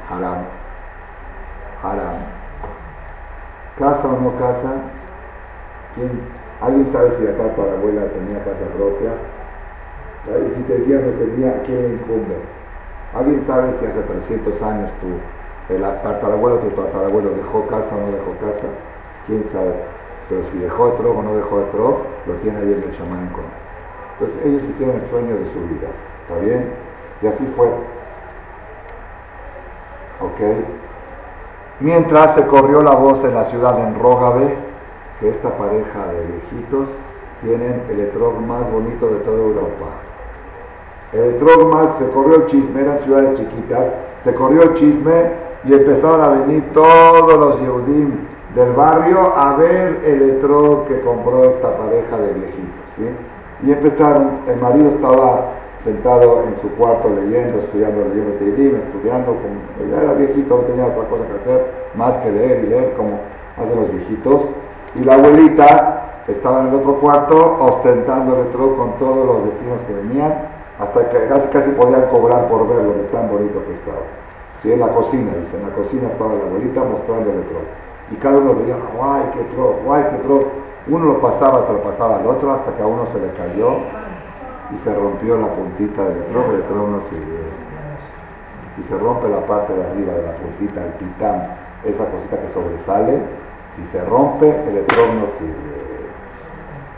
haram. 0.10 0.46
Haram. 1.84 2.41
Casa 3.82 4.08
o 4.08 4.22
no 4.22 4.32
casa, 4.38 4.78
¿quién? 5.96 6.22
¿Alguien 6.62 6.88
sabe 6.94 7.18
si 7.18 7.24
la 7.26 7.34
abuela 7.34 8.06
tenía 8.14 8.38
casa 8.46 8.70
propia? 8.78 9.12
Y 10.30 10.56
si 10.56 10.62
tenía 10.70 11.02
no 11.02 11.12
tenía, 11.18 11.64
¿quién 11.66 11.82
le 11.82 11.94
incumbe? 11.96 12.38
¿Alguien 13.18 13.44
sabe 13.48 13.74
si 13.80 13.86
hace 13.88 14.02
300 14.02 14.62
años 14.62 14.92
tú 15.02 15.10
el 15.70 15.82
tatarabuelo, 15.82 16.58
tu 16.58 16.70
tatarabuelo 16.72 17.30
dejó 17.32 17.66
casa 17.68 17.88
o 17.96 18.00
no 18.06 18.12
dejó 18.12 18.32
casa, 18.44 18.68
quién 19.26 19.46
sabe. 19.54 19.74
Pero 20.30 20.44
si 20.52 20.58
dejó 20.60 20.92
de 20.92 21.08
o 21.08 21.24
no 21.24 21.36
dejó 21.36 21.60
de 21.60 21.66
lo 22.28 22.34
tiene 22.42 22.60
ahí 22.60 22.74
el 22.74 22.98
chamán 22.98 23.30
Entonces 24.20 24.46
ellos 24.46 24.64
hicieron 24.70 24.96
el 24.96 25.10
sueño 25.10 25.36
de 25.36 25.46
su 25.54 25.60
vida, 25.68 25.88
¿está 26.28 26.40
bien? 26.40 26.70
Y 27.22 27.28
así 27.28 27.54
fue. 27.56 27.68
¿Ok? 30.22 30.40
Mientras 31.82 32.36
se 32.36 32.46
corrió 32.46 32.84
la 32.84 32.92
voz 32.92 33.24
en 33.26 33.34
la 33.34 33.46
ciudad 33.46 33.80
en 33.80 34.00
Rógabe, 34.00 34.56
que 35.20 35.30
esta 35.30 35.50
pareja 35.58 36.08
de 36.14 36.28
viejitos 36.28 36.88
tienen 37.42 37.82
el 37.90 38.02
etrog 38.02 38.40
más 38.40 38.72
bonito 38.72 39.08
de 39.08 39.20
toda 39.22 39.38
Europa. 39.40 39.88
El 41.12 41.36
etrog 41.36 41.74
más, 41.74 41.88
se 41.98 42.08
corrió 42.10 42.36
el 42.36 42.46
chisme, 42.48 42.82
eran 42.82 43.00
ciudades 43.00 43.40
chiquitas, 43.40 43.86
se 44.24 44.34
corrió 44.36 44.62
el 44.62 44.74
chisme 44.76 45.32
y 45.64 45.74
empezaron 45.74 46.22
a 46.22 46.30
venir 46.30 46.64
todos 46.74 47.34
los 47.34 47.60
Yehudim 47.62 48.12
del 48.54 48.74
barrio 48.74 49.34
a 49.36 49.56
ver 49.56 50.02
el 50.06 50.22
etrog 50.38 50.88
que 50.88 51.02
compró 51.02 51.46
esta 51.46 51.78
pareja 51.78 52.18
de 52.18 52.34
viejitos. 52.34 53.16
Y 53.64 53.72
empezaron, 53.72 54.40
el 54.48 54.62
marido 54.62 54.90
estaba 54.92 55.61
sentado 55.84 56.44
en 56.44 56.62
su 56.62 56.70
cuarto 56.76 57.10
leyendo, 57.10 57.60
estudiando, 57.60 58.06
leyendo 58.10 58.34
Teilim, 58.38 58.76
estudiando, 58.76 59.34
como 59.34 59.90
ya 59.90 60.04
era 60.04 60.14
viejito, 60.14 60.58
no 60.58 60.64
tenía 60.64 60.86
otra 60.86 61.10
cosa 61.10 61.24
que 61.26 61.42
hacer 61.42 61.66
más 61.96 62.14
que 62.24 62.32
leer 62.32 62.64
y 62.64 62.68
leer 62.68 62.94
como 62.94 63.20
hacen 63.58 63.80
los 63.80 63.92
viejitos. 63.92 64.42
Y 64.96 65.04
la 65.04 65.16
abuelita 65.16 66.02
estaba 66.28 66.62
en 66.62 66.68
el 66.68 66.76
otro 66.76 67.00
cuarto 67.00 67.58
ostentando 67.60 68.36
el 68.36 68.48
etrog 68.48 68.78
con 68.78 69.00
todos 69.00 69.26
los 69.26 69.38
vecinos 69.46 69.80
que 69.88 69.94
venían, 69.94 70.34
hasta 70.80 71.10
que 71.10 71.28
casi, 71.28 71.48
casi 71.50 71.72
podían 71.72 72.06
cobrar 72.10 72.48
por 72.50 72.68
ver 72.68 72.84
lo 72.84 72.94
que 72.94 73.04
tan 73.12 73.30
bonito 73.30 73.64
que 73.66 73.74
estaba. 73.74 74.06
Sí, 74.62 74.72
en 74.72 74.80
la 74.80 74.90
cocina, 74.90 75.32
dice, 75.34 75.58
en 75.58 75.68
la 75.68 75.76
cocina 75.76 76.10
estaba 76.12 76.34
la 76.36 76.46
abuelita 76.46 76.84
mostrando 76.84 77.32
el 77.32 77.42
trozo. 77.50 77.66
Y 78.12 78.16
cada 78.16 78.38
uno 78.38 78.56
veía, 78.56 78.76
guay, 78.96 79.24
qué 79.34 79.44
trozo, 79.56 79.80
guay, 79.86 80.04
qué 80.12 80.18
trozo. 80.28 80.48
Uno 80.88 81.06
lo 81.06 81.22
pasaba, 81.22 81.66
se 81.68 81.74
lo 81.74 81.82
pasaba 81.82 82.18
al 82.18 82.28
otro, 82.28 82.52
hasta 82.52 82.76
que 82.76 82.84
a 82.84 82.86
uno 82.86 83.08
se 83.14 83.20
le 83.20 83.34
cayó 83.34 83.78
y 84.72 84.84
se 84.84 84.94
rompió 84.94 85.38
la 85.38 85.48
puntita 85.48 86.04
del 86.04 86.24
trozo, 86.28 86.56
el 86.56 86.64
trozo 86.64 86.88
no 86.88 87.02
sirve. 87.10 87.40
Si 88.76 88.84
se 88.84 88.98
rompe 88.98 89.28
la 89.28 89.46
parte 89.46 89.74
de 89.74 89.84
arriba 89.84 90.14
de 90.14 90.24
la 90.24 90.32
puntita, 90.38 90.86
el 90.86 90.94
titán, 90.94 91.48
esa 91.84 92.06
cosita 92.06 92.38
que 92.40 92.54
sobresale, 92.54 93.20
si 93.76 93.84
se 93.92 94.06
rompe, 94.06 94.48
el 94.48 94.86
trozo 94.86 95.14
no 95.14 95.28
sirve. 95.40 95.82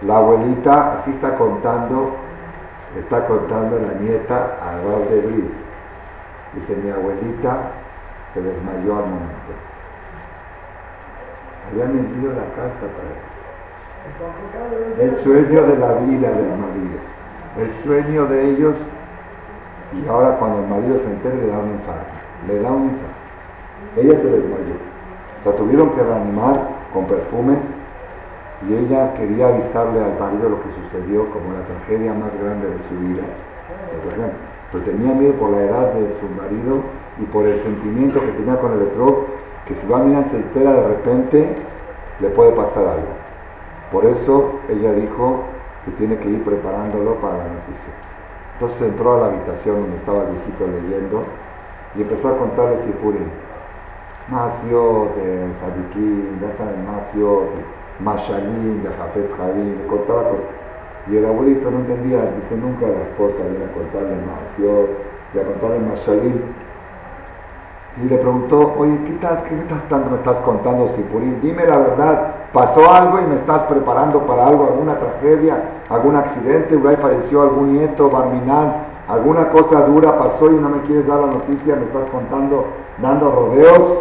La 0.05 0.17
abuelita 0.17 0.99
aquí 0.99 1.11
está 1.11 1.35
contando, 1.35 2.15
está 2.99 3.25
contando 3.25 3.79
la 3.79 3.93
nieta 3.99 4.57
a 4.61 4.77
Raúl 4.83 5.09
de 5.09 5.21
Gris 5.21 5.51
Dice, 6.53 6.75
mi 6.75 6.91
abuelita 6.91 7.71
se 8.33 8.41
desmayó 8.41 8.97
al 8.97 9.05
momento. 9.05 9.53
Había 11.71 11.85
vendido 11.85 12.33
la 12.33 12.45
casa 12.53 12.85
para 12.93 13.09
él. 13.09 13.33
El 14.99 15.23
sueño 15.23 15.63
de 15.63 15.77
la 15.77 15.93
vida 15.93 16.29
del 16.29 16.49
marido. 16.49 17.12
El 17.57 17.83
sueño 17.83 18.25
de 18.25 18.49
ellos 18.49 18.75
y 19.93 20.07
ahora 20.07 20.37
cuando 20.37 20.59
el 20.59 20.67
marido 20.67 20.99
se 20.99 21.11
entere 21.11 21.35
le 21.37 21.47
da 21.47 21.59
un 21.59 21.69
infarto, 21.69 22.13
le 22.47 22.59
da 22.59 22.71
un 22.71 22.83
infarto. 22.83 23.23
Ella 23.97 24.13
se 24.21 24.27
desmayó. 24.27 24.75
La 25.45 25.51
tuvieron 25.53 25.89
que 25.91 26.01
reanimar 26.01 26.67
con 26.93 27.05
perfume 27.05 27.57
y 28.67 28.73
ella 28.73 29.13
quería 29.15 29.49
avisarle 29.49 30.03
al 30.03 30.17
marido 30.19 30.49
lo 30.49 30.61
que 30.63 30.69
sucedió 30.81 31.29
como 31.29 31.53
la 31.53 31.61
tragedia 31.67 32.13
más 32.13 32.31
grande 32.41 32.69
de 32.69 32.77
su 32.89 32.95
vida. 33.05 33.23
Pero 34.71 34.85
tenía 34.85 35.13
miedo 35.13 35.33
por 35.33 35.51
la 35.51 35.61
edad 35.61 35.93
de 35.93 36.07
su 36.19 36.41
marido 36.41 36.81
y 37.19 37.25
por 37.25 37.45
el 37.45 37.61
sentimiento 37.61 38.19
que 38.21 38.31
tenía 38.31 38.57
con 38.59 38.73
el 38.73 38.81
otro, 38.81 39.25
que 39.67 39.75
si 39.75 39.87
va 39.87 39.99
a 39.99 40.31
se 40.31 40.39
espera 40.39 40.73
de 40.73 40.87
repente 40.87 41.55
le 42.19 42.29
puede 42.29 42.51
pasar 42.53 42.87
algo. 42.87 43.13
Por 43.91 44.05
eso 44.05 44.59
ella 44.69 44.93
dijo 44.93 45.43
que 45.85 45.91
tiene 45.91 46.17
que 46.17 46.29
ir 46.29 46.43
preparándolo 46.43 47.15
para 47.15 47.37
la 47.37 47.43
noticia. 47.45 47.93
Entonces 48.53 48.81
entró 48.87 49.15
a 49.15 49.19
la 49.19 49.25
habitación 49.27 49.81
donde 49.81 49.97
estaba 49.97 50.23
el 50.23 50.29
viejito 50.31 50.67
leyendo 50.67 51.23
y 51.95 52.01
empezó 52.01 52.27
a 52.29 52.37
contarle 52.37 52.77
Sipurim. 52.85 53.27
Nació 54.29 55.11
de 55.17 55.51
Sadikim, 55.59 56.39
ya 56.39 56.57
saben, 56.57 56.85
nació 56.85 57.41
de 57.41 57.59
Mashalim, 57.99 58.83
de 58.83 58.89
Jafet 58.89 59.37
Jadim, 59.37 59.87
contaba 59.87 60.23
cosas. 60.23 60.63
Y 61.11 61.17
el 61.17 61.25
abuelito 61.25 61.69
no 61.69 61.79
entendía, 61.79 62.21
dice, 62.21 62.55
nunca 62.55 62.87
la 62.87 63.03
esposa 63.03 63.35
viene 63.49 63.65
a 63.65 63.73
contarle 63.73 64.15
nació, 64.23 64.87
y 65.33 65.39
a 65.39 65.43
contarle 65.43 65.79
Mashalim. 65.79 66.39
Y 68.01 68.09
le 68.09 68.17
preguntó, 68.17 68.73
oye, 68.77 68.97
¿qué, 69.05 69.13
tal, 69.21 69.43
qué 69.43 69.55
estás, 69.55 69.89
tanto 69.89 70.09
me 70.09 70.17
estás 70.17 70.37
contando, 70.45 70.95
Sipurim? 70.95 71.41
Dime 71.41 71.65
la 71.65 71.77
verdad, 71.77 72.33
¿pasó 72.53 72.89
algo 72.89 73.19
y 73.19 73.25
me 73.25 73.35
estás 73.35 73.63
preparando 73.63 74.25
para 74.25 74.47
algo, 74.47 74.63
alguna 74.63 74.97
tragedia, 74.97 75.57
algún 75.89 76.15
accidente, 76.15 76.75
ahí 76.87 76.95
falleció 76.97 77.41
algún 77.43 77.77
nieto, 77.77 78.09
barminal, 78.09 78.85
alguna 79.07 79.49
cosa 79.49 79.85
dura 79.85 80.17
pasó 80.17 80.49
y 80.51 80.55
no 80.55 80.69
me 80.69 80.81
quieres 80.81 81.07
dar 81.07 81.19
la 81.19 81.27
noticia, 81.27 81.75
me 81.75 81.85
estás 81.85 82.09
contando, 82.09 82.65
dando 83.01 83.31
rodeos? 83.31 83.99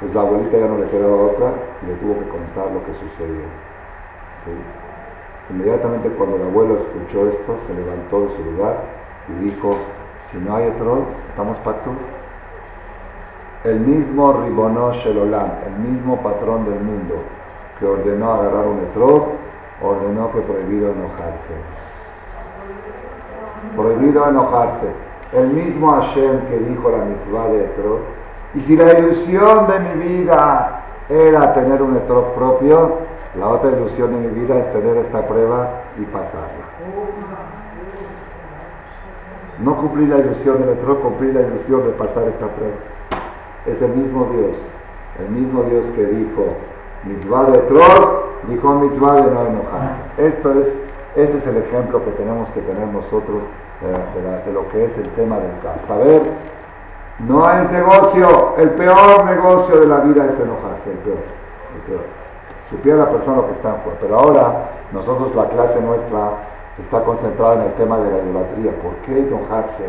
Pues 0.00 0.14
la 0.14 0.20
abuelita 0.22 0.58
ya 0.58 0.66
no 0.66 0.78
le 0.78 0.86
quedaba 0.86 1.16
otra 1.16 1.52
y 1.82 1.86
le 1.86 1.94
tuvo 1.94 2.18
que 2.18 2.28
contar 2.28 2.72
lo 2.72 2.84
que 2.84 2.92
sucedió. 2.94 3.44
Inmediatamente 5.50 6.08
cuando 6.10 6.36
el 6.36 6.42
abuelo 6.42 6.78
escuchó 6.78 7.28
esto, 7.28 7.56
se 7.66 7.74
levantó 7.74 8.20
de 8.22 8.36
su 8.36 8.50
lugar 8.50 8.76
y 9.28 9.44
dijo, 9.44 9.76
si 10.30 10.38
no 10.38 10.56
hay 10.56 10.68
otro, 10.68 11.04
estamos 11.30 11.56
pactos 11.58 11.92
el 13.64 13.80
mismo 13.80 14.44
Ribonó 14.44 14.92
Shelolam, 14.92 15.50
el 15.66 15.90
mismo 15.90 16.22
patrón 16.22 16.66
del 16.66 16.80
mundo, 16.80 17.14
que 17.78 17.86
ordenó 17.86 18.34
agarrar 18.34 18.66
un 18.66 18.78
etrog, 18.90 19.28
ordenó 19.82 20.32
que 20.32 20.40
prohibido 20.40 20.92
enojarse. 20.92 21.54
Prohibido 23.76 24.28
enojarse. 24.28 24.86
El 25.32 25.48
mismo 25.48 25.90
Hashem 25.90 26.40
que 26.48 26.58
dijo 26.58 26.90
la 26.90 27.04
mitzvah 27.04 27.48
de 27.48 27.64
etrog. 27.64 28.00
Y 28.54 28.60
si 28.62 28.76
la 28.76 28.98
ilusión 28.98 29.66
de 29.66 29.80
mi 29.80 30.08
vida 30.08 30.82
era 31.08 31.54
tener 31.54 31.82
un 31.82 31.96
etrog 31.96 32.34
propio, 32.34 32.98
la 33.38 33.48
otra 33.48 33.70
ilusión 33.72 34.12
de 34.12 34.28
mi 34.28 34.40
vida 34.40 34.58
es 34.58 34.72
tener 34.72 34.96
esta 34.98 35.26
prueba 35.26 35.68
y 35.98 36.02
pasarla. 36.04 36.64
No 39.58 39.76
cumplir 39.76 40.08
la 40.08 40.18
ilusión 40.18 40.60
del 40.60 40.70
etrog, 40.70 41.00
cumplir 41.00 41.34
la 41.34 41.40
ilusión 41.42 41.84
de 41.84 41.90
pasar 41.90 42.24
esta 42.28 42.46
prueba 42.46 42.76
es 43.66 43.80
el 43.80 43.90
mismo 43.90 44.26
Dios, 44.26 44.56
el 45.20 45.30
mismo 45.30 45.62
Dios 45.64 45.84
que 45.96 46.04
dijo 46.04 46.54
mitzvah 47.04 47.50
de 47.50 47.58
troll, 47.60 48.23
dijo 48.48 48.74
mitzvah 48.74 49.16
de 49.16 49.30
no 49.30 49.46
enojar. 49.46 49.96
Esto 50.18 50.52
es, 50.52 50.66
este 51.16 51.38
es 51.38 51.46
el 51.46 51.56
ejemplo 51.58 52.04
que 52.04 52.10
tenemos 52.12 52.48
que 52.50 52.60
tener 52.60 52.86
nosotros 52.88 53.42
de, 53.80 54.52
lo 54.52 54.68
que 54.68 54.84
es 54.84 54.98
el 54.98 55.08
tema 55.10 55.38
del 55.38 55.52
caso. 55.62 55.92
A 55.92 55.98
ver, 55.98 56.22
no 57.20 57.46
hay 57.46 57.66
negocio, 57.68 58.54
el 58.58 58.70
peor 58.70 59.24
negocio 59.24 59.80
de 59.80 59.86
la 59.86 60.00
vida 60.00 60.24
es 60.24 60.40
enojarse, 60.40 60.90
el 60.90 60.98
peor, 60.98 61.18
el 61.76 61.80
peor. 61.90 62.04
Supiera 62.70 62.98
la 62.98 63.10
persona 63.10 63.36
lo 63.36 63.46
que 63.48 63.54
está 63.54 63.68
en 63.68 63.80
juego. 63.82 63.98
Pero 64.00 64.18
ahora, 64.18 64.70
nosotros 64.92 65.34
la 65.34 65.48
clase 65.48 65.80
nuestra 65.80 66.30
está 66.82 67.04
concentrada 67.04 67.54
en 67.54 67.62
el 67.62 67.72
tema 67.74 67.98
de 67.98 68.10
la 68.10 68.18
idolatría. 68.18 68.72
¿Por 68.82 68.94
qué 69.06 69.18
enojarse 69.18 69.84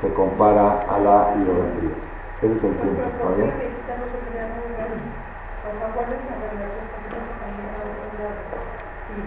se 0.00 0.12
compara 0.14 0.84
a 0.90 0.98
la 0.98 1.34
idolatría? 1.36 1.94
Ese 2.42 2.46
es 2.46 2.64
el 2.64 2.74
punto, 2.74 3.02
¿está 3.02 3.28
bien? 3.36 3.52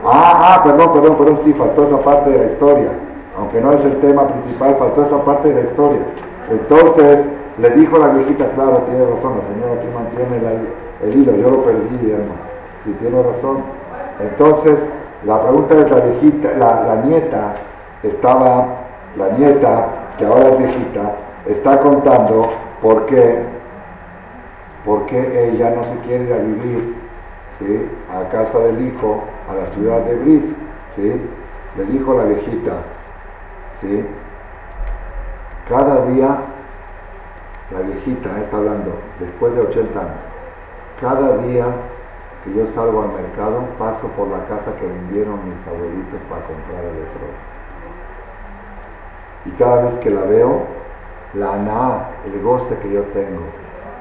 Ah, 0.04 0.56
ah, 0.56 0.64
perdón, 0.64 0.94
perdón, 0.94 1.18
perdón, 1.18 1.40
sí, 1.46 1.54
faltó 1.54 1.88
esa 1.88 2.02
parte 2.04 2.30
de 2.30 2.38
la 2.38 2.52
historia. 2.52 2.90
Aunque 3.38 3.62
no 3.62 3.72
es 3.74 3.86
el 3.86 4.00
tema 4.02 4.28
principal, 4.28 4.76
faltó 4.80 5.06
esa 5.06 5.24
parte 5.24 5.50
de 5.50 5.64
la 5.64 5.70
historia. 5.70 6.00
Entonces, 6.50 7.20
le 7.58 7.70
dijo 7.72 7.98
la 7.98 8.08
viejita, 8.10 8.50
claro, 8.52 8.84
tiene 8.90 9.06
razón, 9.06 9.38
la 9.38 9.54
señora 9.54 9.80
aquí 9.80 9.88
mantiene 9.94 10.60
el 11.04 11.16
hilo, 11.16 11.36
yo 11.36 11.50
lo 11.50 11.64
perdí, 11.64 12.12
hermano. 12.12 12.48
Si 12.86 12.92
tiene 12.94 13.22
razón. 13.22 13.64
Entonces, 14.20 14.80
la 15.26 15.42
pregunta 15.42 15.76
de 15.76 15.90
la 15.90 16.00
viejita, 16.02 16.50
la, 16.58 17.02
nieta, 17.04 17.54
estaba, 18.04 18.68
la 19.18 19.30
nieta, 19.38 19.88
que 20.18 20.26
ahora 20.26 20.50
es 20.50 20.58
viejita, 20.58 21.02
está 21.48 21.80
contando 21.80 22.50
¿Por 22.82 23.08
qué? 23.08 23.40
Porque 24.86 25.50
ella 25.50 25.72
no 25.72 25.84
se 25.84 26.00
quiere 26.08 26.26
ir 26.26 26.34
a 26.34 26.38
vivir 26.38 26.96
a 28.14 28.30
casa 28.30 28.60
del 28.60 28.88
hijo, 28.88 29.24
a 29.50 29.54
la 29.54 29.74
ciudad 29.74 30.02
de 30.02 30.16
Bris. 30.16 30.44
¿sí? 30.96 31.22
Le 31.78 31.86
dijo 31.86 32.14
la 32.18 32.26
viejita, 32.26 32.74
¿sí? 33.82 34.06
cada 35.70 36.06
día, 36.06 36.40
la 37.72 37.80
viejita 37.82 38.30
eh, 38.30 38.44
está 38.44 38.58
hablando, 38.58 38.92
después 39.20 39.54
de 39.54 39.62
80 39.62 40.00
años, 40.00 40.12
cada 41.02 41.38
día 41.40 41.66
que 42.44 42.54
yo 42.54 42.66
salgo 42.74 43.04
al 43.04 43.10
mercado, 43.10 43.64
paso 43.78 44.08
por 44.16 44.28
la 44.30 44.40
casa 44.46 44.72
que 44.80 44.88
vendieron 44.88 45.40
mis 45.44 45.68
abuelitos 45.68 46.20
para 46.30 46.42
comprar 46.44 46.84
el 46.86 46.98
petróleo. 47.04 47.58
Y 49.46 49.52
cada 49.52 49.82
vez 49.84 50.00
que 50.00 50.10
la 50.10 50.22
veo, 50.22 50.62
la 51.34 51.54
ana, 51.54 52.10
el 52.26 52.42
goce 52.42 52.76
que 52.82 52.92
yo 52.92 53.02
tengo 53.14 53.44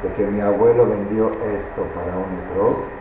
de 0.03 0.13
que 0.15 0.27
mi 0.27 0.41
abuelo 0.41 0.87
vendió 0.87 1.27
esto 1.31 1.83
para 1.95 2.13
un 2.17 2.31
otro, 2.51 2.96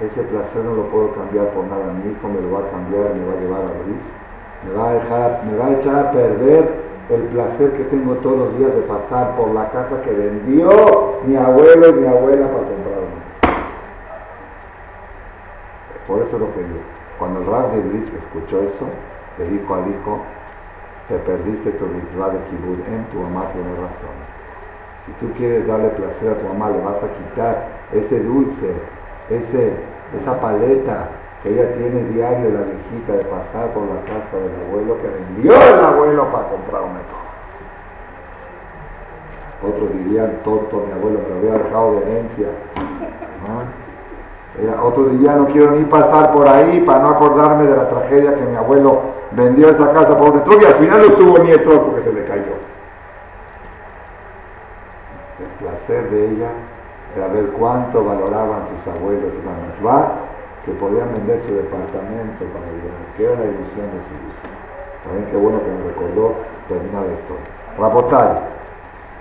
ese 0.00 0.22
placer 0.22 0.64
no 0.64 0.74
lo 0.74 0.82
puedo 0.90 1.14
cambiar 1.14 1.46
por 1.48 1.64
nada. 1.64 1.92
Mi 1.92 2.12
hijo 2.12 2.28
me 2.28 2.40
lo 2.40 2.52
va 2.52 2.66
a 2.66 2.70
cambiar, 2.70 3.14
me 3.14 3.26
va 3.26 3.32
a 3.32 3.40
llevar 3.40 3.60
a 3.60 3.70
abrir, 3.74 3.98
me 4.64 4.72
va 4.74 4.90
a, 4.90 4.94
dejar, 4.94 5.44
me 5.44 5.58
va 5.58 5.66
a 5.66 5.72
echar 5.72 5.96
a 5.96 6.12
perder 6.12 6.88
el 7.10 7.22
placer 7.32 7.72
que 7.72 7.84
tengo 7.84 8.14
todos 8.16 8.38
los 8.38 8.58
días 8.58 8.74
de 8.74 8.82
pasar 8.82 9.36
por 9.36 9.50
la 9.52 9.70
casa 9.70 10.02
que 10.04 10.12
vendió 10.12 10.68
mi 11.26 11.36
abuelo 11.36 11.88
y 11.88 11.92
mi 11.94 12.06
abuela 12.06 12.46
para 12.46 12.64
comprarme. 12.68 13.18
Por 16.06 16.22
eso 16.22 16.38
lo 16.38 16.52
que 16.54 16.60
digo. 16.60 16.80
Cuando 17.18 17.40
el 17.40 17.46
Rab 17.46 17.72
de 17.72 17.78
escuchó 17.80 18.62
eso, 18.62 18.86
le 19.38 19.48
dijo 19.48 19.74
al 19.74 19.88
hijo, 19.88 20.20
te 21.08 21.16
perdiste 21.18 21.72
tu 21.72 21.86
mitzvah 21.86 22.30
de 22.30 22.38
kibud 22.50 22.78
en 22.86 23.04
tu 23.10 23.18
mamá 23.18 23.50
tiene 23.52 23.70
razón. 23.72 24.16
Si 25.06 25.12
tú 25.14 25.32
quieres 25.36 25.66
darle 25.66 25.88
placer 25.88 26.30
a 26.30 26.38
tu 26.38 26.46
mamá, 26.46 26.70
le 26.70 26.78
vas 26.84 26.96
a 27.02 27.08
quitar 27.16 27.66
ese 27.92 28.20
dulce, 28.20 28.72
ese, 29.30 29.72
esa 30.16 30.40
paleta 30.40 31.08
que 31.42 31.50
ella 31.50 31.74
tiene 31.74 32.02
diario 32.14 32.50
la 32.50 32.62
viejita 32.62 33.12
de 33.12 33.24
pasar 33.24 33.72
por 33.74 33.84
la 33.84 34.00
casa 34.02 34.36
del 34.36 34.66
abuelo 34.66 34.96
que 35.00 35.08
vendió 35.08 35.52
el 35.54 35.84
abuelo 35.84 36.32
para 36.32 36.48
comprar 36.48 36.82
un 36.82 36.94
metro. 36.94 37.18
Otros 39.62 39.92
dirían, 39.92 40.38
tonto, 40.44 40.84
mi 40.86 40.92
abuelo 40.92 41.20
me 41.20 41.28
lo 41.28 41.36
había 41.36 41.64
dejado 41.64 41.92
de 41.92 42.02
herencia. 42.02 42.48
Otros 44.82 45.10
dirían, 45.12 45.38
no 45.38 45.46
quiero 45.46 45.72
ni 45.72 45.84
pasar 45.84 46.32
por 46.32 46.48
ahí 46.48 46.80
para 46.80 47.00
no 47.00 47.10
acordarme 47.10 47.66
de 47.66 47.76
la 47.76 47.88
tragedia 47.88 48.34
que 48.34 48.44
mi 48.44 48.56
abuelo 48.56 49.00
vendió 49.32 49.68
esa 49.68 49.92
casa 49.92 50.18
por 50.18 50.30
un 50.30 50.38
etrog 50.38 50.62
y 50.62 50.64
al 50.64 50.74
final 50.74 51.02
no 51.02 51.14
tuvo 51.14 51.38
ni 51.38 51.50
etrog 51.50 51.86
porque 51.86 52.02
se 52.02 52.12
le 52.12 52.24
cayó. 52.24 52.54
El 55.38 55.66
placer 55.66 56.10
de 56.10 56.24
ella 56.30 56.48
era 57.16 57.28
ver 57.28 57.46
cuánto 57.58 58.04
valoraban 58.04 58.68
sus 58.68 58.94
abuelos 58.94 59.32
y 59.32 59.84
la 59.84 60.12
que 60.64 60.72
podían 60.72 61.12
vender 61.12 61.40
su 61.46 61.54
departamento 61.54 62.44
para 62.52 62.66
vivir, 62.66 62.92
que 63.16 63.24
era 63.24 63.34
la 63.40 63.46
ilusión 63.46 63.86
de 63.88 64.00
su 64.04 64.14
vida. 64.20 64.38
También 65.04 65.30
qué 65.30 65.36
bueno 65.36 65.58
que 65.60 65.70
me 65.70 65.84
recordó 65.88 66.34
terminar 66.68 67.02
la 67.06 67.14
historia. 67.14 67.48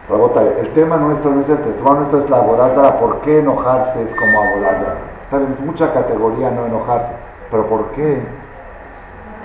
Rabotay, 0.10 0.48
el 0.60 0.74
tema 0.74 0.98
nuestro 0.98 1.32
no 1.32 1.42
es 1.42 1.50
el 1.50 1.58
tema 1.76 1.96
nuestro 1.96 2.24
es 2.24 2.30
la 2.30 2.38
abodádara, 2.38 3.00
¿por 3.00 3.22
qué 3.22 3.40
enojarse 3.40 4.02
es 4.02 4.16
como 4.16 4.42
abodádara? 4.42 4.98
Saben, 5.30 5.56
mucha 5.66 5.94
categoría 5.94 6.52
no 6.52 6.66
enojarse, 6.66 7.14
pero 7.52 7.68
¿por 7.68 7.92
qué 7.92 8.22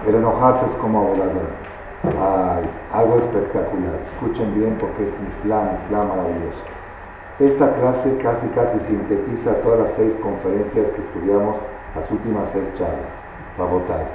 el 0.07 0.15
enojarse 0.17 0.67
es 0.67 0.77
como 0.81 1.01
abolador. 1.01 1.49
Ay, 2.05 2.69
algo 2.93 3.19
espectacular. 3.19 3.95
Escuchen 4.15 4.55
bien 4.55 4.77
porque 4.81 5.05
es 5.05 5.15
Islam, 5.39 5.69
Islam 5.87 6.09
maravilloso. 6.09 6.72
Esta 7.39 7.75
clase 7.75 8.17
casi 8.19 8.47
casi 8.49 8.79
sintetiza 8.87 9.55
todas 9.63 9.81
las 9.81 9.89
seis 9.97 10.13
conferencias 10.23 10.87
que 10.95 11.01
estudiamos, 11.01 11.57
las 11.97 12.11
últimas 12.11 12.45
seis 12.53 12.65
charlas. 12.79 13.11
Rabotai. 13.59 14.07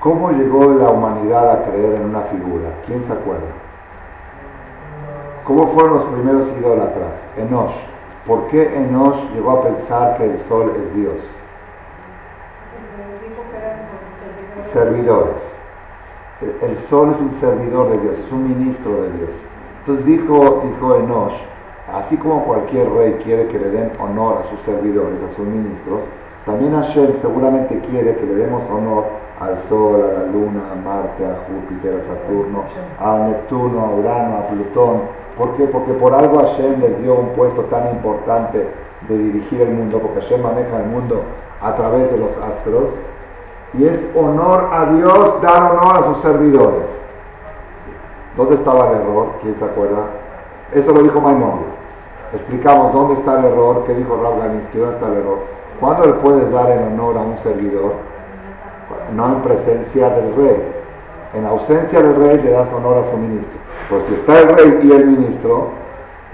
¿Cómo 0.00 0.30
llegó 0.30 0.72
la 0.74 0.90
humanidad 0.90 1.50
a 1.50 1.64
creer 1.64 1.94
en 1.94 2.06
una 2.06 2.20
figura? 2.22 2.68
¿Quién 2.86 3.04
se 3.06 3.12
acuerda? 3.12 3.50
¿Cómo 5.44 5.72
fueron 5.74 5.94
los 5.94 6.04
primeros 6.06 6.48
idólatras? 6.58 7.12
Enosh. 7.36 7.74
¿Por 8.26 8.46
qué 8.48 8.76
Enosh 8.76 9.30
llegó 9.34 9.50
a 9.52 9.62
pensar 9.64 10.16
que 10.16 10.24
el 10.24 10.48
sol 10.48 10.72
es 10.76 10.94
Dios? 10.94 11.14
Servidores. 14.72 15.36
El 16.60 16.78
sol 16.88 17.14
es 17.14 17.20
un 17.20 17.40
servidor 17.40 17.90
de 17.90 17.98
Dios, 17.98 18.14
es 18.26 18.32
un 18.32 18.48
ministro 18.48 19.02
de 19.02 19.12
Dios. 19.12 19.30
Entonces 19.86 20.04
dijo, 20.04 20.62
dijo 20.64 20.96
Enosh, 20.96 21.38
así 21.94 22.16
como 22.16 22.42
cualquier 22.42 22.90
rey 22.90 23.20
quiere 23.22 23.46
que 23.46 23.56
le 23.56 23.70
den 23.70 23.92
honor 24.00 24.38
a 24.42 24.50
sus 24.50 24.58
servidores, 24.64 25.16
a 25.22 25.36
sus 25.36 25.46
ministros, 25.46 26.00
también 26.44 26.74
Hashem 26.74 27.20
seguramente 27.22 27.78
quiere 27.88 28.16
que 28.16 28.26
le 28.26 28.34
demos 28.34 28.62
honor 28.68 29.04
al 29.38 29.62
Sol, 29.68 30.02
a 30.02 30.12
la 30.12 30.26
Luna, 30.32 30.72
a 30.72 30.74
Marte, 30.74 31.24
a 31.24 31.38
Júpiter, 31.46 32.02
a 32.02 32.14
Saturno, 32.14 32.64
a 32.98 33.28
Neptuno, 33.28 33.80
a 33.80 33.90
Urano, 33.94 34.38
a 34.38 34.48
Plutón. 34.48 35.02
¿Por 35.38 35.56
qué? 35.56 35.66
Porque 35.68 35.92
por 35.92 36.12
algo 36.12 36.38
Hashem 36.38 36.80
les 36.80 37.00
dio 37.02 37.14
un 37.14 37.28
puesto 37.36 37.62
tan 37.66 37.88
importante 37.90 38.66
de 39.08 39.18
dirigir 39.18 39.60
el 39.60 39.70
mundo, 39.70 40.00
porque 40.00 40.20
Hashem 40.20 40.42
maneja 40.42 40.78
el 40.78 40.86
mundo 40.86 41.22
a 41.62 41.76
través 41.76 42.10
de 42.10 42.18
los 42.18 42.30
astros, 42.42 42.86
y 43.74 43.84
es 43.84 44.00
honor 44.16 44.68
a 44.72 44.86
Dios 44.86 45.42
dar 45.42 45.70
honor 45.70 45.96
a 45.96 46.12
sus 46.12 46.22
servidores. 46.22 46.95
¿Dónde 48.36 48.56
estaba 48.56 48.90
el 48.90 49.00
error? 49.00 49.28
¿Quién 49.42 49.56
se 49.58 49.64
acuerda? 49.64 50.04
Eso 50.72 50.92
lo 50.92 51.02
dijo 51.02 51.20
Maimonides. 51.20 51.74
Explicamos 52.34 52.92
dónde 52.92 53.14
está 53.14 53.38
el 53.38 53.46
error, 53.46 53.84
qué 53.86 53.94
dijo 53.94 54.20
Rav 54.22 54.36
dónde 54.36 54.94
está 54.94 55.06
el 55.06 55.16
error. 55.18 55.38
¿Cuándo 55.80 56.06
le 56.06 56.12
puedes 56.14 56.50
dar 56.52 56.70
el 56.70 56.92
honor 56.92 57.16
a 57.18 57.20
un 57.20 57.38
servidor? 57.42 57.92
no 59.14 59.26
en 59.26 59.42
presencia 59.42 60.10
del 60.10 60.34
rey. 60.36 60.72
En 61.34 61.46
ausencia 61.46 62.00
del 62.00 62.16
rey 62.16 62.40
le 62.42 62.50
das 62.50 62.68
honor 62.72 63.04
a 63.04 63.10
su 63.10 63.16
ministro. 63.16 63.58
Pues 63.88 64.02
si 64.08 64.14
está 64.14 64.40
el 64.40 64.48
rey 64.56 64.80
y 64.82 64.92
el 64.92 65.06
ministro, 65.06 65.70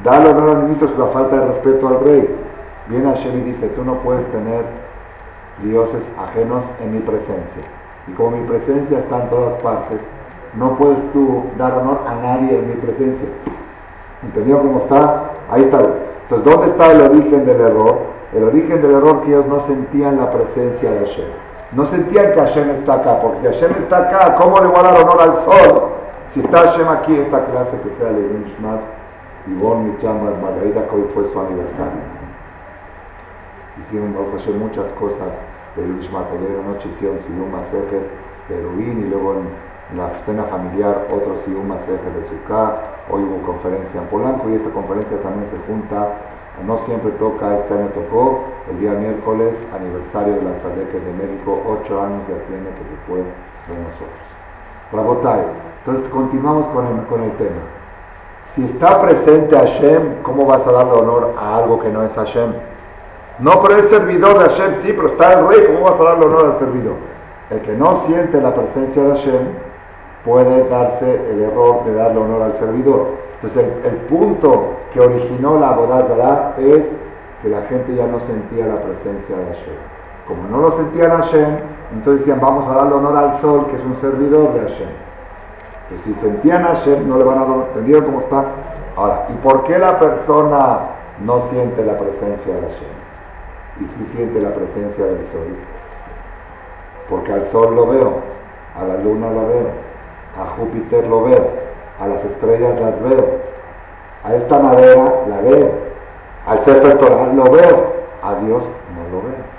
darle 0.04 0.30
honor 0.30 0.56
al 0.56 0.62
ministro 0.64 0.88
es 0.88 0.98
la 0.98 1.06
falta 1.06 1.36
de 1.36 1.46
respeto 1.46 1.88
al 1.88 2.00
rey. 2.00 2.36
Viene 2.88 3.12
Hashem 3.12 3.38
y 3.38 3.52
dice, 3.52 3.68
tú 3.68 3.84
no 3.84 3.94
puedes 3.96 4.30
tener 4.32 4.64
dioses 5.62 6.02
ajenos 6.18 6.62
en 6.80 6.94
mi 6.94 7.00
presencia. 7.00 7.64
Y 8.06 8.12
como 8.12 8.36
mi 8.36 8.46
presencia 8.46 8.98
está 8.98 9.22
en 9.22 9.30
todas 9.30 9.62
partes, 9.62 9.98
no 10.54 10.76
puedes 10.76 11.12
tú 11.12 11.44
dar 11.56 11.72
honor 11.72 12.00
a 12.06 12.14
nadie 12.14 12.58
en 12.58 12.68
mi 12.68 12.74
presencia. 12.74 13.28
¿Entendió 14.22 14.58
cómo 14.58 14.80
está? 14.80 15.30
Ahí 15.50 15.62
está. 15.64 15.78
Entonces, 16.22 16.52
¿dónde 16.52 16.72
está 16.72 16.92
el 16.92 17.00
origen 17.00 17.46
del 17.46 17.60
error? 17.60 17.98
El 18.34 18.44
origen 18.44 18.82
del 18.82 18.92
error 18.92 19.22
que 19.22 19.28
ellos 19.28 19.46
no 19.46 19.66
sentían 19.66 20.18
la 20.18 20.30
presencia 20.30 20.90
de 20.90 20.98
Hashem. 21.00 21.28
No 21.72 21.90
sentían 21.90 22.32
que 22.32 22.40
Hashem 22.40 22.70
está 22.70 22.94
acá, 22.94 23.20
porque 23.22 23.40
si 23.40 23.54
Hashem 23.54 23.82
está 23.82 23.98
acá, 23.98 24.36
¿cómo 24.36 24.60
le 24.60 24.66
voy 24.66 24.78
a 24.78 24.82
dar 24.82 25.02
honor 25.02 25.20
al 25.20 25.44
sol? 25.44 25.82
Si 26.34 26.40
está 26.40 26.58
Hashem 26.58 26.88
aquí, 26.88 27.16
esta 27.16 27.44
clase 27.46 27.72
que 27.82 27.96
sea 27.98 28.12
Levin 28.12 28.44
Shmat, 28.56 28.80
Ivonne 29.48 29.92
Michama, 29.92 30.30
Margarita, 30.42 30.86
que 30.88 30.96
hoy 30.96 31.06
fue 31.14 31.24
su 31.32 31.40
aniversario. 31.40 32.00
Hicieron 33.80 34.14
Hashem 34.36 34.58
muchas 34.58 34.84
cosas 35.00 35.32
de 35.76 35.82
Levin 35.82 36.00
Shmat. 36.00 36.26
Ayer 36.28 36.64
noche 36.64 36.88
hicieron 36.94 37.18
Siyum 37.26 37.50
Masefer 37.50 38.04
de 38.48 38.62
Rubín 38.62 39.06
y 39.06 39.10
luego 39.10 39.32
en, 39.32 39.71
la 39.96 40.24
cena 40.24 40.44
familiar 40.44 41.06
otro 41.12 41.36
Siyum 41.44 41.68
Masefer 41.68 42.12
de 42.12 42.28
Sukkah. 42.28 42.76
Hoy 43.10 43.22
hubo 43.22 43.42
conferencia 43.46 44.00
en 44.00 44.06
Polanco 44.08 44.48
y 44.48 44.54
esta 44.54 44.70
conferencia 44.70 45.20
también 45.22 45.50
se 45.50 45.58
junta 45.70 46.08
no 46.66 46.84
siempre 46.86 47.10
toca, 47.12 47.58
este 47.58 47.74
año 47.74 47.88
tocó 47.88 48.44
el 48.70 48.78
día 48.78 48.92
miércoles, 48.92 49.54
aniversario 49.74 50.34
de 50.34 50.42
la 50.42 50.62
Sadeques 50.62 51.04
de 51.04 51.12
México, 51.12 51.58
ocho 51.66 52.00
años 52.00 52.22
ya 52.28 52.36
tiene 52.46 52.68
que 52.70 52.84
se 52.84 52.96
fue 53.06 53.18
de 53.18 53.82
nosotros. 53.82 54.22
Rabotay, 54.92 55.40
entonces 55.78 56.12
continuamos 56.12 56.66
con 56.74 56.86
el, 56.86 57.06
con 57.06 57.22
el 57.22 57.32
tema. 57.32 57.62
Si 58.54 58.64
está 58.64 59.00
presente 59.00 59.56
Hashem, 59.56 60.22
¿cómo 60.22 60.44
vas 60.44 60.60
a 60.66 60.72
darle 60.72 60.92
honor 60.92 61.34
a 61.38 61.56
algo 61.56 61.80
que 61.80 61.88
no 61.88 62.04
es 62.04 62.12
Hashem? 62.12 62.52
No, 63.38 63.62
pero 63.62 63.78
es 63.78 63.90
servidor 63.90 64.38
de 64.38 64.50
Hashem, 64.50 64.82
sí, 64.82 64.92
pero 64.92 65.08
está 65.08 65.32
el 65.40 65.48
rey, 65.48 65.66
¿cómo 65.66 65.90
vas 65.90 66.00
a 66.00 66.04
darle 66.04 66.26
honor 66.26 66.52
al 66.52 66.58
servidor? 66.58 66.94
El 67.50 67.60
que 67.62 67.72
no 67.72 68.04
siente 68.06 68.40
la 68.40 68.54
presencia 68.54 69.02
de 69.02 69.10
Hashem 69.10 69.48
puede 70.24 70.68
darse 70.68 71.30
el 71.30 71.42
error 71.42 71.84
de 71.84 71.94
darle 71.94 72.20
honor 72.20 72.42
al 72.42 72.58
servidor. 72.58 73.08
Entonces 73.42 73.72
el, 73.84 73.96
punto 74.06 74.76
que 74.92 75.00
originó 75.00 75.58
la 75.58 75.70
Abodá 75.70 76.54
es 76.58 76.82
que 77.42 77.48
la 77.48 77.62
gente 77.62 77.94
ya 77.94 78.06
no 78.06 78.20
sentía 78.20 78.66
la 78.66 78.76
presencia 78.76 79.36
de 79.36 79.44
Hashem. 79.46 79.76
Como 80.28 80.48
no 80.48 80.58
lo 80.68 80.76
sentían 80.76 81.10
Hashem, 81.10 81.56
entonces 81.92 82.20
decían 82.20 82.40
vamos 82.40 82.68
a 82.68 82.74
darle 82.74 82.94
honor 82.94 83.16
al 83.16 83.40
sol, 83.40 83.66
que 83.68 83.76
es 83.76 83.84
un 83.84 84.00
servidor 84.00 84.54
de 84.54 84.60
Hashem. 84.60 84.88
Entonces 85.90 86.14
si 86.14 86.26
sentían 86.26 86.62
Hashem, 86.62 87.08
no 87.08 87.18
le 87.18 87.24
van 87.24 87.38
a 87.38 87.44
dar, 87.44 87.56
¿entendieron 87.68 88.04
cómo 88.04 88.20
está? 88.20 88.44
Ahora, 88.96 89.26
¿y 89.28 89.32
por 89.42 89.64
qué 89.64 89.78
la 89.78 89.98
persona 89.98 90.78
no 91.24 91.50
siente 91.50 91.84
la 91.84 91.98
presencia 91.98 92.54
de 92.54 92.60
Hashem? 92.60 93.02
Y 93.80 93.84
si 93.84 94.16
siente 94.16 94.40
la 94.40 94.50
presencia 94.54 95.04
del 95.04 95.26
sol. 95.32 95.56
Porque 97.08 97.32
al 97.32 97.50
sol 97.50 97.74
lo 97.74 97.88
veo, 97.88 98.20
a 98.78 98.84
la 98.84 98.96
luna 99.02 99.30
lo 99.30 99.48
veo, 99.48 99.91
a 100.38 100.56
Júpiter 100.56 101.06
lo 101.06 101.24
veo, 101.24 101.46
a 102.00 102.06
las 102.06 102.24
estrellas 102.24 102.80
las 102.80 103.02
veo, 103.02 103.26
a 104.24 104.34
esta 104.34 104.58
madera 104.58 105.12
la 105.28 105.40
veo, 105.42 105.70
al 106.46 106.64
ser 106.64 106.82
pectoral 106.82 107.36
lo 107.36 107.44
veo, 107.44 107.92
a 108.22 108.34
Dios 108.36 108.62
no 108.94 109.16
lo 109.16 109.22
veo. 109.22 109.52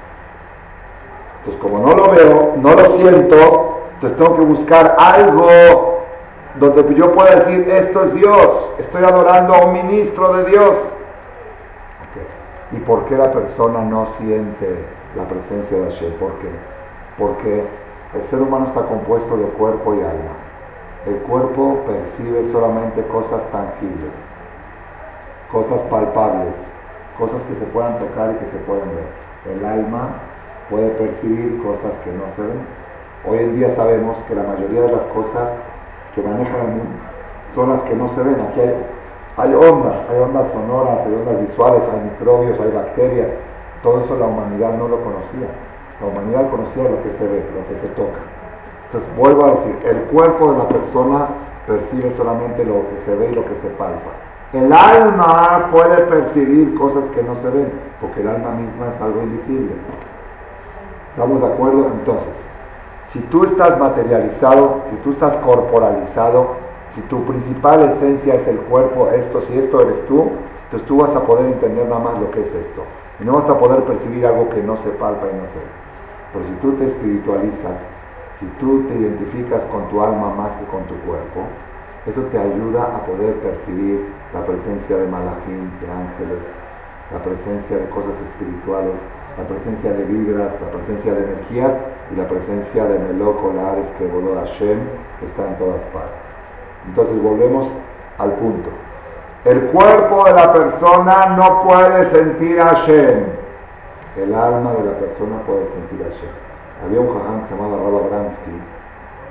Entonces 1.40 1.62
como 1.62 1.80
no 1.80 1.96
lo 1.96 2.12
veo, 2.12 2.54
no 2.58 2.74
lo 2.74 2.98
siento, 2.98 3.78
entonces 3.96 4.18
tengo 4.18 4.36
que 4.36 4.46
buscar 4.46 4.96
algo 4.98 5.94
donde 6.56 6.96
yo 6.96 7.12
pueda 7.14 7.36
decir, 7.36 7.70
esto 7.70 8.04
es 8.06 8.14
Dios, 8.16 8.72
estoy 8.80 9.04
adorando 9.04 9.54
a 9.54 9.66
un 9.66 9.74
ministro 9.74 10.34
de 10.34 10.46
Dios. 10.46 10.74
¿Y 12.72 12.78
por 12.78 13.06
qué 13.06 13.16
la 13.16 13.32
persona 13.32 13.82
no 13.82 14.08
siente 14.18 14.86
la 15.16 15.26
presencia 15.26 15.78
de 15.78 15.92
Hashem? 15.92 16.14
¿Por 16.14 16.32
qué? 16.40 16.50
Porque 17.20 17.64
el 18.16 18.30
ser 18.30 18.42
humano 18.42 18.68
está 18.68 18.82
compuesto 18.88 19.38
de 19.38 19.44
cuerpo 19.44 19.94
y 19.94 20.00
alma. 20.00 20.43
El 21.06 21.16
cuerpo 21.28 21.84
percibe 21.86 22.50
solamente 22.54 23.04
cosas 23.08 23.42
tangibles, 23.52 24.14
cosas 25.52 25.82
palpables, 25.90 26.54
cosas 27.18 27.42
que 27.50 27.60
se 27.60 27.66
puedan 27.74 28.00
tocar 28.00 28.32
y 28.32 28.40
que 28.40 28.52
se 28.52 28.64
pueden 28.64 28.88
ver. 28.96 29.12
El 29.52 29.66
alma 29.66 30.16
puede 30.70 30.88
percibir 30.92 31.62
cosas 31.62 31.92
que 32.06 32.12
no 32.12 32.24
se 32.38 32.42
ven. 32.42 32.64
Hoy 33.28 33.40
en 33.40 33.56
día 33.56 33.76
sabemos 33.76 34.16
que 34.30 34.36
la 34.36 34.44
mayoría 34.44 34.82
de 34.82 34.92
las 34.94 35.04
cosas 35.12 35.50
que 36.16 36.22
manejan 36.22 36.62
el 36.62 36.68
mundo 36.68 36.96
son 37.54 37.70
las 37.70 37.82
que 37.82 37.96
no 37.96 38.16
se 38.16 38.24
ven. 38.24 38.40
Aquí 38.40 38.62
hay, 38.62 38.76
hay 39.38 39.54
ondas, 39.54 40.08
hay 40.10 40.20
ondas 40.20 40.52
sonoras, 40.54 41.00
hay 41.06 41.14
ondas 41.16 41.50
visuales, 41.50 41.82
hay 41.84 42.00
microbios, 42.12 42.60
hay 42.62 42.72
bacterias. 42.72 43.28
Todo 43.84 44.06
eso 44.06 44.16
la 44.16 44.28
humanidad 44.28 44.78
no 44.78 44.88
lo 44.88 45.04
conocía. 45.04 45.52
La 46.00 46.08
humanidad 46.08 46.50
conocía 46.50 46.84
lo 46.84 47.04
que 47.04 47.12
se 47.20 47.28
ve, 47.28 47.44
lo 47.52 47.68
que 47.68 47.88
se 47.88 47.94
toca. 47.94 48.33
Entonces, 48.94 49.18
vuelvo 49.18 49.46
a 49.46 49.52
decir, 49.56 49.76
el 49.86 49.98
cuerpo 50.04 50.52
de 50.52 50.58
la 50.60 50.68
persona 50.68 51.28
percibe 51.66 52.14
solamente 52.16 52.64
lo 52.64 52.86
que 52.90 53.02
se 53.06 53.16
ve 53.16 53.32
y 53.32 53.36
lo 53.36 53.42
que 53.42 53.56
se 53.64 53.70
palpa. 53.76 54.12
El 54.54 54.72
alma 54.72 55.70
puede 55.72 55.98
percibir 56.04 56.76
cosas 56.76 57.04
que 57.16 57.24
no 57.24 57.34
se 57.42 57.50
ven, 57.50 57.72
porque 58.00 58.22
el 58.22 58.28
alma 58.28 58.52
misma 58.52 58.94
es 58.96 59.02
algo 59.02 59.24
invisible. 59.24 59.72
¿Estamos 61.10 61.42
de 61.42 61.48
acuerdo? 61.48 61.88
Entonces, 61.88 62.34
si 63.14 63.20
tú 63.32 63.46
estás 63.46 63.80
materializado, 63.80 64.82
si 64.92 64.96
tú 64.98 65.14
estás 65.14 65.38
corporalizado, 65.38 66.50
si 66.94 67.02
tu 67.02 67.26
principal 67.26 67.98
esencia 67.98 68.36
es 68.36 68.48
el 68.48 68.58
cuerpo, 68.70 69.10
esto, 69.10 69.42
si 69.48 69.58
esto 69.58 69.82
eres 69.82 70.06
tú, 70.06 70.34
entonces 70.66 70.88
tú 70.88 70.98
vas 70.98 71.16
a 71.16 71.22
poder 71.22 71.48
entender 71.48 71.88
nada 71.88 72.00
más 72.00 72.20
lo 72.20 72.30
que 72.30 72.42
es 72.42 72.48
esto. 72.48 72.84
Y 73.20 73.26
no 73.26 73.42
vas 73.42 73.50
a 73.50 73.58
poder 73.58 73.82
percibir 73.86 74.28
algo 74.28 74.50
que 74.50 74.62
no 74.62 74.78
se 74.84 74.90
palpa 74.92 75.26
y 75.26 75.36
no 75.36 75.48
se 75.50 75.58
ve. 75.58 75.72
Pero 76.32 76.46
si 76.46 76.54
tú 76.62 76.74
te 76.74 76.86
espiritualizas, 76.90 77.93
si 78.44 78.50
tú 78.60 78.84
te 78.88 78.96
identificas 78.96 79.62
con 79.72 79.88
tu 79.88 80.02
alma 80.04 80.36
más 80.36 80.52
que 80.60 80.66
con 80.66 80.84
tu 80.84 80.96
cuerpo, 81.08 81.48
eso 82.06 82.22
te 82.28 82.38
ayuda 82.38 82.84
a 82.84 83.06
poder 83.06 83.36
percibir 83.40 84.12
la 84.34 84.46
presencia 84.46 84.98
de 84.98 85.08
malachim, 85.08 85.72
de 85.80 85.88
ángeles, 85.88 86.44
la 87.14 87.20
presencia 87.24 87.78
de 87.78 87.88
cosas 87.88 88.12
espirituales, 88.28 89.00
la 89.38 89.48
presencia 89.48 89.94
de 89.94 90.04
vibras, 90.04 90.52
la 90.60 90.70
presencia 90.76 91.14
de 91.14 91.24
energía 91.24 91.68
y 92.12 92.16
la 92.20 92.28
presencia 92.28 92.84
de 92.84 93.00
melocolares 93.00 93.86
que 93.98 94.08
voló 94.08 94.36
Hashem, 94.36 94.80
está 95.24 95.48
en 95.48 95.56
todas 95.56 95.80
partes. 95.96 96.20
Entonces 96.88 97.24
volvemos 97.24 97.72
al 98.18 98.32
punto. 98.34 98.70
El 99.46 99.72
cuerpo 99.72 100.26
de 100.26 100.34
la 100.34 100.52
persona 100.52 101.38
no 101.38 101.64
puede 101.64 102.12
sentir 102.12 102.60
a 102.60 102.76
Hashem. 102.76 103.24
El 104.18 104.36
alma 104.36 104.74
de 104.74 104.84
la 104.84 105.00
persona 105.00 105.40
puede 105.48 105.64
sentir 105.80 106.04
a 106.04 106.10
Hashem. 106.12 106.43
Había 106.84 107.00
un 107.00 107.14
jajam 107.14 107.48
llamado 107.50 107.78
Rabba 107.78 108.08
Bramsky. 108.10 108.56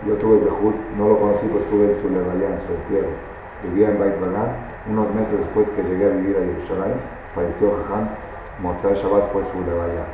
Yo 0.09 0.15
tuve 0.17 0.41
el 0.41 0.49
no 0.97 1.09
lo 1.09 1.19
conocí, 1.19 1.47
pero 1.47 1.61
estuve 1.61 1.85
en 1.85 2.01
su 2.01 2.09
en 2.09 2.61
su 2.67 2.73
entierro. 2.73 3.13
Vivía 3.63 3.91
en 3.91 3.99
Bait 4.01 4.15
Unos 4.91 5.15
meses 5.15 5.39
después 5.39 5.69
que 5.77 5.83
llegué 5.83 6.07
a 6.07 6.17
vivir 6.17 6.37
a 6.37 6.41
Yerushalayim, 6.41 6.99
falleció 7.35 7.77
jajam. 7.85 8.09
Motzai 8.61 8.95
Shabbat 8.95 9.33
fue 9.33 9.43
su 9.53 9.61
levaya. 9.69 10.05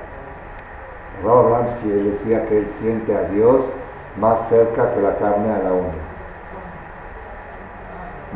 Rabba 1.25 1.43
Bramsky 1.43 1.89
decía 1.89 2.47
que 2.47 2.59
él 2.59 2.67
siente 2.81 3.15
a 3.15 3.23
Dios 3.31 3.61
más 4.21 4.49
cerca 4.49 4.95
que 4.95 5.01
la 5.01 5.17
carne 5.17 5.51
a 5.51 5.59
la 5.59 5.73
uña. 5.73 6.05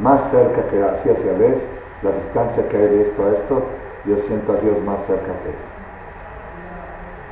Más 0.00 0.30
cerca 0.30 0.62
que 0.70 0.82
así 0.82 1.10
hacia 1.10 1.32
vez, 1.38 1.58
la 2.02 2.12
distancia 2.12 2.68
que 2.68 2.76
hay 2.76 2.88
de 2.88 3.02
esto 3.02 3.24
a 3.24 3.30
esto, 3.32 3.62
yo 4.06 4.16
siento 4.26 4.52
a 4.52 4.56
Dios 4.56 4.78
más 4.84 4.98
cerca 5.06 5.32
que 5.42 5.48
él. 5.50 5.54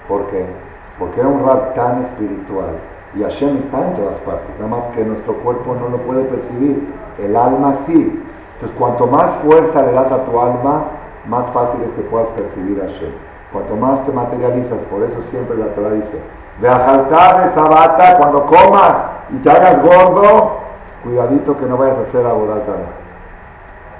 ¿Por 0.08 0.26
qué? 0.30 0.69
Porque 1.00 1.18
era 1.18 1.28
un 1.28 1.44
rap 1.44 1.74
tan 1.74 2.04
espiritual 2.04 2.76
y 3.14 3.22
Hashem 3.22 3.56
está 3.64 3.88
en 3.88 3.96
todas 3.96 4.18
partes, 4.20 4.50
nada 4.60 4.70
más 4.70 4.94
que 4.94 5.04
nuestro 5.04 5.34
cuerpo 5.42 5.74
no 5.74 5.88
lo 5.88 5.98
puede 6.02 6.22
percibir, 6.24 6.94
el 7.18 7.34
alma 7.34 7.78
sí. 7.86 8.22
Entonces, 8.54 8.78
cuanto 8.78 9.06
más 9.06 9.42
fuerza 9.42 9.82
le 9.82 9.92
das 9.92 10.12
a 10.12 10.24
tu 10.26 10.38
alma, 10.38 10.84
más 11.26 11.46
fácil 11.52 11.80
es 11.82 11.90
que 11.96 12.02
puedas 12.02 12.28
percibir 12.28 12.80
a 12.80 12.84
Hashem. 12.84 13.12
Cuanto 13.52 13.74
más 13.76 14.06
te 14.06 14.12
materializas, 14.12 14.78
por 14.90 15.02
eso 15.02 15.16
siempre 15.30 15.56
la 15.56 15.74
Torah 15.74 15.90
dice, 15.90 16.20
ve 16.60 16.68
a 16.68 16.86
saltar 16.86 17.50
esa 17.50 17.64
bata 17.64 18.16
cuando 18.18 18.46
comas 18.46 18.96
y 19.30 19.38
te 19.38 19.50
hagas 19.50 19.82
gordo, 19.82 20.58
cuidadito 21.02 21.56
que 21.56 21.66
no 21.66 21.78
vayas 21.78 21.96
a 21.98 22.02
hacer 22.02 22.24
abodatara. 22.24 23.00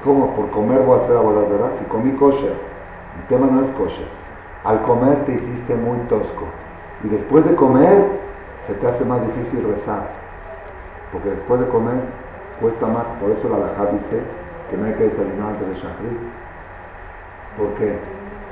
¿Cómo? 0.05 0.37
Por 0.37 0.51
comer 0.51 0.81
voy 0.83 1.01
a 1.01 1.03
hacer 1.03 1.17
abodatara. 1.17 1.73
Si 1.79 1.85
comí 1.87 2.13
kosher, 2.13 2.55
el 3.17 3.27
tema 3.29 3.47
no 3.51 3.63
es 3.63 3.71
kosher. 3.77 4.09
Al 4.65 4.83
comer 4.83 5.25
te 5.25 5.33
hiciste 5.33 5.75
muy 5.75 5.99
tosco. 6.09 6.45
Y 7.05 7.09
después 7.09 7.45
de 7.47 7.55
comer, 7.55 8.05
se 8.67 8.75
te 8.75 8.87
hace 8.87 9.05
más 9.05 9.21
difícil 9.23 9.65
rezar. 9.65 10.09
Porque 11.13 11.31
después 11.31 11.61
de 11.61 11.67
comer, 11.69 11.97
cuesta 12.61 12.87
más. 12.87 13.05
Por 13.21 13.31
eso 13.31 13.49
la 13.49 13.57
Alajá 13.57 13.93
dice 13.93 14.23
que 14.71 14.77
no 14.77 14.87
hay 14.87 14.93
que 14.95 15.05
desayunar 15.05 15.55
antes 15.55 15.69
de 15.69 15.75
Shahri. 15.75 16.19
Porque 17.59 17.99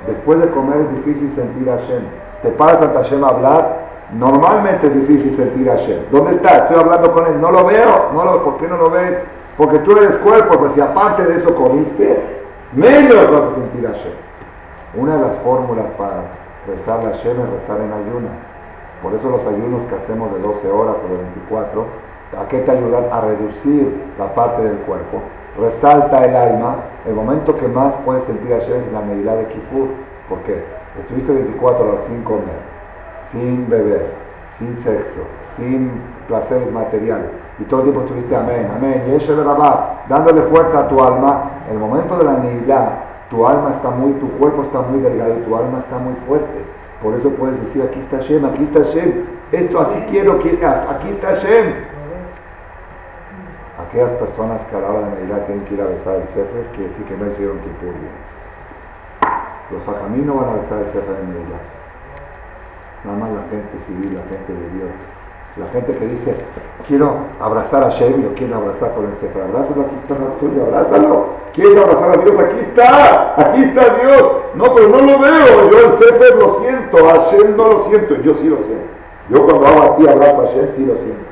después 0.07 0.39
de 0.39 0.49
comer 0.49 0.77
es 0.81 1.05
difícil 1.05 1.33
sentir 1.35 1.69
a 1.69 1.77
Hashem. 1.77 2.03
Te 2.41 2.49
paras 2.51 2.81
ante 2.81 2.97
Hashem 2.97 3.23
a 3.23 3.27
hablar, 3.27 3.77
normalmente 4.13 4.87
es 4.87 4.93
difícil 4.93 5.37
sentir 5.37 5.69
a 5.69 5.75
Hashem. 5.75 6.03
¿Dónde 6.11 6.35
está? 6.35 6.57
Estoy 6.57 6.79
hablando 6.79 7.13
con 7.13 7.27
él, 7.27 7.39
no 7.39 7.51
lo 7.51 7.65
veo. 7.65 8.11
No 8.13 8.25
lo, 8.25 8.43
¿Por 8.43 8.57
qué 8.57 8.67
no 8.67 8.77
lo 8.77 8.89
ves? 8.89 9.19
Porque 9.57 9.79
tú 9.79 9.91
eres 9.91 10.17
cuerpo, 10.19 10.57
pues 10.57 10.73
si 10.73 10.81
aparte 10.81 11.23
de 11.23 11.37
eso 11.37 11.53
comiste, 11.55 12.23
menos 12.73 13.31
vas 13.31 13.41
a 13.41 13.55
sentir 13.55 13.87
a 13.87 13.91
Hashem. 13.91 14.13
Una 14.95 15.15
de 15.15 15.21
las 15.21 15.37
fórmulas 15.43 15.85
para 15.97 16.38
rezar 16.75 16.99
a 16.99 17.09
Hashem 17.11 17.39
es 17.39 17.49
rezar 17.49 17.81
en 17.81 17.93
ayuno. 17.93 18.29
Por 19.01 19.13
eso 19.13 19.29
los 19.29 19.41
ayunos 19.41 19.87
que 19.89 19.95
hacemos 19.95 20.33
de 20.33 20.39
12 20.39 20.67
horas 20.69 20.95
o 21.03 21.11
de 21.11 21.17
24, 21.17 21.85
¿a 22.37 22.47
qué 22.49 22.59
te 22.59 22.71
ayudan? 22.71 23.05
A 23.11 23.21
reducir 23.21 23.95
la 24.17 24.33
parte 24.35 24.61
del 24.61 24.77
cuerpo. 24.79 25.21
Resalta 25.57 26.25
el 26.25 26.35
alma. 26.35 26.75
El 27.07 27.15
momento 27.15 27.55
que 27.57 27.67
más 27.67 27.93
puedes 28.05 28.23
sentir 28.25 28.53
a 28.53 28.59
Hashem 28.59 28.83
es 28.87 28.93
la 28.93 29.01
medida 29.01 29.35
de 29.35 29.45
Kippur. 29.47 29.87
¿Por 30.27 30.39
qué? 30.39 30.63
Estuviste 30.99 31.31
24 31.31 31.87
horas 31.87 32.01
sin 32.07 32.23
comer, 32.23 32.59
sin 33.31 33.69
beber, 33.69 34.11
sin 34.57 34.83
sexo, 34.83 35.21
sin 35.57 35.91
placeres 36.27 36.71
materiales. 36.71 37.29
Y 37.59 37.63
todo 37.63 37.81
el 37.81 37.85
tiempo 37.85 38.01
estuviste 38.01 38.35
amén, 38.35 38.69
amén, 38.75 39.03
y 39.07 39.15
eso 39.15 39.33
dándole 40.07 40.41
fuerza 40.43 40.79
a 40.79 40.87
tu 40.87 41.01
alma. 41.01 41.51
El 41.71 41.77
momento 41.77 42.17
de 42.17 42.23
la 42.23 42.37
nidad, 42.37 42.89
tu 43.29 43.45
alma 43.45 43.75
está 43.75 43.91
muy, 43.91 44.13
tu 44.13 44.27
cuerpo 44.37 44.63
está 44.63 44.81
muy 44.81 45.01
delgado 45.01 45.37
y 45.37 45.43
tu 45.43 45.55
alma 45.55 45.79
está 45.79 45.97
muy 45.97 46.15
fuerte. 46.27 46.65
Por 47.01 47.13
eso 47.13 47.29
puedes 47.31 47.61
decir, 47.65 47.83
aquí 47.83 47.99
está 47.99 48.19
Shem, 48.21 48.43
aquí 48.45 48.63
está 48.63 48.81
Shem. 48.91 49.25
Esto 49.51 49.79
así 49.79 50.05
quiero 50.09 50.39
que 50.39 50.49
aquí 50.65 51.09
está 51.09 51.35
Shem. 51.35 51.73
Aquellas 53.87 54.11
personas 54.19 54.61
que 54.69 54.75
a 54.75 54.79
de 54.79 55.45
tienen 55.45 55.65
que 55.65 55.73
ir 55.73 55.81
a 55.81 55.85
besar 55.85 56.15
el 56.15 56.27
Sefer, 56.35 56.65
quiere 56.75 56.89
decir 56.89 57.05
que 57.05 57.17
no 57.17 57.31
hicieron 57.31 57.59
Kippur 57.59 57.93
bien. 57.93 58.17
Los 59.71 59.83
fajamí 59.83 60.21
no 60.25 60.35
van 60.35 60.49
a 60.49 60.53
besar 60.61 60.79
el 60.79 60.91
Sefer 60.91 61.15
en 61.21 61.29
Navidad. 61.29 61.63
Nada 63.05 63.17
más 63.17 63.29
la 63.29 63.41
gente 63.49 63.77
civil, 63.87 64.15
la 64.15 64.23
gente 64.29 64.53
de 64.53 64.69
Dios. 64.75 64.91
La 65.59 65.67
gente 65.73 65.91
que 65.91 66.05
dice, 66.05 66.35
quiero 66.87 67.17
abrazar 67.41 67.83
a 67.83 67.89
Shem, 67.89 68.23
lo 68.23 68.33
quiero 68.33 68.55
abrazar 68.55 68.95
con 68.95 69.05
el 69.05 69.17
Sefer. 69.19 69.43
Abrázalo, 69.43 69.81
aquí 69.81 69.95
está 70.01 70.15
la 70.15 70.31
tuya, 70.39 70.63
abrázalo. 70.63 71.25
Quiero 71.53 71.83
abrazar 71.83 72.09
a 72.15 72.23
Dios, 72.23 72.39
aquí 72.39 72.59
está, 72.59 73.33
aquí 73.35 73.63
está 73.63 73.83
Dios. 73.99 74.23
No, 74.55 74.73
pero 74.73 74.87
no 74.87 74.99
lo 75.03 75.19
veo. 75.19 75.69
Yo 75.69 75.77
el 75.77 75.99
Sefer 75.99 76.35
lo 76.39 76.59
siento, 76.61 76.97
a 77.09 77.31
Shem 77.31 77.57
no 77.57 77.67
lo 77.67 77.89
siento, 77.89 78.15
yo 78.23 78.33
sí 78.39 78.47
lo 78.47 78.57
siento. 78.63 78.87
Yo 79.29 79.45
cuando 79.45 79.67
hago 79.67 79.93
así, 79.93 80.07
abrazo 80.07 80.41
a 80.41 80.45
Shem, 80.55 80.75
sí 80.77 80.85
lo 80.85 80.95
siento. 80.95 81.27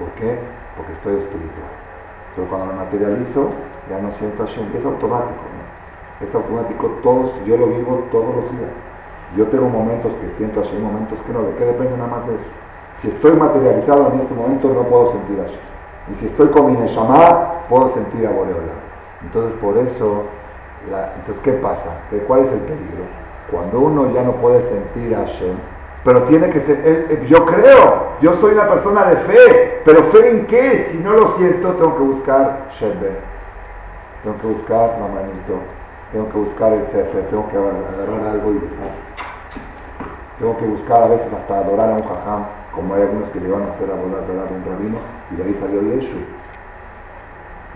¿Por 0.00 0.08
qué? 0.18 0.38
Porque 0.76 0.92
estoy 0.92 1.14
espiritual. 1.22 1.70
Pero 2.34 2.48
cuando 2.48 2.66
me 2.66 2.74
materializo, 2.74 3.54
ya 3.88 4.02
no 4.02 4.10
siento 4.18 4.42
a 4.42 4.46
Shem, 4.46 4.66
es 4.74 4.84
automático. 4.84 5.46
¿no? 5.46 6.26
Es 6.26 6.34
automático, 6.34 6.90
todos, 7.04 7.30
yo 7.46 7.56
lo 7.56 7.66
vivo 7.68 8.02
todos 8.10 8.34
los 8.34 8.50
días. 8.50 8.74
Yo 9.36 9.46
tengo 9.46 9.68
momentos 9.68 10.10
que 10.18 10.36
siento 10.38 10.58
a 10.58 10.64
Shem, 10.64 10.82
momentos 10.82 11.18
que 11.24 11.32
no. 11.32 11.42
¿De 11.42 11.54
qué 11.54 11.66
depende 11.66 11.96
nada 11.96 12.10
más 12.10 12.26
de 12.26 12.34
eso? 12.34 12.59
Si 13.02 13.08
estoy 13.08 13.32
materializado 13.32 14.12
en 14.12 14.20
este 14.20 14.34
momento 14.34 14.68
no 14.68 14.82
puedo 14.82 15.12
sentir 15.12 15.40
a 15.40 15.44
Hashem. 15.44 15.60
Y 16.12 16.20
si 16.20 16.26
estoy 16.26 16.48
con 16.48 16.66
mi 16.66 16.76
Neshama, 16.76 17.66
puedo 17.68 17.94
sentir 17.94 18.26
a 18.26 18.30
Boreola. 18.30 18.72
Entonces 19.22 19.52
por 19.60 19.76
eso, 19.78 20.24
entonces 20.84 21.42
¿qué 21.44 21.52
pasa? 21.54 22.02
¿Cuál 22.26 22.40
es 22.40 22.52
el 22.52 22.60
peligro? 22.60 23.04
Cuando 23.50 23.80
uno 23.80 24.12
ya 24.12 24.22
no 24.22 24.32
puede 24.32 24.60
sentir 24.68 25.14
a 25.14 25.26
Hashem, 25.26 25.56
pero 26.04 26.22
tiene 26.24 26.50
que 26.50 26.60
ser, 26.62 27.26
yo 27.26 27.44
creo, 27.44 28.08
yo 28.22 28.34
soy 28.40 28.52
una 28.52 28.68
persona 28.68 29.04
de 29.06 29.16
fe, 29.16 29.82
pero 29.84 30.04
fe 30.12 30.30
en 30.30 30.46
qué? 30.46 30.88
Si 30.92 30.98
no 30.98 31.12
lo 31.12 31.36
siento, 31.36 31.72
tengo 31.74 31.96
que 31.96 32.02
buscar 32.02 32.68
Shebe, 32.78 33.12
tengo 34.22 34.38
que 34.40 34.46
buscar 34.46 34.96
la 34.98 35.08
manito, 35.08 35.60
tengo 36.12 36.28
que 36.30 36.38
buscar 36.38 36.72
el 36.72 36.86
Sefer, 36.92 37.28
tengo 37.30 37.48
que 37.50 37.56
agarrar 37.56 38.28
algo 38.30 38.50
y 38.50 38.54
buscar. 38.54 38.90
Tengo 40.38 40.56
que 40.56 40.64
buscar 40.64 41.02
a 41.02 41.06
veces 41.08 41.26
hasta 41.32 41.58
adorar 41.58 41.90
a 41.90 41.94
un 41.96 42.02
jajam, 42.02 42.44
como 42.74 42.94
hay 42.94 43.02
algunos 43.02 43.28
que 43.30 43.40
le 43.40 43.50
van 43.50 43.62
a 43.62 43.72
hacer 43.74 43.90
a 43.90 43.94
adorar 43.94 44.48
a 44.48 44.54
un 44.54 44.64
rabino, 44.64 44.98
y 45.30 45.36
de 45.36 45.42
ahí 45.42 45.58
salió 45.60 45.82
Yeshu. 45.82 46.18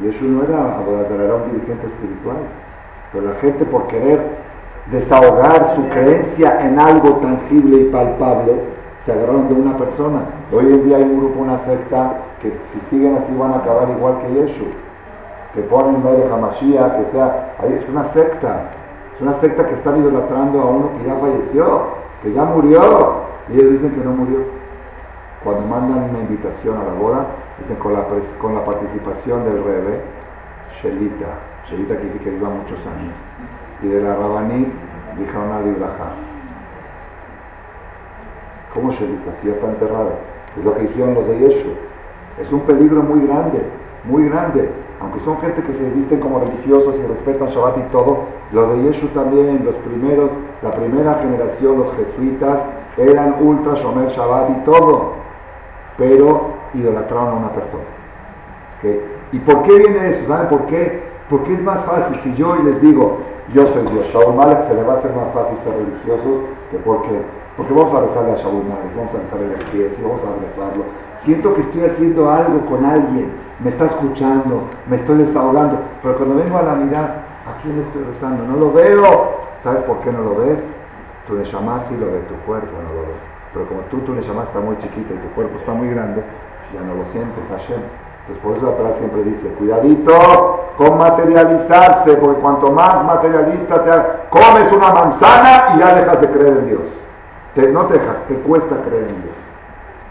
Yeshu 0.03 0.25
no 0.25 0.45
era 0.45 0.79
adorar, 0.79 1.07
era 1.11 1.35
un 1.35 1.53
dirigente 1.53 1.87
espiritual. 1.87 2.37
Pero 3.13 3.27
la 3.27 3.35
gente 3.41 3.65
por 3.67 3.87
querer 3.87 4.21
desahogar 4.91 5.77
su 5.77 5.89
creencia 5.89 6.67
en 6.67 6.79
algo 6.79 7.17
tangible 7.19 7.83
y 7.83 7.85
palpable, 7.91 8.53
se 9.07 9.13
agarraron 9.13 9.49
de 9.49 9.55
una 9.55 9.77
persona. 9.77 10.21
Hoy 10.53 10.67
en 10.67 10.85
día 10.85 10.97
hay 10.97 11.05
un 11.05 11.19
grupo, 11.19 11.41
una 11.41 11.65
secta, 11.65 12.15
que 12.41 12.51
si 12.51 12.81
siguen 12.91 13.17
así 13.17 13.35
van 13.37 13.53
a 13.53 13.57
acabar 13.59 13.89
igual 13.91 14.19
que 14.23 14.35
Yeshu. 14.35 14.67
Que 15.55 15.63
ponen 15.63 16.03
medio 16.03 16.33
Hamashiach, 16.35 16.97
que 16.97 17.13
sea, 17.13 17.55
ahí 17.61 17.73
es 17.73 17.89
una 17.89 18.13
secta. 18.13 18.71
Es 19.15 19.21
una 19.21 19.41
secta 19.41 19.67
que 19.69 19.75
están 19.75 19.99
idolatrando 19.99 20.61
a 20.61 20.65
uno 20.65 20.91
que 20.99 21.09
ya 21.09 21.15
falleció 21.17 22.05
que 22.25 22.33
ya 22.33 22.45
murió, 22.45 22.81
y 23.51 23.53
ellos 23.53 23.73
dicen 23.73 23.91
que 23.91 24.05
no 24.05 24.13
murió. 24.13 24.39
Cuando 25.45 25.67
mandan 25.67 26.09
una 26.09 26.21
invitación 26.21 26.79
a 26.79 26.85
la 26.85 26.95
boda, 26.95 27.27
dicen 27.59 27.77
con 27.77 27.93
la, 27.93 28.07
con 28.41 28.55
la 28.55 28.65
participación 28.65 29.45
del 29.45 29.63
Rebe, 29.63 30.01
Shelita, 30.81 31.27
Shelita 31.69 31.99
que 31.99 32.05
dice 32.05 32.19
que 32.19 32.31
muchos 32.31 32.79
años, 32.87 33.13
y 33.83 33.89
de 33.89 34.01
la 34.01 34.17
Rabanit, 34.17 34.69
dijeron 35.19 35.53
a 35.53 35.61
Libraja. 35.61 36.13
¿Cómo 38.73 38.91
Shelita? 38.93 39.33
Si 39.43 39.49
ya 39.49 39.55
está 39.55 39.69
enterrado. 39.69 40.13
Es 40.59 40.65
lo 40.65 40.75
que 40.77 40.85
hicieron 40.85 41.15
los 41.15 41.29
de 41.29 41.39
Yeshu. 41.39 41.71
Es 42.41 42.51
un 42.51 42.61
peligro 42.61 43.03
muy 43.03 43.27
grande, 43.27 43.63
muy 44.05 44.29
grande. 44.29 44.71
Aunque 45.01 45.21
son 45.25 45.39
gente 45.41 45.63
que 45.63 45.73
se 45.73 45.91
visten 45.91 46.21
como 46.21 46.41
religiosos 46.41 46.95
y 46.97 47.03
respetan 47.07 47.49
Shabbat 47.49 47.79
y 47.79 47.93
todo, 47.93 48.25
los 48.53 48.71
de 48.71 48.83
Yeshu 48.85 49.09
también, 49.09 49.63
los 49.65 49.75
primeros, 49.77 50.31
la 50.63 50.71
primera 50.73 51.17
generación, 51.17 51.79
los 51.79 51.95
jesuitas, 51.97 52.61
eran 52.97 53.37
ultra 53.41 53.75
Shomer 53.75 54.09
Shabbat 54.11 54.51
y 54.51 54.65
todo, 54.65 55.24
pero 55.97 56.55
idolatraron 56.75 57.29
a 57.29 57.33
una 57.35 57.51
persona. 57.51 57.85
¿Y 59.33 59.39
por 59.41 59.63
qué 59.63 59.79
viene 59.79 60.11
eso? 60.11 60.29
¿Saben 60.29 60.49
por 60.49 60.67
qué? 60.67 61.03
Porque 61.31 61.55
es 61.55 61.63
más 61.63 61.85
fácil 61.87 62.21
si 62.23 62.35
yo 62.35 62.55
les 62.57 62.81
digo, 62.83 63.19
yo 63.55 63.67
soy 63.73 63.87
Dios, 63.89 64.07
Shaul 64.13 64.35
Malek 64.37 64.69
se 64.69 64.75
le 64.75 64.83
va 64.83 64.95
a 64.95 64.99
hacer 64.99 65.11
más 65.13 65.33
fácil 65.33 65.57
ser 65.65 65.75
religiosos 65.75 66.49
que 66.71 66.77
porque, 66.79 67.23
porque 67.57 67.73
vamos 67.73 67.95
a 67.97 68.01
rezarle 68.07 68.33
a 68.33 68.37
Shaul 68.37 68.65
Malek, 68.65 68.97
vamos 68.97 69.15
a 69.15 69.19
rezarle 69.25 69.55
a 69.55 69.69
iglesia, 69.69 69.99
vamos 70.03 70.21
a 70.21 70.37
rezarlo. 70.45 70.85
Siento 71.25 71.55
que 71.55 71.63
estoy 71.63 71.85
haciendo 71.85 72.31
algo 72.31 72.61
con 72.67 72.85
alguien, 72.85 73.33
me 73.61 73.71
está 73.71 73.87
escuchando, 73.87 74.69
me 74.89 74.97
estoy 74.97 75.19
desahogando, 75.25 75.79
pero 76.03 76.17
cuando 76.17 76.37
vengo 76.37 76.59
a 76.59 76.63
la 76.63 76.75
mirada, 76.75 77.25
¿a 77.49 77.63
quién 77.63 77.77
le 77.77 77.83
estoy 77.83 78.05
rezando? 78.05 78.45
No 78.45 78.57
lo 78.57 78.73
veo. 78.73 79.45
¿Sabes 79.65 79.83
por 79.85 79.99
qué 80.01 80.13
no 80.13 80.21
lo 80.21 80.37
ves? 80.37 80.59
Tu 81.27 81.35
Neshama 81.35 81.85
sí 81.89 81.97
lo 81.97 82.07
ve, 82.07 82.21
tu 82.29 82.35
cuerpo 82.45 82.69
no 82.87 82.95
lo 82.95 83.07
ve. 83.09 83.34
Pero 83.55 83.67
como 83.67 83.81
tú, 83.83 83.99
tu 84.01 84.13
Neshama 84.13 84.43
está 84.43 84.59
muy 84.59 84.77
chiquita 84.79 85.15
y 85.15 85.17
tu 85.17 85.29
cuerpo 85.35 85.57
está 85.59 85.73
muy 85.73 85.89
grande, 85.89 86.23
ya 86.75 86.81
no 86.83 86.95
lo 86.95 87.05
sientes, 87.13 87.39
Hashem. 87.51 87.81
Entonces 88.27 88.43
por 88.43 88.57
eso 88.57 88.69
atrás 88.69 88.95
siempre 88.99 89.23
dice, 89.23 89.49
cuidadito 89.59 90.65
con 90.77 90.99
materializarse, 90.99 92.17
porque 92.17 92.41
cuanto 92.41 92.73
más 92.73 93.05
materialista 93.05 93.85
te 93.85 93.91
comes 94.31 94.73
una 94.73 94.91
manzana 94.91 95.77
y 95.77 95.79
ya 95.79 95.95
dejas 95.95 96.21
de 96.21 96.31
creer 96.31 96.57
en 96.59 96.67
Dios. 96.67 96.83
No 97.73 97.87
te 97.87 97.99
dejas, 97.99 98.17
te 98.27 98.35
cuesta 98.41 98.77
creer 98.89 99.05
en 99.05 99.23
Dios. 99.23 99.37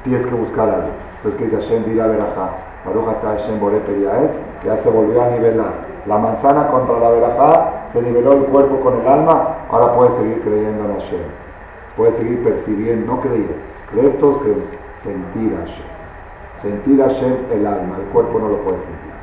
Tienes 0.05 0.25
que 0.27 0.35
buscar 0.35 0.69
algo. 0.69 0.89
Entonces 1.17 1.39
que 1.39 1.45
dice 1.45 1.61
Hashem, 1.63 1.85
dirá 1.85 2.07
verajá. 2.07 2.49
Baruch 2.85 3.09
está 3.09 3.27
Hashem 3.29 3.59
que 3.59 4.67
ya 4.67 4.83
se 4.83 4.89
volvió 4.89 5.21
a 5.21 5.29
nivelar. 5.29 5.73
La 6.05 6.17
manzana 6.17 6.67
contra 6.67 6.99
la 6.99 7.09
verajá 7.09 7.71
se 7.93 8.01
niveló 8.01 8.33
el 8.33 8.43
cuerpo 8.45 8.79
con 8.81 9.01
el 9.01 9.07
alma, 9.07 9.55
ahora 9.69 9.93
puedes 9.95 10.15
seguir 10.17 10.41
creyendo 10.43 10.85
en 10.85 10.99
Hashem. 10.99 11.42
Puedes 11.97 12.15
seguir 12.17 12.43
percibiendo, 12.43 13.13
no. 13.13 13.21
Creer 13.21 14.17
todos 14.19 14.41
creemos, 14.41 14.65
sentir 15.03 15.55
Hashem. 15.55 15.93
sentir 16.63 17.03
a 17.03 17.07
Shem 17.09 17.37
el 17.51 17.67
alma, 17.67 17.97
el 17.99 18.05
cuerpo 18.11 18.39
no 18.39 18.49
lo 18.49 18.57
puede 18.57 18.77
sentir. 18.77 19.13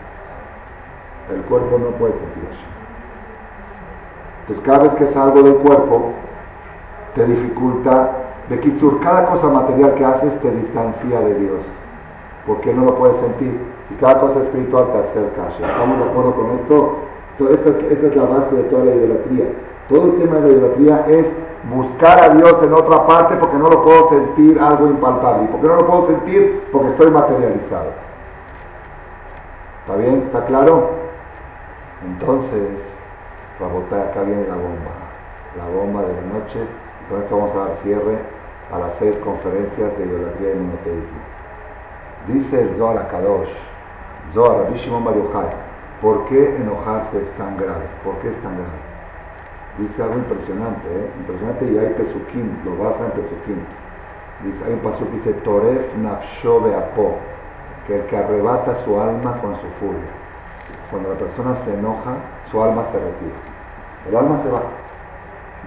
El 1.35 1.43
cuerpo 1.43 1.79
no 1.79 1.87
puede 1.99 2.13
sentir 2.13 2.45
a 2.49 2.53
Shem. 2.55 2.71
Entonces 4.43 4.65
cada 4.65 4.79
vez 4.85 4.93
que 4.95 5.05
es 5.05 5.17
algo 5.17 5.43
del 5.43 5.57
cuerpo, 5.57 6.13
te 7.15 7.27
dificulta. 7.27 8.17
De 8.49 8.59
Kitsur, 8.59 8.99
cada 9.01 9.27
cosa 9.27 9.47
material 9.47 9.95
que 9.95 10.05
haces 10.05 10.41
te 10.41 10.51
distancia 10.51 11.21
de 11.21 11.35
Dios, 11.35 11.61
porque 12.49 12.75
no 12.75 12.85
lo 12.85 12.97
puedes 12.97 13.17
sentir. 13.21 13.61
Y 13.91 13.95
cada 13.95 14.21
cosa 14.21 14.41
espiritual 14.41 14.87
te 14.93 14.99
acerca 14.99 15.47
a 15.47 15.51
Shem. 15.51 15.71
¿Estamos 15.71 15.99
de 15.99 16.05
acuerdo 16.05 16.35
con 16.35 16.51
esto? 16.59 16.97
Esta, 17.39 17.71
esta 17.71 18.07
es 18.07 18.17
la 18.17 18.25
base 18.25 18.55
de 18.55 18.63
toda 18.65 18.85
la 18.85 18.95
idolatría. 18.95 19.47
Todo 19.91 20.05
el 20.05 20.19
tema 20.21 20.37
de 20.37 20.41
la 20.43 20.49
idolatría 20.57 21.05
es 21.09 21.27
buscar 21.69 22.23
a 22.23 22.29
Dios 22.31 22.57
en 22.63 22.73
otra 22.73 23.07
parte 23.09 23.35
porque 23.37 23.57
no 23.57 23.69
lo 23.69 23.83
puedo 23.83 24.09
sentir 24.11 24.59
algo 24.61 24.87
impalpable. 24.87 25.45
¿Y 25.45 25.49
por 25.49 25.61
qué 25.61 25.67
no 25.67 25.77
lo 25.77 25.87
puedo 25.87 26.07
sentir? 26.07 26.69
Porque 26.71 26.91
estoy 26.91 27.11
materializado. 27.11 27.91
¿Está 29.81 29.97
bien? 29.97 30.23
¿Está 30.27 30.47
claro? 30.47 30.91
Entonces, 32.07 32.69
botar 33.59 34.09
acá 34.09 34.23
viene 34.23 34.47
la 34.47 34.55
bomba. 34.55 34.95
La 35.59 35.67
bomba 35.67 36.03
de 36.03 36.15
la 36.15 36.39
noche. 36.39 36.61
Con 37.09 37.23
esto 37.23 37.37
vamos 37.37 37.57
a 37.57 37.59
dar 37.59 37.79
cierre 37.83 38.19
a 38.73 38.79
las 38.79 38.93
seis 39.01 39.17
conferencias 39.25 39.99
de 39.99 40.07
idolatría 40.07 40.55
y 40.55 40.59
monoteísmo. 40.59 41.19
Dice 42.29 42.61
el 42.61 42.77
Zohar 42.79 43.09
Kadosh, 43.11 43.49
Zohar 44.35 44.71
Rabbi 44.71 45.55
¿por 46.01 46.25
qué 46.27 46.57
enojarse 46.57 47.19
es 47.19 47.37
tan 47.37 47.57
grave? 47.57 47.87
¿Por 48.05 48.15
qué 48.19 48.29
es 48.29 48.43
tan 48.43 48.55
grave? 48.55 48.90
Dice 49.79 50.03
algo 50.03 50.17
impresionante, 50.17 50.87
¿eh? 50.89 51.11
impresionante 51.21 51.65
y 51.65 51.79
hay 51.79 51.95
pesukim, 51.95 52.51
lo 52.65 52.77
basa 52.83 53.05
en 53.07 53.13
pesukim. 53.13 53.61
Dice, 54.45 54.65
hay 54.67 54.73
un 54.73 54.81
paso 54.81 55.05
que 55.05 55.17
dice, 55.19 55.33
Toref 55.45 55.97
nafsho 55.97 56.61
beapo, 56.61 57.17
que 57.87 57.97
el 57.97 58.07
que 58.07 58.17
arrebata 58.17 58.85
su 58.85 59.01
alma 59.01 59.39
con 59.41 59.55
su 59.57 59.67
furia. 59.79 60.11
Cuando 60.91 61.11
la 61.11 61.17
persona 61.17 61.57
se 61.65 61.75
enoja, 61.75 62.15
su 62.51 62.63
alma 62.63 62.85
se 62.91 62.99
retira. 62.99 63.39
El 64.09 64.17
alma 64.17 64.41
se 64.43 64.51
va. 64.51 64.63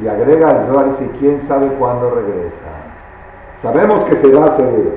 Y 0.02 0.08
agrega 0.08 0.52
el 0.52 0.68
Zohar 0.68 0.88
y 0.88 0.90
dice, 1.04 1.18
¿quién 1.20 1.48
sabe 1.48 1.68
cuándo 1.80 2.10
regresa? 2.10 2.74
Sabemos 3.62 4.06
que 4.06 4.22
se 4.22 4.34
va 4.34 4.58
seguro. 4.58 4.92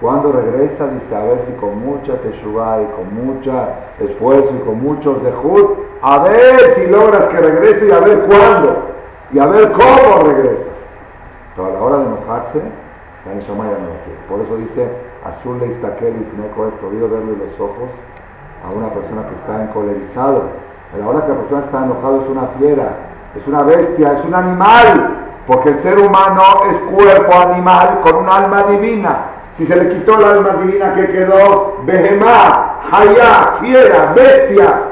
Cuando 0.00 0.30
regresa, 0.30 0.86
dice, 0.86 1.14
a 1.14 1.24
ver 1.24 1.44
si 1.46 1.52
con 1.54 1.84
mucha 1.84 2.14
teshuva 2.18 2.80
y 2.82 2.86
con 2.94 3.12
mucho 3.14 3.52
esfuerzo 3.98 4.54
y 4.54 4.64
con 4.64 4.80
muchos 4.80 5.22
dejud, 5.24 5.87
a 6.02 6.18
ver 6.20 6.74
si 6.76 6.86
logras 6.86 7.24
que 7.24 7.36
regrese 7.38 7.86
y 7.86 7.92
a 7.92 8.00
ver 8.00 8.20
cuándo, 8.20 8.82
y 9.32 9.38
a 9.38 9.46
ver 9.46 9.72
cómo 9.72 10.22
regresa. 10.24 10.70
Pero 11.56 11.68
a 11.68 11.72
la 11.72 11.82
hora 11.82 11.96
de 11.98 12.04
enojarse, 12.04 12.62
la 13.26 13.34
Neshama 13.34 13.64
ya 13.64 13.78
no 13.78 13.88
lo. 13.88 14.28
Por 14.28 14.40
eso 14.40 14.56
dice, 14.56 14.88
azul 15.24 15.58
le 15.58 15.66
y 15.66 15.70
es 15.70 16.74
prohibido 16.80 17.08
verle 17.08 17.36
los 17.36 17.60
ojos 17.60 17.90
a 18.64 18.70
una 18.70 18.88
persona 18.90 19.22
que 19.28 19.34
está 19.34 19.62
encolerizado. 19.64 20.42
A 20.94 20.98
la 20.98 21.08
hora 21.08 21.26
que 21.26 21.32
la 21.32 21.38
persona 21.40 21.64
está 21.66 21.84
enojada 21.84 22.22
es 22.22 22.28
una 22.28 22.46
fiera, 22.58 22.88
es 23.36 23.46
una 23.46 23.62
bestia, 23.62 24.12
es 24.18 24.24
un 24.24 24.34
animal, 24.34 25.16
porque 25.46 25.70
el 25.70 25.82
ser 25.82 25.98
humano 25.98 26.42
es 26.70 26.94
cuerpo 26.94 27.32
animal 27.50 28.00
con 28.02 28.16
un 28.16 28.28
alma 28.28 28.62
divina. 28.64 29.18
Si 29.58 29.66
se 29.66 29.74
le 29.74 29.88
quitó 29.88 30.16
el 30.18 30.24
alma 30.24 30.50
divina 30.62 30.94
que 30.94 31.08
quedó, 31.08 31.78
Behemá, 31.84 32.78
Hayá, 32.92 33.58
fiera, 33.60 34.12
bestia. 34.14 34.87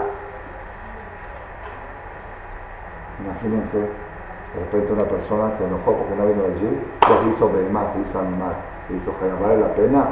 Imagínense, 3.47 3.78
de 3.78 4.59
repente 4.59 4.92
una 4.92 5.05
persona 5.05 5.55
se 5.59 5.64
enojó 5.66 5.94
porque 5.94 6.14
no 6.18 6.26
vino 6.26 6.42
allí, 6.51 6.66
ya 7.03 7.22
se 7.22 7.28
hizo 7.30 7.53
Behemá, 7.53 7.92
se 7.94 8.01
hizo 8.03 8.18
animal, 8.18 8.55
hizo 8.90 9.14
vale 9.40 9.61
la 9.61 9.74
pena. 9.74 10.03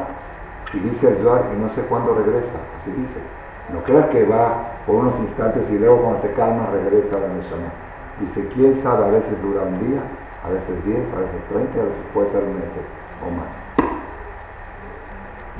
Y 0.72 0.78
dice 0.78 1.08
el 1.08 1.22
Zohar, 1.22 1.50
y 1.54 1.60
no 1.60 1.68
sé 1.74 1.82
cuándo 1.82 2.14
regresa, 2.14 2.58
así 2.80 2.90
dice. 2.90 3.18
No 3.72 3.82
creas 3.82 4.08
que 4.10 4.24
va 4.26 4.78
por 4.86 4.96
unos 4.96 5.14
instantes 5.20 5.62
y 5.70 5.78
luego 5.78 6.02
cuando 6.02 6.22
se 6.22 6.32
calma 6.34 6.68
regresa 6.70 7.16
a 7.16 7.20
la 7.20 7.28
Neshama. 7.28 7.70
Dice, 8.20 8.48
quién 8.54 8.82
sabe, 8.82 9.04
a 9.04 9.10
veces 9.10 9.42
dura 9.42 9.62
un 9.62 9.78
día, 9.80 10.02
a 10.44 10.50
veces 10.50 10.84
10, 10.84 10.98
a 10.98 11.18
veces 11.18 11.40
30, 11.50 11.80
a 11.80 11.84
veces 11.84 12.04
puede 12.12 12.30
ser 12.30 12.42
meses 12.42 12.86
o 13.22 13.30
más. 13.34 13.50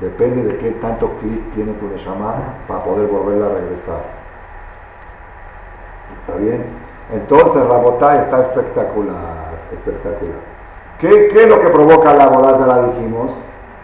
Depende 0.01 0.43
de 0.43 0.59
qué 0.59 0.71
tanto 0.83 1.11
clic 1.21 1.43
tiene 1.55 1.73
tu 1.75 1.89
Neshama 1.89 2.35
para 2.69 2.85
poder 2.85 3.09
volverla 3.09 3.47
a 3.47 3.55
regresar. 3.55 4.03
¿Está 6.27 6.39
bien? 6.39 6.65
Entonces 7.13 7.69
la 7.69 7.79
botá 7.79 8.15
está 8.17 8.41
espectacular, 8.41 9.55
espectacular. 9.73 10.55
¿Qué, 10.99 11.29
¿Qué, 11.29 11.43
es 11.43 11.49
lo 11.49 11.61
que 11.61 11.69
provoca 11.69 12.15
la 12.15 12.31
Ya 12.31 12.67
La 12.67 12.83
dijimos. 12.89 13.31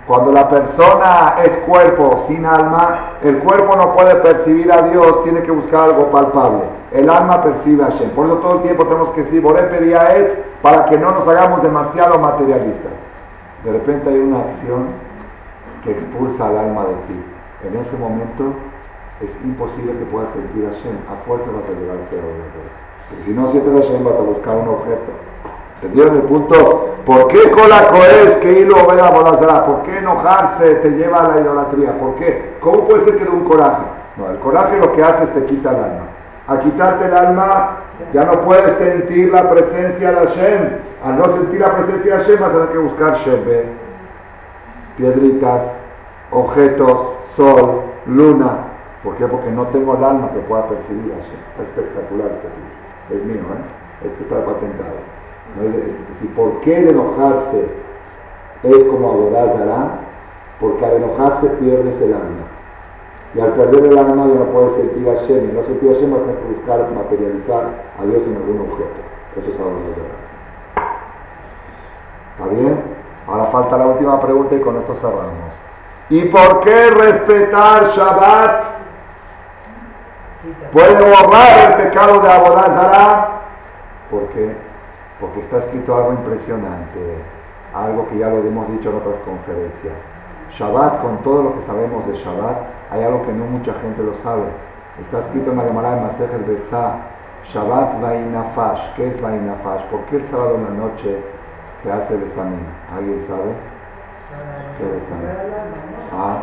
Cuando 0.07 0.33
la 0.33 0.49
persona 0.49 1.37
es 1.45 1.51
cuerpo 1.68 2.25
sin 2.27 2.45
alma, 2.45 3.18
el 3.23 3.39
cuerpo 3.39 3.77
no 3.77 3.95
puede 3.95 4.16
percibir 4.16 4.73
a 4.73 4.83
Dios, 4.83 5.23
tiene 5.23 5.43
que 5.43 5.53
buscar 5.53 5.91
algo 5.91 6.11
palpable. 6.11 6.64
El 6.91 7.09
alma 7.09 7.43
percibe 7.45 7.85
a 7.85 7.91
Shem. 7.91 8.11
Por 8.11 8.27
eso 8.27 8.37
todo 8.39 8.57
el 8.57 8.62
tiempo 8.62 8.87
tenemos 8.87 9.11
que 9.11 9.23
decir, 9.23 9.41
Boré 9.41 9.62
pedía 9.64 10.03
es 10.16 10.27
para 10.62 10.87
que 10.87 10.99
no 10.99 11.12
nos 11.12 11.29
hagamos 11.29 11.62
demasiado 11.62 12.18
materialistas. 12.18 12.93
De 13.64 13.73
repente 13.73 14.09
hay 14.09 14.18
una 14.18 14.41
acción 14.41 14.89
que 15.85 15.93
expulsa 15.93 16.49
al 16.49 16.59
alma 16.59 16.87
de 16.87 16.95
ti. 17.07 17.25
En 17.68 17.77
ese 17.77 17.97
momento 17.97 18.53
es 19.21 19.31
imposible 19.45 19.93
que 19.93 20.07
puedas 20.07 20.33
sentir 20.33 20.66
a 20.66 20.73
Shem. 20.83 20.97
A 21.07 21.25
fuerza 21.25 21.47
vas 21.53 21.68
a 21.68 21.79
llegar 21.79 21.99
a 21.99 22.11
ser 22.11 22.21
Si 23.24 23.32
no 23.32 23.50
sientes 23.52 23.74
a 23.74 23.88
Shem 23.88 24.04
vas 24.04 24.14
a 24.14 24.22
buscar 24.22 24.56
un 24.56 24.68
objeto. 24.68 25.12
¿Entendieron 25.82 26.16
el 26.16 26.22
punto? 26.22 26.94
¿Por 27.06 27.28
qué 27.28 27.50
cola 27.52 27.88
coes 27.88 28.36
que 28.42 28.61
hilo 28.61 28.76
a 28.76 29.66
¿Por 29.66 29.82
qué 29.82 29.98
enojarse 29.98 30.74
te 30.76 30.90
lleva 30.90 31.20
a 31.20 31.28
la 31.28 31.40
idolatría? 31.40 31.98
¿Por 31.98 32.14
qué? 32.16 32.56
¿Cómo 32.61 32.86
puede 32.86 33.04
ser 33.04 33.18
que 33.18 33.24
de 33.24 33.30
un 33.30 33.44
coraje? 33.44 33.82
No, 34.16 34.30
el 34.30 34.38
coraje 34.38 34.78
lo 34.78 34.92
que 34.92 35.02
hace 35.02 35.24
es 35.24 35.34
te 35.34 35.44
quita 35.46 35.70
el 35.70 35.76
alma. 35.76 36.06
Al 36.48 36.61
quitarte 36.61 37.06
el 37.06 37.14
alma 37.14 37.76
ya 38.12 38.24
no 38.24 38.42
puedes 38.42 38.76
sentir 38.78 39.32
la 39.32 39.48
presencia 39.48 40.11
de 40.11 40.16
Hashem. 40.16 40.68
Al 41.04 41.18
no 41.18 41.24
sentir 41.36 41.61
la 41.61 41.76
presencia 41.76 42.16
de 42.16 42.24
Hashem 42.24 42.40
vas 42.40 42.50
a 42.50 42.52
tener 42.52 42.68
que 42.68 42.78
buscar 42.78 43.14
Shem 43.18 43.44
piedritas, 44.96 45.62
objetos, 46.30 47.14
sol, 47.36 47.82
luna. 48.06 48.66
¿Por 49.02 49.16
qué? 49.16 49.26
Porque 49.26 49.50
no 49.50 49.66
tengo 49.68 49.96
el 49.96 50.04
alma 50.04 50.30
que 50.32 50.40
pueda 50.40 50.68
percibir 50.68 51.14
así. 51.14 51.32
Está 51.52 51.62
espectacular 51.62 52.26
este. 52.26 52.70
Es 53.11 53.24
mío, 53.24 53.42
¿eh? 53.42 54.06
Este 54.06 54.22
está 54.22 54.44
patentado. 54.44 55.02
¿Y 56.22 56.26
por 56.28 56.61
qué 56.61 56.88
enojarse 56.88 57.66
es 58.62 58.84
como 58.84 59.11
adorar 59.11 59.58
Dará? 59.58 60.00
Porque 60.61 60.84
al 60.84 60.96
enojarse 60.96 61.48
pierdes 61.61 62.00
el 62.00 62.14
alma. 62.14 62.46
Y 63.34 63.40
al 63.40 63.52
perder 63.54 63.84
el 63.84 63.98
alma 63.98 64.26
ya 64.26 64.34
no 64.34 64.44
puedes 64.46 64.76
sentir 64.76 65.08
a 65.08 65.14
Shem. 65.26 65.54
No 65.54 65.64
sentir 65.64 65.90
a 65.90 65.94
Shem 65.94 66.11
buscar 66.11 66.90
materializar 66.92 67.64
a 67.98 68.04
Dios 68.04 68.22
en 68.26 68.36
algún 68.36 68.61
objeto. 68.70 69.00
Eso 69.36 69.50
es 69.50 69.58
adorar 69.58 69.90
Dará. 69.96 70.30
¿Está 72.38 72.54
bien? 72.54 72.80
Ahora 73.26 73.46
falta 73.46 73.76
la 73.76 73.86
última 73.86 74.20
pregunta 74.20 74.54
y 74.54 74.61
con 74.61 74.76
esto 74.76 74.94
cerramos. 75.00 75.52
¿Y 76.11 76.24
por 76.26 76.61
qué 76.61 76.90
respetar 76.90 77.90
Shabbat 77.96 78.70
puede 80.72 80.95
borrar 80.95 81.70
el 81.70 81.84
pecado 81.84 82.20
de 82.20 82.32
Abodazara? 82.32 83.28
¿Por 84.11 84.28
qué? 84.28 84.55
Porque 85.20 85.41
está 85.41 85.59
escrito 85.59 85.97
algo 85.97 86.12
impresionante, 86.12 87.18
algo 87.74 88.09
que 88.09 88.18
ya 88.18 88.28
lo 88.28 88.38
hemos 88.38 88.68
dicho 88.72 88.91
en 88.91 88.97
otras 88.97 89.16
conferencias. 89.24 89.95
Shabbat, 90.59 91.03
con 91.03 91.18
todo 91.18 91.43
lo 91.43 91.55
que 91.55 91.66
sabemos 91.66 92.07
de 92.09 92.14
Shabbat, 92.14 92.57
hay 92.91 93.05
algo 93.05 93.24
que 93.26 93.32
no 93.32 93.45
mucha 93.45 93.74
gente 93.74 94.03
lo 94.03 94.14
sabe. 94.22 94.45
Está 95.01 95.20
escrito 95.26 95.53
en 95.53 95.59
la 95.59 95.64
Gemara 95.64 95.95
de 95.95 96.01
Masejet 96.01 96.47
Besá, 96.47 96.97
Shabbat 97.53 98.01
Vainafash. 98.01 98.95
¿Qué 98.97 99.09
es 99.09 99.20
Vainafash? 99.20 99.82
¿Por 99.91 100.01
qué 100.07 100.16
el 100.16 100.30
sábado 100.30 100.57
en 100.57 100.64
la 100.64 100.70
noche 100.70 101.18
¿Qué 101.82 101.91
hace 101.91 102.14
el 102.14 102.22
examen? 102.24 102.61
¿Alguien 102.95 103.24
sabe? 103.26 103.57
¿Qué? 104.76 104.84
¿Ah? 106.12 106.43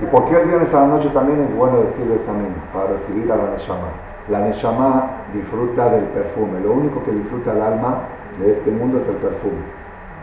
¿Y 0.00 0.06
por 0.06 0.24
qué 0.26 0.40
el 0.40 0.48
viernes 0.48 0.74
a 0.74 0.80
la 0.80 0.86
noche 0.86 1.08
también 1.10 1.40
es 1.40 1.54
bueno 1.54 1.78
decir 1.78 2.06
el 2.06 2.18
examen? 2.18 2.54
Para 2.72 2.86
recibir 2.98 3.30
a 3.30 3.36
la 3.36 3.50
Neshama. 3.56 3.88
La 4.28 4.40
Neshama 4.40 5.10
disfruta 5.32 5.90
del 5.90 6.04
perfume. 6.06 6.60
Lo 6.60 6.72
único 6.72 7.04
que 7.04 7.12
disfruta 7.12 7.52
el 7.52 7.62
alma 7.62 8.00
de 8.40 8.52
este 8.52 8.70
mundo 8.70 8.98
es 8.98 9.08
el 9.08 9.16
perfume. 9.16 9.62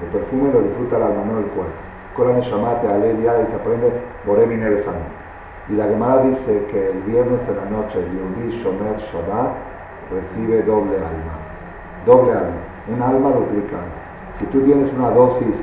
El 0.04 0.10
perfume 0.10 0.52
lo 0.52 0.62
disfruta 0.62 0.98
el 0.98 1.04
alma, 1.04 1.24
no 1.32 1.40
el 1.40 1.46
cuerpo. 1.46 1.72
Con 2.16 2.28
la 2.28 2.34
Neshama 2.34 2.82
te 2.82 2.88
alegra 2.88 3.42
y 3.42 3.46
se 3.48 3.56
aprende 3.56 3.92
el 4.28 4.78
examen. 4.78 5.08
Y 5.70 5.74
la 5.74 5.86
Gemara 5.86 6.24
dice 6.24 6.66
que 6.72 6.90
el 6.92 7.00
viernes 7.04 7.40
a 7.48 7.54
la 7.64 7.70
noche, 7.72 8.00
Yehudi 8.02 8.62
Shomer 8.62 8.98
Shabbat, 8.98 9.56
recibe 10.12 10.64
doble 10.64 10.98
alma. 10.98 11.40
Doble 12.06 12.32
alma. 12.34 12.60
Un 12.92 13.02
alma 13.02 13.30
duplicada. 13.30 13.88
Si 14.40 14.46
tú 14.48 14.62
tienes 14.62 14.92
una 14.94 15.12
dosis, 15.12 15.56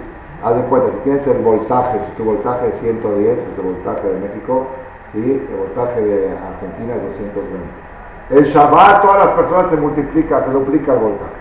haz 0.45 0.57
de 0.57 0.62
cuenta, 0.62 0.91
si 0.93 0.99
tienes 1.05 1.26
el 1.26 1.39
voltaje, 1.39 1.99
si 2.07 2.12
tu 2.16 2.24
voltaje 2.24 2.68
es 2.68 2.80
110, 2.80 3.39
es 3.39 3.59
el 3.59 3.64
voltaje 3.64 4.09
de 4.09 4.20
México, 4.20 4.66
y 5.14 5.32
el 5.32 5.57
voltaje 5.57 6.01
de 6.01 6.30
Argentina 6.30 6.95
es 6.95 7.03
220. 7.18 7.89
El 8.30 8.45
Shabbat, 8.53 9.03
todas 9.03 9.24
las 9.24 9.34
personas 9.34 9.70
se 9.70 9.76
multiplica, 9.76 10.45
se 10.45 10.51
duplica 10.51 10.93
el 10.93 10.99
voltaje. 10.99 11.39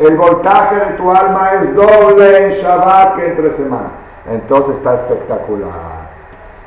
El 0.00 0.16
voltaje 0.16 0.76
de 0.76 0.92
tu 0.96 1.10
alma 1.10 1.52
es 1.54 1.74
doble 1.74 2.38
en 2.38 2.62
Shabbat 2.62 3.16
que 3.16 3.28
entre 3.28 3.56
semanas. 3.56 3.92
Entonces 4.30 4.76
está 4.76 4.94
espectacular. 4.94 6.08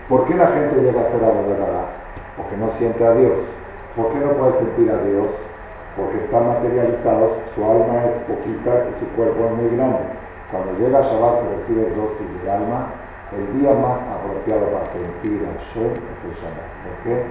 ¿Por 0.09 0.25
qué 0.25 0.35
la 0.35 0.47
gente 0.47 0.81
llega 0.81 1.01
a 1.01 1.11
ser 1.11 1.23
abogada? 1.23 1.85
Porque 2.37 2.57
no 2.57 2.71
siente 2.77 3.05
a 3.05 3.13
Dios. 3.13 3.37
¿Por 3.95 4.11
qué 4.11 4.19
no 4.19 4.31
puede 4.31 4.57
sentir 4.59 4.89
a 4.89 4.97
Dios? 5.03 5.27
Porque 5.97 6.17
están 6.23 6.47
materializados, 6.47 7.31
su 7.53 7.63
alma 7.63 8.03
es 8.05 8.35
poquita 8.35 8.71
y 8.89 8.99
su 8.99 9.07
cuerpo 9.15 9.45
es 9.45 9.51
muy 9.51 9.75
grande. 9.75 10.20
Cuando 10.51 10.73
llega 10.77 10.99
a 10.99 11.01
Shabbat 11.01 11.41
se 11.41 11.55
recibe 11.55 11.95
dosis 11.95 12.43
de 12.43 12.51
alma, 12.51 12.91
el 13.31 13.59
día 13.59 13.71
más 13.71 14.03
apropiado 14.11 14.67
para 14.67 14.91
sentir 14.91 15.39
a 15.47 15.55
Shem 15.71 15.95
es 15.95 16.19
el 16.27 16.35
Shabbat. 16.43 16.67
¿Por 16.83 16.95
qué? 17.07 17.23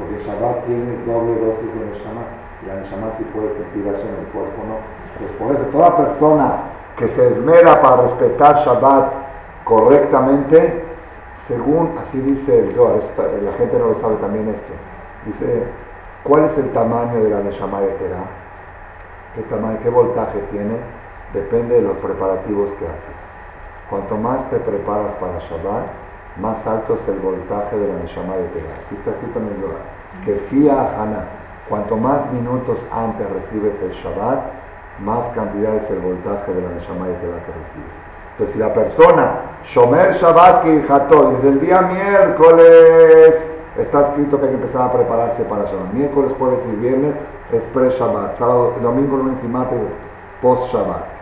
Porque 0.00 0.24
Shabbat 0.24 0.64
tiene 0.64 0.96
doble 1.04 1.36
dosis 1.36 1.68
de 1.68 1.80
Neshama. 1.92 2.24
Y 2.62 2.66
la 2.66 2.80
Neshama 2.80 3.12
sí 3.18 3.24
puede 3.36 3.52
sentir 3.60 3.84
a 3.92 3.98
Shem, 4.00 4.16
el 4.16 4.32
cuerpo 4.32 4.64
no. 4.64 4.80
Pues 5.20 5.32
por 5.36 5.52
eso 5.52 5.68
toda 5.68 5.96
persona 5.96 6.48
que 6.96 7.08
se 7.08 7.28
esmera 7.28 7.82
para 7.82 8.08
respetar 8.08 8.64
Shabbat 8.64 9.12
correctamente, 9.64 10.84
según, 11.48 11.92
así 12.00 12.18
dice 12.20 12.58
el 12.58 12.74
Zohar, 12.74 13.02
la 13.42 13.52
gente 13.58 13.78
no 13.78 13.88
lo 13.88 14.00
sabe 14.00 14.16
también 14.16 14.48
esto, 14.48 14.72
dice, 15.26 15.64
¿cuál 16.24 16.44
es 16.46 16.58
el 16.58 16.72
tamaño 16.72 17.22
de 17.22 17.28
la 17.28 17.40
Neshama 17.40 17.80
de 17.82 17.88
Terah? 17.88 18.24
¿Qué 19.34 19.42
tamaño, 19.42 19.78
qué 19.82 19.90
voltaje 19.90 20.38
tiene? 20.50 21.01
Depende 21.32 21.76
de 21.76 21.82
los 21.82 21.96
preparativos 21.98 22.68
que 22.78 22.84
haces. 22.84 23.16
Cuanto 23.88 24.16
más 24.16 24.48
te 24.50 24.56
preparas 24.56 25.12
para 25.20 25.38
Shabbat, 25.38 25.84
más 26.40 26.66
alto 26.66 26.94
es 26.94 27.08
el 27.08 27.20
voltaje 27.20 27.76
de 27.76 27.88
la 27.88 28.00
Neshama 28.00 28.36
de 28.36 28.48
Terah. 28.56 28.80
Así 28.86 28.94
está 28.96 29.10
escrito 29.10 29.38
en 29.38 29.46
el 29.48 29.60
Zohar. 29.60 29.84
Que 30.24 30.34
fía 30.48 30.96
Haná, 30.96 31.24
cuanto 31.68 31.96
más 31.96 32.32
minutos 32.32 32.78
antes 32.90 33.26
recibes 33.28 33.74
el 33.82 33.92
Shabbat, 34.00 34.40
más 35.00 35.34
cantidad 35.34 35.74
es 35.76 35.90
el 35.90 36.00
voltaje 36.00 36.52
de 36.52 36.62
la 36.62 36.68
Neshama 36.70 37.06
de 37.08 37.14
Terah 37.14 37.44
que 37.44 37.52
recibes. 37.52 37.94
Entonces, 38.32 38.54
si 38.54 38.58
la 38.58 38.72
persona, 38.72 39.32
Shomer 39.74 40.14
Shabbat 40.20 40.62
que 40.62 40.70
desde 40.70 41.48
el 41.48 41.60
día 41.60 41.82
miércoles, 41.82 43.36
está 43.76 44.08
escrito 44.08 44.38
que 44.40 44.46
hay 44.46 44.52
que 44.52 44.62
empezar 44.62 44.88
a 44.88 44.92
prepararse 44.92 45.42
para 45.44 45.64
Shabbat. 45.64 45.92
Miércoles, 45.92 46.32
jueves 46.38 46.60
y 46.72 46.76
viernes 46.76 47.14
es 47.52 47.62
pre-Shabbat. 47.74 48.38
Sábado, 48.38 48.74
domingo, 48.80 49.18
lunes 49.18 49.38
y 49.44 49.48
martes, 49.48 49.78
post-Shabbat. 50.40 51.21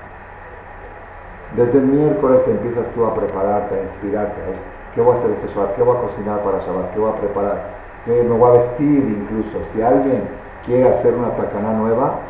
Desde 1.56 1.78
el 1.78 1.84
miércoles 1.86 2.44
te 2.44 2.50
empiezas 2.52 2.84
tú 2.94 3.04
a 3.04 3.14
prepararte, 3.14 3.74
a 3.74 3.82
inspirarte. 3.82 4.40
¿eh? 4.40 4.58
¿Qué 4.94 5.00
voy 5.00 5.16
a 5.16 5.18
hacer 5.18 5.30
este 5.30 5.54
Shabbat? 5.54 5.76
¿Qué 5.76 5.82
voy 5.82 5.96
a 5.96 6.00
cocinar 6.00 6.42
para 6.42 6.58
Shabbat? 6.60 6.92
¿Qué 6.94 7.00
voy 7.00 7.10
a 7.10 7.20
preparar? 7.20 7.58
¿Qué 8.04 8.22
me 8.22 8.36
voy 8.36 8.48
a 8.48 8.60
vestir 8.62 9.04
incluso? 9.04 9.58
Si 9.72 9.82
alguien 9.82 10.28
quiere 10.64 10.88
hacer 10.88 11.14
una 11.14 11.30
tacaná 11.36 11.72
nueva, 11.72 12.20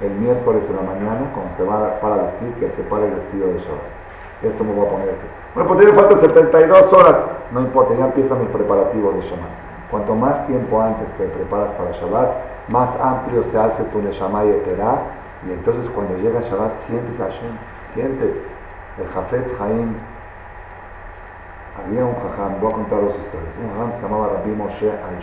el 0.00 0.12
miércoles 0.12 0.62
de 0.66 0.74
la 0.74 0.82
mañana, 0.82 1.30
cuando 1.34 1.56
se 1.56 1.64
va 1.64 2.00
para 2.00 2.16
vestir, 2.16 2.54
que 2.58 2.76
se 2.76 2.82
pare 2.88 3.06
el 3.06 3.12
vestido 3.12 3.48
de 3.48 3.58
Shabbat 3.60 4.02
esto 4.48 4.64
me 4.64 4.72
voy 4.72 4.86
a 4.86 4.90
poner. 4.90 5.14
Bueno, 5.54 5.68
pues 5.68 5.80
tiene 5.80 5.94
falta 5.94 6.20
72 6.20 6.92
horas, 6.92 7.16
no 7.52 7.60
importa, 7.60 7.94
ya 7.94 8.06
empieza 8.06 8.34
mi 8.34 8.46
preparativo 8.46 9.12
de 9.12 9.20
Shabbat. 9.22 9.52
Cuanto 9.90 10.14
más 10.14 10.46
tiempo 10.46 10.80
antes 10.80 11.06
te 11.18 11.26
preparas 11.26 11.68
para 11.76 11.92
Shabbat, 11.92 12.28
más 12.68 12.88
amplio 13.00 13.44
se 13.52 13.58
hace 13.58 13.82
tu 13.92 14.00
Neshama 14.00 14.44
y 14.44 14.50
Eterá, 14.50 15.02
y 15.46 15.52
entonces 15.52 15.88
cuando 15.94 16.16
llega 16.16 16.40
Shabbat 16.40 16.72
sientes 16.88 17.18
Hashem, 17.18 17.54
sientes. 17.94 18.30
El 18.98 19.08
Jafet 19.08 19.46
Haim, 19.60 19.94
había 21.78 22.04
un 22.04 22.14
jajam, 22.14 22.60
voy 22.60 22.72
a 22.72 22.74
contar 22.74 23.00
dos 23.00 23.16
historias. 23.16 23.54
Un 23.62 23.70
jajam 23.72 23.92
se 23.96 24.02
llamaba 24.02 24.28
Rabbi 24.36 24.50
Moshe 24.52 24.90
al 24.90 25.16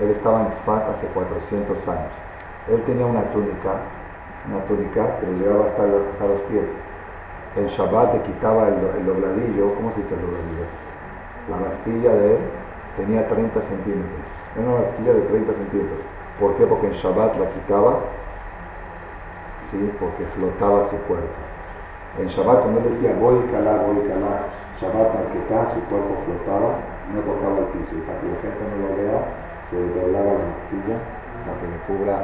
Él 0.00 0.10
estaba 0.10 0.42
en 0.42 0.48
Sfat 0.62 0.88
hace 0.90 1.06
400 1.08 1.88
años. 1.88 2.12
Él 2.70 2.82
tenía 2.86 3.06
una 3.06 3.22
túnica, 3.32 3.82
una 4.48 4.62
túnica 4.66 5.18
que 5.18 5.26
le 5.26 5.38
llegaba 5.38 5.66
hasta, 5.66 5.82
los 6.26 6.40
pies 6.48 6.64
el 7.56 7.68
Shabbat 7.68 8.14
le 8.14 8.22
quitaba 8.22 8.68
el, 8.68 9.04
dobladillo, 9.04 9.74
¿cómo 9.74 9.92
se 9.92 10.00
dice 10.00 10.14
el 10.14 10.22
dobladillo? 10.22 10.64
La 11.50 11.56
bastilla 11.60 12.12
de 12.14 12.32
él 12.32 12.38
tenía 12.96 13.28
30 13.28 13.60
centímetros. 13.60 14.24
Era 14.56 14.64
una 14.64 14.80
bastilla 14.80 15.12
de 15.12 15.20
30 15.20 15.52
centímetros. 15.52 16.00
¿Por 16.40 16.56
qué? 16.56 16.66
Porque 16.66 16.86
en 16.86 16.92
Shabbat 16.94 17.36
la 17.36 17.46
quitaba, 17.52 18.00
¿sí? 19.70 19.92
porque 20.00 20.24
flotaba 20.34 20.88
su 20.88 20.96
cuerpo. 21.04 21.28
En 22.20 22.28
Shabbat 22.28 22.60
cuando 22.60 22.80
él 22.84 22.92
decía 22.92 23.16
voy 23.16 23.40
a 23.40 23.52
calar, 23.52 23.88
voy 23.88 24.04
a 24.04 24.12
calar, 24.12 24.38
Shabbat 24.76 25.32
quitar 25.32 25.72
su 25.72 25.80
cuerpo 25.88 26.12
flotaba, 26.28 26.76
no 27.08 27.24
tocaba 27.24 27.64
el 27.64 27.72
piso. 27.72 27.96
Y 27.96 28.04
para 28.04 28.20
que 28.20 28.28
la 28.28 28.38
gente 28.44 28.62
no 28.68 28.76
lo 28.84 28.90
vea, 29.00 29.18
se 29.72 29.76
doblaba 29.80 30.36
la 30.36 30.44
bastilla 30.44 30.96
para 31.48 31.56
que 31.56 31.66
le 31.72 31.78
cubra 31.88 32.16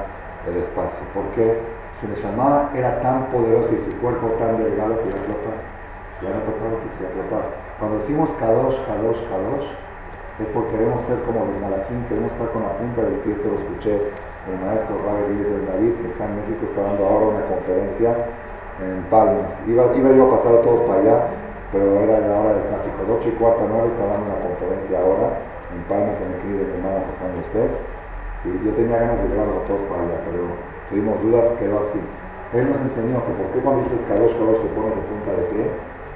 el 0.44 0.54
espacio. 0.60 1.02
¿Por 1.16 1.24
qué? 1.32 1.56
Su 1.98 2.06
llamaba 2.20 2.70
era 2.76 3.00
tan 3.00 3.32
poderoso 3.32 3.72
y 3.72 3.80
su 3.88 3.96
cuerpo 3.98 4.28
tan 4.38 4.60
delgado 4.60 5.00
que 5.00 5.08
iba 5.08 5.18
a 5.18 5.24
flotar. 5.24 5.58
Ya 6.20 6.36
no 6.36 6.40
tocaba 6.44 6.76
que 6.84 6.88
se 7.00 7.08
flotar. 7.08 7.44
Cuando 7.80 7.98
decimos 8.04 8.28
Kadosh, 8.38 8.76
Kadosh, 8.84 9.20
Kadosh, 9.32 9.68
es 10.38 10.48
porque 10.54 10.70
queremos 10.76 11.00
ser 11.08 11.18
como 11.26 11.48
los 11.48 11.58
malachín, 11.58 12.04
queremos 12.06 12.30
estar 12.36 12.52
con 12.54 12.62
la 12.62 12.76
punta 12.78 13.02
del 13.02 13.18
pie, 13.26 13.34
lo 13.42 13.58
escuché 13.58 14.12
el 14.46 14.56
maestro 14.62 14.94
Rabbi 15.02 15.34
de 15.34 15.66
David, 15.66 15.92
que 15.98 16.08
está 16.14 16.24
en 16.28 16.36
México, 16.38 16.62
está 16.70 16.82
dando 16.86 17.02
ahora 17.08 17.26
una 17.34 17.44
conferencia 17.50 18.10
en 18.82 19.02
Palmas. 19.10 19.50
Iba, 19.66 19.90
iba 19.94 20.10
yo 20.14 20.30
a 20.30 20.38
pasar 20.38 20.52
a 20.58 20.62
todos 20.62 20.80
para 20.86 21.00
allá, 21.00 21.16
pero 21.72 22.00
era 22.00 22.20
la 22.22 22.34
hora 22.40 22.52
del 22.54 22.66
tráfico. 22.70 22.98
8 23.18 23.28
y 23.28 23.34
cuarta, 23.38 23.62
9 23.66 23.88
está 23.90 24.04
dando 24.06 24.26
una 24.30 24.40
conferencia 24.40 24.94
ahora 25.02 25.28
en 25.74 25.80
Palmas, 25.90 26.16
en 26.22 26.30
el 26.32 26.58
de 26.58 26.74
hermano 26.78 27.04
José 27.18 27.38
Usted. 27.48 27.70
Y 28.46 28.48
yo 28.62 28.70
tenía 28.78 29.02
ganas 29.02 29.18
de 29.22 29.28
llevarlos 29.34 29.62
a 29.62 29.66
todos 29.66 29.82
para 29.90 30.02
allá, 30.06 30.18
pero 30.30 30.42
tuvimos 30.88 31.18
dudas, 31.26 31.44
quedó 31.58 31.90
así. 31.90 32.00
Él 32.54 32.64
nos 32.70 32.80
enseñó 32.80 33.20
que 33.26 33.32
por 33.34 33.46
qué 33.52 33.58
cuando 33.60 33.82
dices 33.84 34.00
Kadosh, 34.08 34.32
Kadosh 34.38 34.62
te 34.62 34.70
pones 34.72 34.94
de 34.94 35.04
punta 35.10 35.30
de 35.36 35.44
pie, 35.52 35.64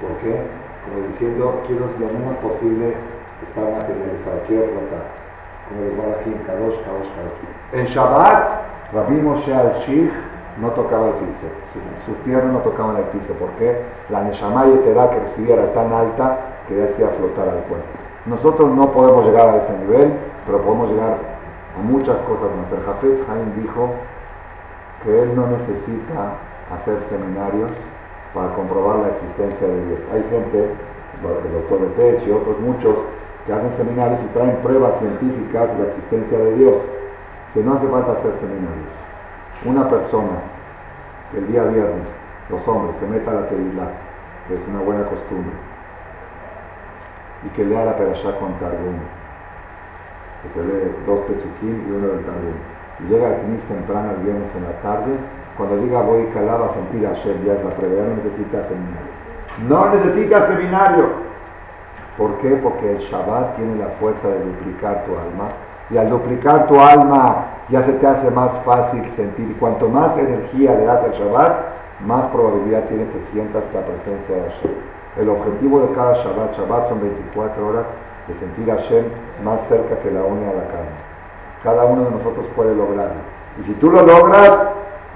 ¿por 0.00 0.12
qué? 0.22 0.32
Como 0.86 0.96
diciendo, 1.12 1.60
quiero 1.66 1.84
lo 1.98 2.06
menos 2.08 2.34
posible 2.40 2.96
estar 3.42 3.66
materializado, 3.68 4.38
quiero 4.48 4.64
flotar. 4.70 5.04
Como 5.68 5.78
dijo 5.82 6.00
aquí 6.14 6.30
en 6.32 6.40
Kadosh, 6.46 6.78
Kadosh, 6.86 7.10
Kadosh. 7.12 7.76
En 7.76 7.84
Shabbat, 7.92 8.94
Rabbi 8.94 9.16
Moshe 9.20 9.52
al-Shich 9.52 10.14
no 10.60 10.70
tocaba 10.70 11.08
el 11.08 11.14
piso, 11.14 11.48
sus 12.04 12.16
piernas 12.24 12.52
no 12.52 12.58
tocaban 12.60 12.96
el 12.96 13.04
piso, 13.04 13.32
¿por 13.38 13.48
qué? 13.58 13.80
La 14.10 14.22
Neshama 14.22 14.66
y 14.66 14.78
que 14.78 14.92
recibía 14.94 15.54
era 15.54 15.72
tan 15.72 15.92
alta 15.92 16.38
que 16.68 16.76
ya 16.76 16.84
hacía 16.84 17.08
flotar 17.18 17.48
al 17.48 17.62
cuerpo. 17.64 17.88
Nosotros 18.26 18.70
no 18.70 18.92
podemos 18.92 19.26
llegar 19.26 19.48
a 19.48 19.56
ese 19.56 19.78
nivel, 19.78 20.12
pero 20.46 20.62
podemos 20.62 20.90
llegar 20.90 21.16
a 21.78 21.82
muchas 21.82 22.16
cosas 22.28 22.48
más. 22.54 22.70
El 22.70 22.84
Jafet 22.84 23.56
dijo 23.56 23.90
que 25.02 25.22
él 25.22 25.34
no 25.34 25.46
necesita 25.46 26.38
hacer 26.70 26.98
seminarios 27.10 27.70
para 28.34 28.54
comprobar 28.54 28.96
la 29.00 29.08
existencia 29.08 29.66
de 29.66 29.86
Dios. 29.86 30.00
Hay 30.12 30.22
gente, 30.30 30.58
el 30.68 31.52
doctor 31.52 31.80
Betech 31.80 32.26
y 32.26 32.30
otros 32.30 32.58
muchos, 32.60 32.94
que 33.46 33.52
hacen 33.52 33.76
seminarios 33.76 34.20
y 34.22 34.34
traen 34.34 34.56
pruebas 34.62 34.92
científicas 35.00 35.68
de 35.76 35.82
la 35.82 35.88
existencia 35.90 36.38
de 36.38 36.54
Dios, 36.56 36.76
que 37.54 37.62
no 37.62 37.74
hace 37.74 37.88
falta 37.88 38.12
hacer 38.12 38.32
seminarios. 38.40 39.01
Una 39.64 39.88
persona 39.88 40.42
que 41.30 41.38
el 41.38 41.46
día 41.48 41.62
viernes, 41.64 42.08
los 42.50 42.66
hombres, 42.66 42.96
se 43.00 43.06
meta 43.06 43.30
a 43.30 43.34
la 43.34 43.48
Tevilá, 43.48 43.88
que 44.48 44.54
es 44.54 44.60
una 44.68 44.80
buena 44.80 45.04
costumbre, 45.04 45.54
y 47.44 47.48
que 47.50 47.64
lea 47.64 47.84
la 47.84 47.96
Perashá 47.96 48.38
con 48.38 48.54
Targum, 48.58 48.98
que 50.42 50.60
se 50.60 50.66
lee 50.66 50.94
dos 51.06 51.20
Pechuquín 51.20 51.86
y 51.86 51.92
uno 51.92 52.08
del 52.08 52.24
Targum 52.24 52.72
llega 53.08 53.28
a 53.28 53.34
Knis 53.40 53.62
temprano 53.68 54.10
el 54.10 54.22
viernes 54.22 54.50
en 54.56 54.64
la 54.64 54.76
tarde, 54.82 55.12
cuando 55.56 55.76
diga 55.78 56.02
voy 56.02 56.24
calado 56.34 56.70
a 56.70 56.74
sentir 56.74 57.06
a 57.06 57.14
Hashem, 57.14 57.44
ya 57.44 57.54
la 57.54 57.74
prueba, 57.76 58.02
no 58.08 58.16
necesita 58.16 58.68
seminario. 58.68 59.12
No 59.68 59.94
necesita 59.94 60.48
seminario. 60.48 61.04
¿Por 62.16 62.30
qué? 62.38 62.50
Porque 62.62 62.92
el 62.92 62.98
Shabbat 62.98 63.56
tiene 63.56 63.76
la 63.76 63.88
fuerza 64.00 64.28
de 64.28 64.44
duplicar 64.44 65.04
tu 65.04 65.12
alma. 65.12 65.48
Y 65.90 65.96
al 65.96 66.10
duplicar 66.10 66.66
tu 66.68 66.78
alma 66.78 67.46
ya 67.72 67.84
se 67.86 67.92
te 67.94 68.06
hace 68.06 68.30
más 68.30 68.50
fácil 68.64 69.02
sentir. 69.16 69.56
Cuanto 69.58 69.88
más 69.88 70.16
energía 70.18 70.74
le 70.74 70.84
das 70.84 71.02
al 71.04 71.12
Shabbat, 71.12 71.52
más 72.06 72.24
probabilidad 72.30 72.84
tiene 72.84 73.04
que 73.04 73.32
sientas 73.32 73.64
la 73.72 73.80
presencia 73.80 74.36
de 74.36 74.42
Hashem. 74.42 74.72
El 75.20 75.28
objetivo 75.30 75.80
de 75.80 75.94
cada 75.94 76.12
Shabbat, 76.22 76.56
Shabbat 76.58 76.88
son 76.90 77.00
24 77.00 77.66
horas 77.66 77.84
de 78.28 78.38
sentir 78.38 78.70
a 78.70 78.76
Hashem 78.76 79.04
más 79.42 79.58
cerca 79.70 79.96
que 80.00 80.10
la 80.10 80.22
une 80.22 80.44
a 80.44 80.52
la 80.52 80.66
carne. 80.68 81.00
Cada 81.64 81.84
uno 81.86 82.04
de 82.04 82.10
nosotros 82.10 82.44
puede 82.54 82.74
lograrlo. 82.74 83.22
Y 83.60 83.64
si 83.64 83.72
tú 83.74 83.90
lo 83.90 84.02
logras, 84.02 84.50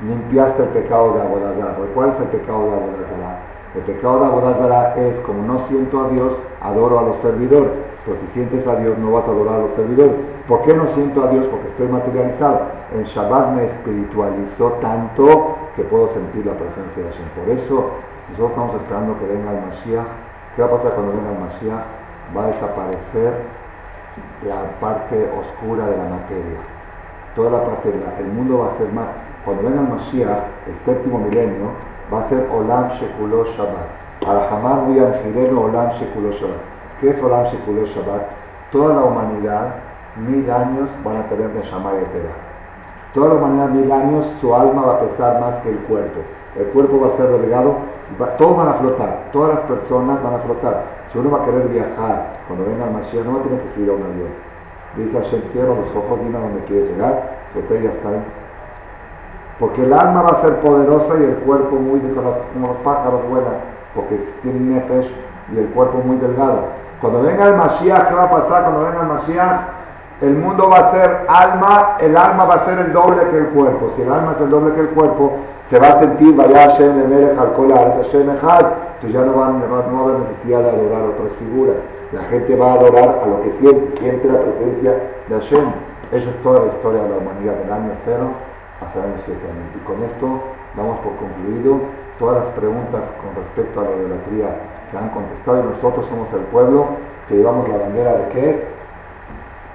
limpiaste 0.02 0.62
el 0.62 0.68
pecado 0.70 1.12
de 1.12 1.20
Abodazara. 1.20 1.76
¿Cuál 1.94 2.08
es 2.10 2.20
el 2.20 2.40
pecado 2.40 2.70
de 2.70 2.72
Abodazara? 2.72 3.38
El 3.74 3.82
pecado 3.82 4.20
de 4.20 4.26
Abodazara 4.26 4.96
es, 4.96 5.14
como 5.26 5.42
no 5.42 5.68
siento 5.68 6.06
a 6.06 6.08
Dios, 6.08 6.32
adoro 6.62 7.00
a 7.00 7.02
los 7.02 7.16
servidores. 7.20 7.70
Pero 8.06 8.16
si 8.20 8.32
sientes 8.32 8.66
a 8.66 8.76
Dios, 8.76 8.96
no 8.96 9.12
vas 9.12 9.24
a 9.24 9.30
adorar 9.30 9.54
a 9.56 9.58
los 9.58 9.74
servidores. 9.76 10.35
¿Por 10.48 10.62
qué 10.62 10.74
no 10.74 10.94
siento 10.94 11.24
a 11.24 11.30
Dios? 11.30 11.46
Porque 11.46 11.68
estoy 11.68 11.88
materializado. 11.88 12.60
En 12.94 13.02
Shabbat 13.02 13.54
me 13.54 13.64
espiritualizó 13.64 14.78
tanto 14.80 15.56
que 15.74 15.82
puedo 15.82 16.14
sentir 16.14 16.46
la 16.46 16.52
presencia 16.52 17.02
de 17.02 17.10
Hashem. 17.10 17.28
Por 17.34 17.50
eso, 17.50 17.90
nosotros 18.30 18.50
estamos 18.50 18.74
esperando 18.76 19.18
que 19.18 19.26
venga 19.26 19.50
el 19.50 19.60
Mashiach. 19.66 20.06
¿Qué 20.54 20.62
va 20.62 20.68
a 20.68 20.70
pasar 20.70 20.92
cuando 20.92 21.12
venga 21.12 21.30
el 21.32 21.40
Mashiach? 21.40 21.84
Va 22.36 22.44
a 22.44 22.46
desaparecer 22.46 23.32
la 24.46 24.70
parte 24.78 25.30
oscura 25.34 25.86
de 25.86 25.96
la 25.96 26.04
materia. 26.04 26.60
Toda 27.34 27.50
la 27.50 27.64
parte, 27.66 27.90
el 27.90 28.26
mundo 28.26 28.58
va 28.60 28.72
a 28.72 28.78
ser 28.78 28.92
más. 28.92 29.08
cuando 29.44 29.64
venga 29.64 29.80
el 29.80 29.88
Mashiach, 29.88 30.46
el 30.70 30.76
séptimo 30.86 31.18
milenio, 31.18 31.74
va 32.12 32.22
a 32.22 32.28
ser 32.28 32.46
Olam 32.54 32.90
Shekulo 33.00 33.46
Shabbat. 33.56 33.88
Al-Hamad 34.22 34.94
Olam 34.94 35.90
Shekulo 35.98 36.30
Shabbat. 36.38 36.62
¿Qué 37.00 37.10
es 37.10 37.22
Olam 37.22 37.46
Shekulo 37.46 37.84
Shabbat? 37.86 38.22
Toda 38.70 38.94
la 38.94 39.02
humanidad, 39.02 39.85
mil 40.16 40.50
años, 40.50 40.88
van 41.04 41.16
a 41.16 41.28
tener 41.28 41.48
de 41.52 41.62
Shammai 41.62 42.04
Toda 43.14 43.28
la 43.28 43.34
humanidad, 43.34 43.68
mil 43.68 43.90
años, 43.90 44.26
su 44.40 44.54
alma 44.54 44.82
va 44.82 44.92
a 44.94 45.00
pesar 45.00 45.40
más 45.40 45.62
que 45.62 45.70
el 45.70 45.78
cuerpo. 45.80 46.20
El 46.56 46.66
cuerpo 46.66 47.00
va 47.00 47.08
a 47.08 47.16
ser 47.16 47.30
relegado, 47.30 47.76
todos 48.38 48.56
van 48.56 48.68
a 48.68 48.74
flotar, 48.74 49.28
todas 49.32 49.56
las 49.56 49.60
personas 49.66 50.22
van 50.22 50.34
a 50.34 50.38
flotar. 50.38 50.84
Si 51.12 51.18
uno 51.18 51.30
va 51.30 51.42
a 51.42 51.44
querer 51.44 51.68
viajar, 51.68 52.40
cuando 52.46 52.64
venga 52.66 52.86
el 52.86 52.92
Mashiach, 52.92 53.24
no 53.24 53.34
va 53.34 53.40
a 53.40 53.42
tener 53.44 53.60
que 53.60 53.74
subir 53.74 53.90
a 53.90 53.92
un 53.92 54.02
avión. 54.02 54.28
Dice 54.96 55.12
Hashem, 55.12 55.42
cierra 55.52 55.74
los 55.74 55.94
ojos, 55.94 56.20
dime 56.20 56.38
a 56.38 56.40
dónde 56.40 56.60
quieres 56.64 56.90
llegar, 56.90 57.36
usted 57.54 57.82
ya 57.82 57.90
está 57.90 58.08
ahí. 58.08 58.24
Porque 59.60 59.84
el 59.84 59.92
alma 59.92 60.22
va 60.22 60.38
a 60.38 60.42
ser 60.42 60.60
poderosa 60.60 61.18
y 61.18 61.24
el 61.24 61.36
cuerpo 61.44 61.76
muy, 61.76 62.00
como 62.00 62.68
los 62.68 62.76
pájaros 62.78 63.28
vuelan, 63.28 63.60
porque 63.94 64.16
tienen 64.42 64.74
nefesh 64.74 65.10
y 65.52 65.58
el 65.58 65.66
cuerpo 65.68 65.98
muy 65.98 66.16
delgado. 66.16 66.60
Cuando 67.00 67.22
venga 67.22 67.46
el 67.46 67.56
Mashiach, 67.56 68.08
¿qué 68.08 68.14
va 68.14 68.24
a 68.24 68.30
pasar 68.30 68.62
cuando 68.64 68.84
venga 68.84 69.00
el 69.02 69.08
Mashiach? 69.08 69.75
El 70.20 70.34
mundo 70.34 70.70
va 70.70 70.76
a 70.76 70.92
ser 70.92 71.26
alma, 71.28 71.96
el 72.00 72.16
alma 72.16 72.44
va 72.44 72.54
a 72.54 72.64
ser 72.64 72.78
el 72.78 72.92
doble 72.92 73.22
que 73.30 73.36
el 73.36 73.46
cuerpo. 73.48 73.92
Si 73.96 74.02
el 74.02 74.10
alma 74.10 74.32
es 74.36 74.42
el 74.42 74.50
doble 74.50 74.74
que 74.74 74.80
el 74.80 74.88
cuerpo, 74.88 75.36
se 75.70 75.78
va 75.78 75.88
a 75.88 76.00
sentir, 76.00 76.34
vaya 76.34 76.70
Hashem, 76.70 77.00
Emelech, 77.00 77.38
Alcolar, 77.38 78.02
Hashem, 78.02 78.30
entonces 78.30 79.12
ya 79.12 79.20
no 79.20 79.36
va, 79.36 79.48
no 79.50 80.04
haber 80.04 80.20
necesidad 80.20 80.62
de 80.62 80.70
adorar 80.70 81.02
otras 81.02 81.32
figuras. 81.38 81.76
La 82.12 82.22
gente 82.30 82.56
va 82.56 82.70
a 82.70 82.74
adorar 82.74 83.20
a 83.22 83.26
lo 83.26 83.42
que 83.42 83.52
siente, 83.60 83.98
siente 84.00 84.28
la 84.28 84.40
presencia 84.40 84.92
de 85.28 85.34
Hashem. 85.34 85.72
Esa 86.12 86.30
es 86.30 86.42
toda 86.42 86.60
la 86.60 86.66
historia 86.66 87.02
de 87.02 87.08
la 87.08 87.16
humanidad 87.16 87.54
del 87.54 87.72
año 87.72 87.90
cero 88.04 88.30
hasta 88.80 88.98
el 89.00 89.04
año 89.06 89.22
7 89.24 89.40
Y 89.74 89.78
con 89.84 90.02
esto 90.04 90.40
damos 90.76 90.98
por 91.00 91.16
concluido 91.16 91.80
todas 92.18 92.44
las 92.44 92.54
preguntas 92.54 93.02
con 93.20 93.34
respecto 93.42 93.80
a 93.80 93.84
la 93.84 93.90
idolatría 93.90 94.48
que 94.90 94.96
han 94.96 95.08
contestado 95.10 95.60
y 95.60 95.74
nosotros 95.74 96.06
somos 96.08 96.28
el 96.32 96.46
pueblo 96.52 96.86
que 97.28 97.36
llevamos 97.36 97.68
la 97.68 97.78
bandera 97.78 98.12
de 98.14 98.28
qué? 98.28 98.75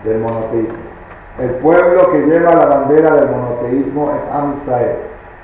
Del 0.03 0.19
monoteísmo. 0.19 0.91
El 1.39 1.49
pueblo 1.55 2.11
que 2.11 2.25
lleva 2.25 2.55
la 2.55 2.65
bandera 2.65 3.15
del 3.15 3.29
monoteísmo 3.29 4.11
es 4.11 4.35
Am 4.35 4.55
Israel. 4.61 4.97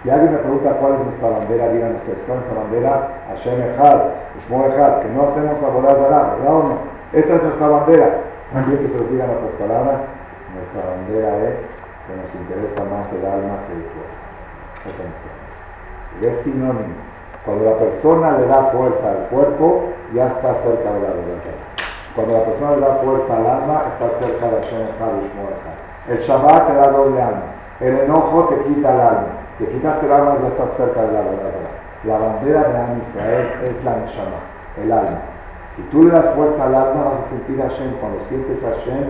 Si 0.04 0.10
alguien 0.10 0.32
me 0.32 0.38
pregunta 0.40 0.72
cuál 0.80 0.94
es 0.94 1.00
nuestra 1.00 1.30
bandera, 1.30 1.70
digan 1.70 1.96
ustedes, 1.96 2.20
¿cuál 2.28 2.40
es 2.40 2.46
nuestra 2.46 2.64
bandera? 2.64 3.08
Hashem 3.28 3.62
Echad, 3.62 4.00
Shmo 4.48 4.66
Echad, 4.68 5.02
que 5.02 5.10
no 5.10 5.30
hacemos 5.30 5.62
laborar 5.62 6.00
¿verdad 6.00 6.40
o 6.48 6.64
no? 6.64 6.78
Esta 7.14 7.36
es 7.36 7.44
nuestra 7.44 7.68
bandera. 7.68 8.10
También 8.54 8.80
que 8.80 8.88
se 8.88 8.98
lo 8.98 9.04
digan 9.12 9.30
otras 9.30 9.52
palabras, 9.60 10.00
nuestra 10.56 10.82
bandera 10.88 11.30
es 11.50 11.56
que 12.08 12.12
nos 12.16 12.32
interesa 12.40 12.82
más 12.88 13.12
el 13.12 13.26
alma 13.28 13.60
que 13.68 13.74
el 13.76 13.84
cuerpo. 13.92 14.16
Es 16.24 16.44
sinónimo. 16.44 16.96
Cuando 17.44 17.64
la 17.66 17.76
persona 17.76 18.38
le 18.40 18.48
da 18.48 18.72
fuerza 18.72 19.12
al 19.12 19.28
cuerpo, 19.28 19.92
ya 20.14 20.28
está 20.28 20.56
cerca 20.64 20.88
de 20.88 21.00
la 21.04 21.12
verdad. 21.12 21.44
Cuando 22.16 22.34
la 22.34 22.46
persona 22.46 22.72
le 22.76 22.82
da 22.82 22.96
fuerza 23.04 23.36
al 23.36 23.46
alma, 23.46 23.84
está 23.92 24.08
cerca 24.20 24.46
de 24.47 24.47
El 26.08 26.20
Shabbat 26.20 26.68
te 26.68 26.74
da 26.74 26.88
doble 26.92 27.22
alma. 27.22 27.44
El 27.80 28.00
enojo 28.00 28.46
te 28.46 28.64
quita 28.64 28.94
el 28.94 29.00
alma. 29.00 29.28
Te 29.60 29.68
quitas 29.68 30.04
el 30.04 30.12
alma, 30.12 30.38
ya 30.42 30.48
estás 30.48 30.78
cerca 30.78 31.02
de 31.02 31.14
la 31.14 31.22
verdad. 31.22 31.52
La 32.04 32.18
bandera 32.18 32.64
de 32.64 32.78
Am 32.78 33.02
Israel 33.10 33.48
es 33.64 33.84
la 33.84 33.96
Neshama, 33.98 34.40
el 34.82 34.92
alma. 34.92 35.20
Si 35.76 35.82
tú 35.92 36.04
le 36.04 36.12
das 36.12 36.36
fuerza 36.36 36.64
al 36.64 36.76
alma, 36.76 37.04
vas 37.04 37.26
a 37.26 37.30
sentir 37.30 37.62
a 37.62 37.70
Hashem. 37.70 37.92
Cuando 38.00 38.20
sientes 38.30 38.64
a 38.64 38.70
Hashem, 38.70 39.10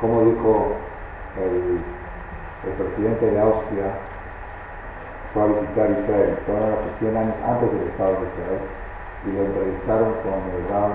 como 0.00 0.22
dijo 0.22 0.72
el, 1.36 1.82
presidente 2.78 3.30
de 3.30 3.40
Austria, 3.40 3.90
fue 5.34 5.42
a 5.42 5.46
visitar 5.46 5.90
Israel, 5.90 6.38
fueron 6.46 6.72
hace 6.74 6.90
100 6.98 7.16
años 7.16 7.34
antes 7.46 7.70
del 7.72 7.88
Estado 7.88 8.12
de 8.18 8.26
Israel, 8.34 8.62
y 9.26 9.28
lo 9.34 9.40
entrevistaron 9.46 10.10
con 10.22 10.38
el 10.54 10.62
Rav 10.70 10.90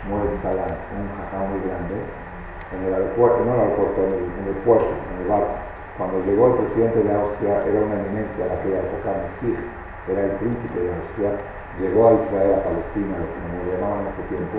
Shmuel 0.00 0.40
Salam, 0.42 0.76
un 0.92 1.08
jajá 1.16 1.38
muy 1.48 1.60
grande, 1.68 1.96
en 2.72 2.88
el 2.88 2.94
aeropuerto, 2.94 3.44
no 3.44 3.52
en 3.52 3.60
el 3.60 3.64
aeropuerto, 3.68 3.98
en 4.02 4.46
el, 4.48 4.58
puerto, 4.64 4.88
en 4.88 5.16
el 5.22 5.28
barco. 5.28 5.54
Cuando 5.98 6.24
llegó 6.24 6.46
el 6.48 6.56
presidente 6.64 7.04
de 7.04 7.12
Austria, 7.12 7.62
era 7.68 7.78
una 7.84 8.00
eminencia 8.00 8.48
en 8.48 8.52
aquella 8.52 8.80
época, 8.80 9.08
Messi, 9.12 9.52
era 10.08 10.20
el 10.24 10.34
príncipe 10.40 10.78
de 10.80 10.90
Austria, 10.90 11.30
llegó 11.78 12.00
a 12.08 12.12
Israel, 12.16 12.52
a 12.58 12.64
Palestina, 12.64 13.14
lo 13.20 13.28
que 13.28 13.38
nos 13.44 13.64
llamaban 13.70 14.08
hace 14.08 14.24
tiempo, 14.32 14.58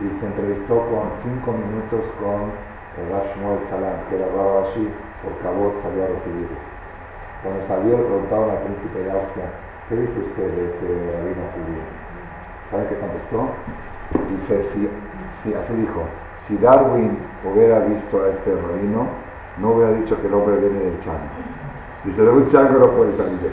y 0.00 0.06
se 0.08 0.24
entrevistó 0.26 0.74
con 0.90 1.04
cinco 1.22 1.52
minutos 1.54 2.02
con 2.18 2.54
el 2.98 3.06
Rashmuel 3.10 3.58
Salam, 3.70 3.98
que 4.08 4.16
era 4.16 4.30
Rabba 4.30 4.70
Ashir, 4.70 4.90
por 5.22 5.34
favor 5.42 5.74
salió 5.82 6.06
a 6.06 6.10
recibirlo. 6.14 6.58
Cuando 7.42 7.60
salió 7.68 7.98
le 7.98 8.04
preguntaron 8.08 8.50
al 8.50 8.62
príncipe 8.64 8.98
de 9.04 9.10
Austria, 9.10 9.46
¿qué 9.88 9.94
dice 10.00 10.18
usted 10.18 10.48
de 10.48 10.62
este 10.70 10.86
rabino 11.12 11.44
judío? 11.52 11.84
¿Sabe 12.70 12.88
qué 12.88 12.96
contestó? 12.98 13.38
Dice, 14.32 14.54
sí, 14.72 15.52
así 15.52 15.72
dijo, 15.74 16.08
si 16.48 16.56
Darwin 16.58 17.16
hubiera 17.44 17.80
visto 17.80 18.22
a 18.22 18.28
este 18.28 18.54
rabino, 18.54 19.06
no 19.58 19.70
hubiera 19.70 19.92
dicho 19.92 20.20
que 20.20 20.26
el 20.26 20.34
hombre 20.34 20.56
viene 20.56 20.78
del 20.78 21.00
chango. 21.00 21.18
Dice, 22.04 22.20
de 22.20 22.30
un 22.30 22.52
chango 22.52 22.78
no 22.78 22.90
puede 22.90 23.16
salir 23.16 23.38
de. 23.40 23.50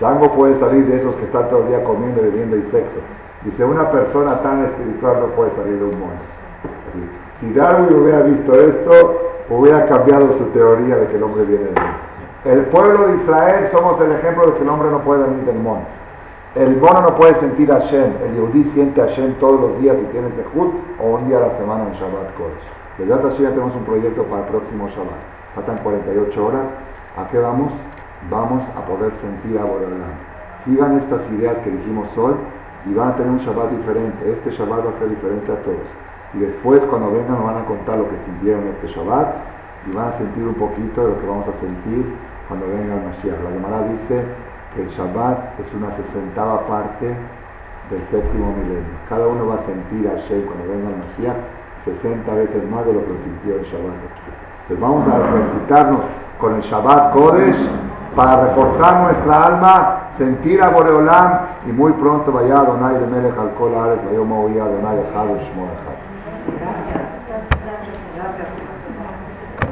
Chango 0.00 0.32
puede 0.34 0.58
salir 0.58 0.86
de 0.86 0.96
esos 0.96 1.14
que 1.16 1.24
están 1.24 1.48
todo 1.50 1.62
el 1.62 1.68
día 1.68 1.84
comiendo, 1.84 2.20
bebiendo 2.20 2.56
y 2.56 2.62
sexo. 2.62 2.98
Dice, 3.42 3.64
una 3.64 3.90
persona 3.92 4.42
tan 4.42 4.64
espiritual 4.64 5.20
no 5.20 5.26
puede 5.36 5.54
salir 5.54 5.78
de 5.78 5.84
un 5.84 6.00
mono. 6.00 6.18
Si 7.40 7.52
Darwin 7.52 7.96
hubiera 7.96 8.22
visto 8.22 8.54
esto, 8.54 9.20
hubiera 9.50 9.86
cambiado 9.86 10.36
su 10.38 10.44
teoría 10.46 10.96
de 10.96 11.06
que 11.08 11.16
el 11.16 11.22
hombre 11.22 11.44
viene 11.44 11.64
del 11.64 11.74
mono. 11.74 12.04
El 12.44 12.60
pueblo 12.66 13.06
de 13.06 13.16
Israel 13.22 13.68
somos 13.72 14.00
el 14.00 14.12
ejemplo 14.12 14.46
de 14.46 14.54
que 14.54 14.62
el 14.62 14.68
hombre 14.68 14.90
no 14.90 14.98
puede 15.00 15.22
venir 15.22 15.44
del 15.44 15.60
mono. 15.60 15.82
El 16.54 16.76
mono 16.76 17.00
no 17.00 17.16
puede 17.16 17.34
sentir 17.40 17.72
a 17.72 17.80
Hashem. 17.80 18.12
El 18.22 18.34
Yehudi 18.34 18.70
siente 18.74 19.02
a 19.02 19.06
Hashem 19.06 19.34
todos 19.40 19.60
los 19.60 19.80
días 19.80 19.96
si 19.98 20.04
tiene 20.12 20.28
Zehut 20.38 20.72
o 21.02 21.16
un 21.16 21.26
día 21.26 21.38
a 21.38 21.48
la 21.50 21.58
semana 21.58 21.82
en 21.88 21.94
Shabbat 21.94 22.30
Kodesh. 22.38 22.62
De 22.98 23.08
ya 23.08 23.50
tenemos 23.50 23.74
un 23.74 23.82
proyecto 23.82 24.22
para 24.22 24.42
el 24.42 24.48
próximo 24.54 24.86
Shabbat. 24.86 25.18
Faltan 25.56 25.78
48 25.78 26.46
horas. 26.46 26.62
¿A 27.18 27.26
qué 27.28 27.38
vamos? 27.38 27.72
Vamos 28.30 28.62
a 28.78 28.86
poder 28.86 29.10
sentir 29.20 29.58
a 29.58 29.64
Boreolam. 29.64 30.14
Sigan 30.64 30.98
estas 30.98 31.28
ideas 31.32 31.56
que 31.64 31.70
dijimos 31.70 32.06
hoy 32.16 32.34
y 32.86 32.94
van 32.94 33.08
a 33.08 33.16
tener 33.16 33.32
un 33.32 33.38
Shabbat 33.38 33.70
diferente. 33.70 34.30
Este 34.30 34.52
Shabbat 34.52 34.86
va 34.86 34.90
a 34.94 34.98
ser 35.00 35.10
diferente 35.10 35.50
a 35.50 35.58
todos. 35.66 35.90
Y 36.34 36.38
después 36.38 36.80
cuando 36.86 37.10
vengan 37.10 37.34
nos 37.34 37.46
van 37.46 37.58
a 37.58 37.64
contar 37.64 37.98
lo 37.98 38.08
que 38.08 38.16
sintieron 38.26 38.62
este 38.78 38.94
Shabbat 38.94 39.26
y 39.90 39.92
van 39.92 40.06
a 40.06 40.18
sentir 40.18 40.44
un 40.46 40.54
poquito 40.54 41.02
de 41.02 41.08
lo 41.08 41.20
que 41.20 41.26
vamos 41.26 41.48
a 41.48 41.58
sentir 41.58 42.14
cuando 42.46 42.66
venga 42.68 42.94
el 42.94 43.02
Mashiach. 43.10 43.42
La 43.42 43.50
Gemara 43.50 43.82
dice 43.90 44.22
que 44.22 44.43
el 44.82 44.88
Shabbat 44.90 45.60
es 45.60 45.74
una 45.74 45.94
sesentava 45.96 46.66
parte 46.66 47.06
del 47.90 48.00
séptimo 48.10 48.52
milenio. 48.56 48.94
Cada 49.08 49.26
uno 49.26 49.46
va 49.46 49.54
a 49.54 49.66
sentir 49.66 50.08
a 50.08 50.18
Hashem 50.18 50.46
cuando 50.46 50.64
venga 50.68 50.90
el 50.90 50.96
Mashiach 50.96 51.36
60 51.84 52.34
veces 52.34 52.70
más 52.70 52.84
de 52.86 52.94
lo 52.94 53.00
que 53.00 53.14
sintió 53.24 53.56
el 53.56 53.64
Shabbat. 53.64 53.94
Entonces 54.62 54.80
vamos 54.80 55.06
a 55.08 55.18
ejercitarnos 55.18 56.00
con 56.38 56.54
el 56.54 56.62
Shabbat 56.62 57.12
Kodesh 57.12 57.70
para 58.16 58.46
reforzar 58.46 59.02
nuestra 59.02 59.44
alma 59.46 60.00
sentir 60.18 60.62
a 60.62 60.70
Boreolam 60.70 61.38
y 61.66 61.72
muy 61.72 61.92
pronto 61.94 62.32
vaya 62.32 62.58
Adonai 62.58 62.98
de 62.98 63.06
Melech 63.06 63.36
al 63.38 63.54
Kol 63.54 63.74
Ares, 63.74 63.98
vaya 64.04 64.64
Adonai 64.64 64.98
Echad 64.98 65.26
Shmo 65.26 65.68
Echad. 65.74 67.03